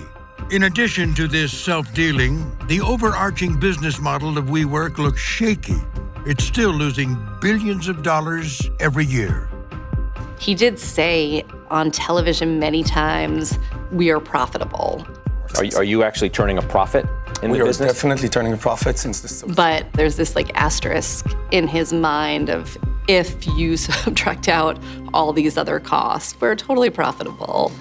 In 0.51 0.63
addition 0.63 1.13
to 1.15 1.27
this 1.27 1.51
self 1.51 1.93
dealing, 1.93 2.49
the 2.67 2.81
overarching 2.81 3.59
business 3.59 3.99
model 3.99 4.37
of 4.37 4.45
WeWork 4.45 4.97
looks 4.97 5.21
shaky. 5.21 5.81
It's 6.25 6.43
still 6.43 6.71
losing 6.71 7.17
billions 7.41 7.87
of 7.87 8.03
dollars 8.03 8.69
every 8.79 9.05
year. 9.05 9.49
He 10.39 10.55
did 10.55 10.79
say 10.79 11.45
on 11.69 11.91
television 11.91 12.59
many 12.59 12.83
times, 12.83 13.57
we 13.91 14.09
are 14.09 14.19
profitable. 14.19 15.05
Are 15.55 15.63
you, 15.63 15.77
are 15.77 15.83
you 15.83 16.03
actually 16.03 16.29
turning 16.29 16.57
a 16.57 16.61
profit 16.61 17.05
in 17.41 17.51
we 17.51 17.59
the 17.59 17.65
are 17.65 17.73
definitely 17.73 18.29
turning 18.29 18.53
a 18.53 18.57
profit 18.57 18.97
since 18.97 19.21
this. 19.21 19.43
But 19.43 19.91
there's 19.93 20.15
this 20.15 20.35
like 20.35 20.51
asterisk 20.55 21.25
in 21.51 21.67
his 21.67 21.93
mind 21.93 22.49
of 22.49 22.77
if 23.07 23.45
you 23.47 23.77
subtract 23.77 24.47
out 24.47 24.79
all 25.13 25.33
these 25.33 25.57
other 25.57 25.79
costs, 25.79 26.39
we're 26.39 26.55
totally 26.55 26.89
profitable. 26.89 27.71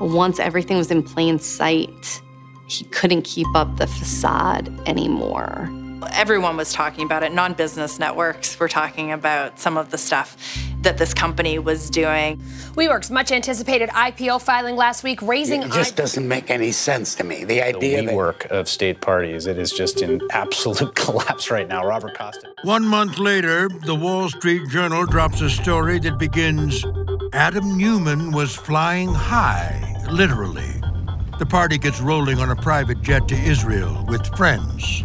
Once 0.00 0.38
everything 0.38 0.76
was 0.76 0.90
in 0.90 1.02
plain 1.02 1.38
sight, 1.38 2.20
he 2.66 2.84
couldn't 2.86 3.22
keep 3.22 3.46
up 3.54 3.76
the 3.76 3.86
facade 3.86 4.68
anymore. 4.88 5.68
Everyone 6.12 6.56
was 6.56 6.72
talking 6.72 7.04
about 7.04 7.22
it. 7.22 7.32
Non 7.32 7.54
business 7.54 7.98
networks 7.98 8.58
were 8.58 8.68
talking 8.68 9.12
about 9.12 9.58
some 9.58 9.76
of 9.76 9.90
the 9.90 9.98
stuff 9.98 10.36
that 10.82 10.98
this 10.98 11.14
company 11.14 11.58
was 11.58 11.88
doing. 11.90 12.38
WeWork's 12.74 13.10
much 13.10 13.30
anticipated 13.30 13.88
IPO 13.90 14.42
filing 14.42 14.76
last 14.76 15.04
week, 15.04 15.22
raising. 15.22 15.62
It 15.62 15.72
just 15.72 15.96
doesn't 15.96 16.26
make 16.26 16.50
any 16.50 16.72
sense 16.72 17.14
to 17.16 17.24
me. 17.24 17.44
The 17.44 17.62
idea 17.62 18.02
the 18.02 18.14
work 18.14 18.46
of 18.46 18.68
state 18.68 19.00
parties. 19.00 19.46
It 19.46 19.58
is 19.58 19.72
just 19.72 20.02
in 20.02 20.20
absolute 20.30 20.94
collapse 20.96 21.50
right 21.50 21.68
now. 21.68 21.86
Robert 21.86 22.16
Costa. 22.16 22.52
One 22.62 22.86
month 22.86 23.18
later, 23.18 23.68
the 23.68 23.94
Wall 23.94 24.28
Street 24.28 24.68
Journal 24.68 25.06
drops 25.06 25.40
a 25.40 25.50
story 25.50 25.98
that 26.00 26.18
begins 26.18 26.84
Adam 27.32 27.78
Neumann 27.78 28.32
was 28.32 28.54
flying 28.54 29.08
high, 29.12 29.96
literally. 30.10 30.80
The 31.38 31.46
party 31.46 31.78
gets 31.78 32.00
rolling 32.00 32.38
on 32.38 32.50
a 32.50 32.56
private 32.56 33.02
jet 33.02 33.26
to 33.28 33.34
Israel 33.34 34.04
with 34.08 34.26
friends. 34.36 35.04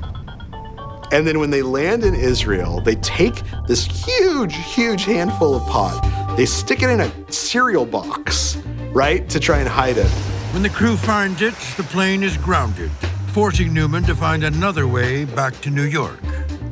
And 1.12 1.26
then 1.26 1.40
when 1.40 1.50
they 1.50 1.62
land 1.62 2.04
in 2.04 2.14
Israel, 2.14 2.82
they 2.82 2.96
take 2.96 3.42
this 3.66 3.86
huge, 3.86 4.56
huge 4.56 5.06
handful 5.06 5.56
of 5.56 5.64
pot, 5.68 6.36
they 6.36 6.46
stick 6.46 6.84
it 6.84 6.90
in 6.90 7.00
a 7.00 7.32
cereal 7.32 7.86
box, 7.86 8.58
right, 8.92 9.28
to 9.30 9.40
try 9.40 9.60
and 9.60 9.70
hide 9.70 9.98
it. 9.98 10.10
When 10.54 10.64
the 10.64 10.70
crew 10.70 10.98
finds 10.98 11.42
it, 11.42 11.54
the 11.78 11.84
plane 11.84 12.24
is 12.24 12.36
grounded, 12.38 12.92
forcing 13.32 13.74
Neumann 13.74 14.04
to 14.04 14.16
find 14.16 14.44
another 14.44 14.86
way 14.88 15.24
back 15.24 15.60
to 15.62 15.70
New 15.70 15.84
York. 15.84 16.20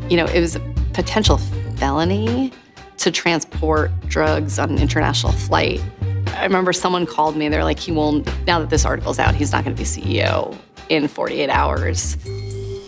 You 0.10 0.18
know, 0.18 0.26
it 0.26 0.42
was 0.42 0.56
a 0.56 0.60
potential 0.94 1.38
felony 1.78 2.52
to 2.98 3.12
transport 3.12 3.92
drugs 4.08 4.60
on 4.60 4.72
an 4.72 4.80
international 4.80 5.32
flight. 5.32 5.82
I 6.28 6.44
remember 6.44 6.74
someone 6.74 7.06
called 7.06 7.38
me, 7.38 7.46
and 7.46 7.54
they're 7.54 7.64
like, 7.64 7.80
he 7.80 7.94
won't, 7.94 8.28
now 8.46 8.60
that 8.60 8.70
this 8.70 8.84
article's 8.84 9.18
out, 9.18 9.34
he's 9.34 9.54
not 9.54 9.64
going 9.64 9.76
to 9.76 9.82
be 9.82 9.88
CEO 9.88 10.58
in 10.90 11.08
48 11.08 11.50
hours. 11.50 12.18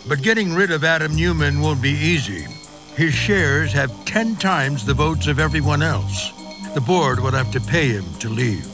But 0.08 0.22
getting 0.22 0.54
rid 0.54 0.70
of 0.70 0.84
Adam 0.84 1.14
Neumann 1.14 1.60
won't 1.60 1.82
be 1.82 1.90
easy. 1.90 2.46
His 2.96 3.12
shares 3.12 3.74
have 3.74 4.04
10 4.06 4.36
times 4.36 4.86
the 4.86 4.94
votes 4.94 5.26
of 5.26 5.38
everyone 5.38 5.82
else. 5.82 6.32
The 6.72 6.80
board 6.80 7.20
will 7.20 7.32
have 7.32 7.52
to 7.52 7.60
pay 7.60 7.88
him 7.88 8.04
to 8.20 8.30
leave. 8.30 8.64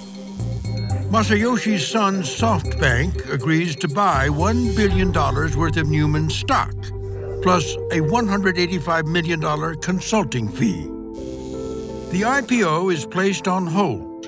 Masayoshi 1.11 1.79
Son's, 1.79 2.29
SoftBank 2.29 3.33
agrees 3.33 3.75
to 3.77 3.89
buy 3.89 4.29
$1 4.29 4.77
billion 4.77 5.13
worth 5.13 5.77
of 5.77 5.89
Neumann 5.89 6.31
stock, 6.31 6.75
plus 7.43 7.75
a 7.91 8.01
$185 8.01 9.07
million 9.07 9.41
consulting 9.81 10.49
fee. 10.49 10.85
The 12.13 12.23
IPO 12.23 12.93
is 12.95 13.07
placed 13.07 13.49
on 13.49 13.67
hold, 13.67 14.27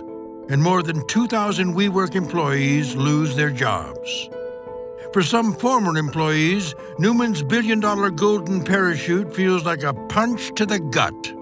and 0.51 0.61
more 0.61 0.83
than 0.83 1.07
2,000 1.07 1.75
WeWork 1.75 2.17
employees 2.17 2.97
lose 2.97 3.37
their 3.37 3.51
jobs. 3.51 4.29
For 5.17 5.23
some 5.23 5.55
former 5.55 5.97
employees, 5.97 6.75
Neumann's 6.99 7.43
billion 7.43 7.81
dollar 7.81 8.11
golden 8.11 8.63
parachute 8.63 9.35
feels 9.35 9.65
like 9.65 9.83
a 9.83 9.95
punch 9.95 10.55
to 10.57 10.67
the 10.67 10.79
gut. 10.79 11.33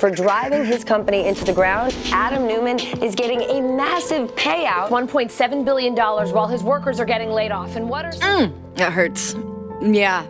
For 0.00 0.10
driving 0.10 0.64
his 0.64 0.82
company 0.82 1.28
into 1.28 1.44
the 1.44 1.52
ground, 1.52 1.96
Adam 2.06 2.48
Neumann 2.48 2.80
is 3.00 3.14
getting 3.14 3.42
a 3.42 3.60
massive 3.60 4.34
payout 4.34 4.88
$1.7 4.88 5.64
billion 5.64 5.94
while 5.94 6.48
his 6.48 6.64
workers 6.64 6.98
are 6.98 7.04
getting 7.04 7.30
laid 7.30 7.52
off. 7.52 7.76
And 7.76 7.88
what 7.88 8.06
are. 8.06 8.10
Mm, 8.10 8.52
that 8.74 8.92
hurts. 8.92 9.36
Yeah. 9.80 10.26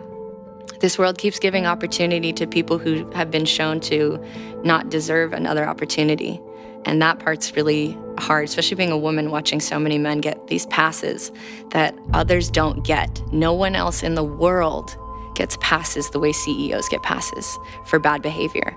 This 0.81 0.99
world 0.99 1.17
keeps 1.17 1.39
giving 1.39 1.65
opportunity 1.65 2.31
to 2.33 2.45
people 2.45 2.77
who 2.77 3.09
have 3.13 3.31
been 3.31 3.45
shown 3.45 3.79
to 3.79 4.23
not 4.63 4.91
deserve 4.91 5.33
another 5.33 5.67
opportunity. 5.67 6.39
And 6.85 7.01
that 7.01 7.19
part's 7.19 7.55
really 7.55 7.97
hard, 8.17 8.45
especially 8.45 8.75
being 8.75 8.91
a 8.91 8.97
woman 8.97 9.31
watching 9.31 9.59
so 9.59 9.79
many 9.79 9.97
men 9.97 10.19
get 10.19 10.47
these 10.47 10.65
passes 10.67 11.31
that 11.69 11.95
others 12.13 12.49
don't 12.49 12.83
get. 12.83 13.21
No 13.31 13.53
one 13.53 13.75
else 13.75 14.03
in 14.03 14.15
the 14.15 14.23
world 14.23 14.95
gets 15.35 15.57
passes 15.61 16.09
the 16.09 16.19
way 16.19 16.31
CEOs 16.31 16.89
get 16.89 17.01
passes 17.03 17.57
for 17.85 17.99
bad 17.99 18.21
behavior. 18.21 18.75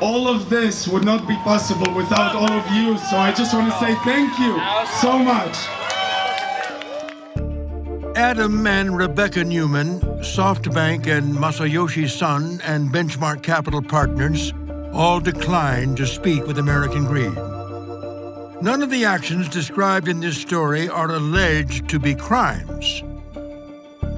All 0.00 0.26
of 0.26 0.50
this 0.50 0.88
would 0.88 1.04
not 1.04 1.28
be 1.28 1.36
possible 1.36 1.92
without 1.94 2.34
all 2.34 2.50
of 2.50 2.66
you, 2.72 2.98
so 2.98 3.16
I 3.16 3.32
just 3.32 3.54
want 3.54 3.72
to 3.72 3.78
say 3.78 3.94
thank 4.04 4.36
you 4.38 4.60
so 5.00 5.18
much. 5.18 5.56
Adam 8.16 8.66
and 8.66 8.96
Rebecca 8.96 9.42
Neumann, 9.42 10.00
SoftBank 10.20 11.06
and 11.06 11.34
Masayoshi 11.34 12.08
Son 12.08 12.60
and 12.64 12.90
Benchmark 12.90 13.42
Capital 13.42 13.80
Partners 13.80 14.52
all 14.92 15.20
declined 15.20 15.96
to 15.96 16.06
speak 16.06 16.46
with 16.46 16.58
American 16.58 17.04
Greed. 17.04 17.34
None 18.62 18.82
of 18.82 18.90
the 18.90 19.04
actions 19.04 19.48
described 19.48 20.06
in 20.06 20.20
this 20.20 20.38
story 20.38 20.88
are 20.88 21.10
alleged 21.10 21.88
to 21.88 21.98
be 21.98 22.14
crimes. 22.14 23.02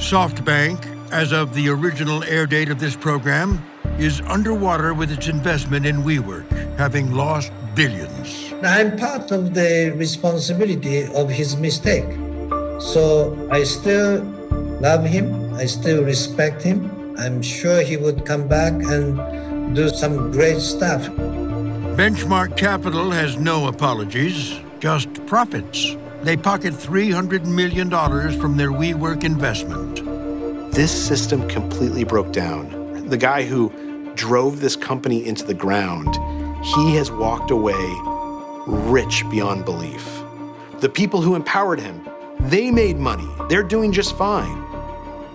SoftBank, 0.02 1.12
as 1.12 1.32
of 1.32 1.54
the 1.54 1.68
original 1.68 2.24
air 2.24 2.46
date 2.46 2.68
of 2.68 2.80
this 2.80 2.96
program, 2.96 3.64
is 3.98 4.20
underwater 4.22 4.92
with 4.92 5.12
its 5.12 5.28
investment 5.28 5.86
in 5.86 6.02
WeWork, 6.02 6.50
having 6.76 7.14
lost 7.14 7.52
billions. 7.74 8.52
I'm 8.62 8.96
part 8.98 9.30
of 9.30 9.54
the 9.54 9.94
responsibility 9.96 11.06
of 11.14 11.30
his 11.30 11.56
mistake. 11.56 12.10
So 12.80 13.48
I 13.50 13.62
still 13.62 14.22
love 14.80 15.04
him. 15.04 15.54
I 15.54 15.66
still 15.66 16.02
respect 16.02 16.62
him. 16.62 17.14
I'm 17.16 17.40
sure 17.40 17.80
he 17.80 17.96
would 17.96 18.26
come 18.26 18.48
back 18.48 18.72
and 18.72 19.20
do 19.72 19.88
some 19.88 20.30
great 20.30 20.60
stuff. 20.60 21.02
Benchmark 21.96 22.56
Capital 22.56 23.10
has 23.10 23.36
no 23.36 23.68
apologies, 23.68 24.60
just 24.80 25.24
profits. 25.26 25.96
They 26.22 26.36
pocket 26.36 26.74
$300 26.74 27.44
million 27.44 27.90
from 28.40 28.56
their 28.56 28.70
WeWork 28.70 29.24
investment. 29.24 30.04
This 30.72 30.90
system 30.90 31.48
completely 31.48 32.02
broke 32.04 32.32
down. 32.32 33.08
The 33.08 33.16
guy 33.16 33.44
who 33.44 33.70
drove 34.14 34.60
this 34.60 34.74
company 34.74 35.26
into 35.26 35.44
the 35.44 35.54
ground, 35.54 36.14
he 36.64 36.94
has 36.96 37.10
walked 37.10 37.50
away 37.50 37.94
rich 38.66 39.24
beyond 39.30 39.64
belief. 39.64 40.22
The 40.80 40.88
people 40.88 41.20
who 41.20 41.34
empowered 41.34 41.80
him, 41.80 42.08
they 42.40 42.70
made 42.70 42.98
money. 42.98 43.28
They're 43.48 43.62
doing 43.62 43.92
just 43.92 44.16
fine. 44.16 44.63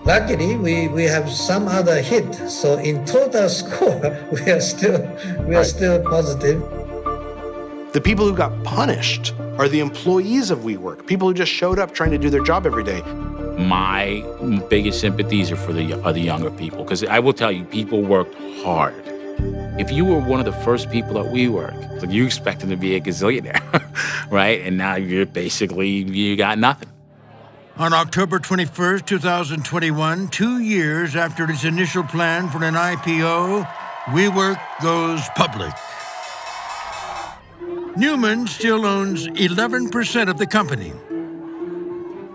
Luckily, 0.04 0.56
we, 0.56 0.88
we 0.88 1.04
have 1.04 1.30
some 1.30 1.68
other 1.68 2.00
hit. 2.00 2.34
So 2.48 2.78
in 2.78 3.04
total 3.04 3.48
score, 3.60 4.18
we 4.32 4.50
are 4.50 4.60
still 4.60 5.00
we 5.46 5.54
are 5.54 5.58
right. 5.58 5.66
still 5.66 6.02
positive. 6.02 6.60
The 7.92 8.00
people 8.00 8.26
who 8.26 8.34
got 8.34 8.64
punished 8.64 9.34
are 9.58 9.68
the 9.68 9.80
employees 9.80 10.50
of 10.50 10.60
WeWork, 10.60 11.06
people 11.06 11.28
who 11.28 11.34
just 11.34 11.52
showed 11.52 11.78
up 11.78 11.92
trying 11.92 12.12
to 12.12 12.18
do 12.18 12.30
their 12.30 12.42
job 12.42 12.64
every 12.64 12.84
day. 12.84 13.02
My 13.58 14.24
biggest 14.70 15.00
sympathies 15.00 15.50
are 15.50 15.56
for 15.56 15.72
the 15.72 15.94
other 16.02 16.20
younger 16.20 16.50
people 16.50 16.84
because 16.84 17.04
I 17.04 17.18
will 17.18 17.32
tell 17.32 17.52
you, 17.52 17.64
people 17.64 18.00
worked 18.00 18.34
hard. 18.62 18.94
If 19.78 19.90
you 19.90 20.04
were 20.04 20.18
one 20.20 20.38
of 20.38 20.46
the 20.46 20.58
first 20.64 20.90
people 20.90 21.18
at 21.18 21.32
WeWork, 21.32 22.00
like 22.00 22.10
you 22.10 22.24
expect 22.24 22.60
them 22.60 22.70
to 22.70 22.76
be 22.76 22.94
a 22.94 23.00
gazillionaire, 23.00 23.60
right? 24.30 24.60
And 24.62 24.78
now 24.78 24.94
you're 24.94 25.26
basically 25.26 25.88
you 25.88 26.36
got 26.36 26.58
nothing. 26.58 26.88
On 27.80 27.94
October 27.94 28.38
21st, 28.38 29.06
2021, 29.06 30.28
two 30.28 30.58
years 30.58 31.16
after 31.16 31.50
its 31.50 31.64
initial 31.64 32.02
plan 32.02 32.50
for 32.50 32.62
an 32.62 32.74
IPO, 32.74 33.66
WeWork 34.08 34.60
goes 34.82 35.22
public. 35.34 35.72
Neumann 37.96 38.46
still 38.46 38.84
owns 38.84 39.28
11% 39.28 40.28
of 40.28 40.36
the 40.36 40.46
company. 40.46 40.92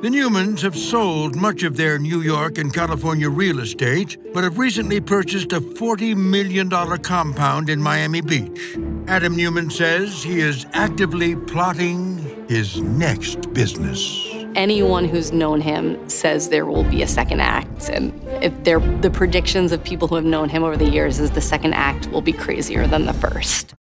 The 0.02 0.10
Neumanns 0.10 0.62
have 0.62 0.76
sold 0.76 1.36
much 1.36 1.62
of 1.62 1.78
their 1.78 2.00
New 2.00 2.22
York 2.22 2.58
and 2.58 2.74
California 2.74 3.30
real 3.30 3.60
estate, 3.60 4.18
but 4.34 4.44
have 4.44 4.58
recently 4.58 5.00
purchased 5.00 5.54
a 5.54 5.62
$40 5.62 6.18
million 6.18 6.72
compound 7.04 7.70
in 7.70 7.80
Miami 7.80 8.22
Beach. 8.22 8.80
Adam 9.08 9.36
Neumann 9.36 9.70
says 9.70 10.24
he 10.24 10.40
is 10.40 10.66
actively 10.74 11.36
plotting 11.36 12.48
his 12.50 12.82
next 12.82 13.54
business 13.54 14.35
anyone 14.56 15.06
who's 15.06 15.32
known 15.32 15.62
him 15.62 16.10
says 16.10 16.50
there 16.50 16.66
will 16.66 16.84
be 16.84 17.02
a 17.02 17.08
second 17.08 17.42
act. 17.42 17.90
And 17.90 18.14
if 18.44 18.54
they're 18.64 18.80
the 18.80 19.12
predictions 19.12 19.72
of 19.72 19.84
people 19.84 20.08
who 20.08 20.16
have 20.16 20.26
known 20.26 20.50
him 20.50 20.64
over 20.64 20.78
the 20.78 20.90
years 20.90 21.20
is 21.20 21.32
the 21.32 21.42
second 21.42 21.74
act 21.74 22.08
will 22.12 22.22
be 22.22 22.34
crazier 22.34 22.88
than 22.88 23.06
the 23.06 23.14
first. 23.14 23.74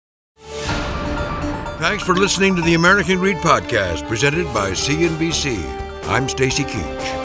Thanks 1.78 2.02
for 2.02 2.14
listening 2.14 2.56
to 2.56 2.62
the 2.62 2.74
American 2.74 3.18
Greed 3.18 3.36
Podcast 3.38 4.06
presented 4.08 4.44
by 4.54 4.70
CNBC. 4.70 5.62
I'm 6.04 6.28
Stacy 6.28 6.64
Keach. 6.64 7.22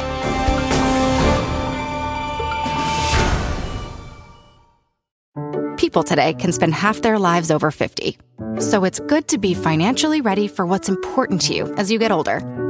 People 5.77 6.03
today 6.03 6.33
can 6.33 6.51
spend 6.51 6.73
half 6.73 7.01
their 7.01 7.17
lives 7.17 7.49
over 7.51 7.71
50. 7.71 8.17
So 8.59 8.83
it's 8.83 8.99
good 8.99 9.27
to 9.29 9.37
be 9.37 9.53
financially 9.53 10.21
ready 10.21 10.47
for 10.47 10.65
what's 10.65 10.89
important 10.89 11.41
to 11.43 11.53
you 11.53 11.73
as 11.75 11.89
you 11.89 11.97
get 11.97 12.11
older 12.11 12.41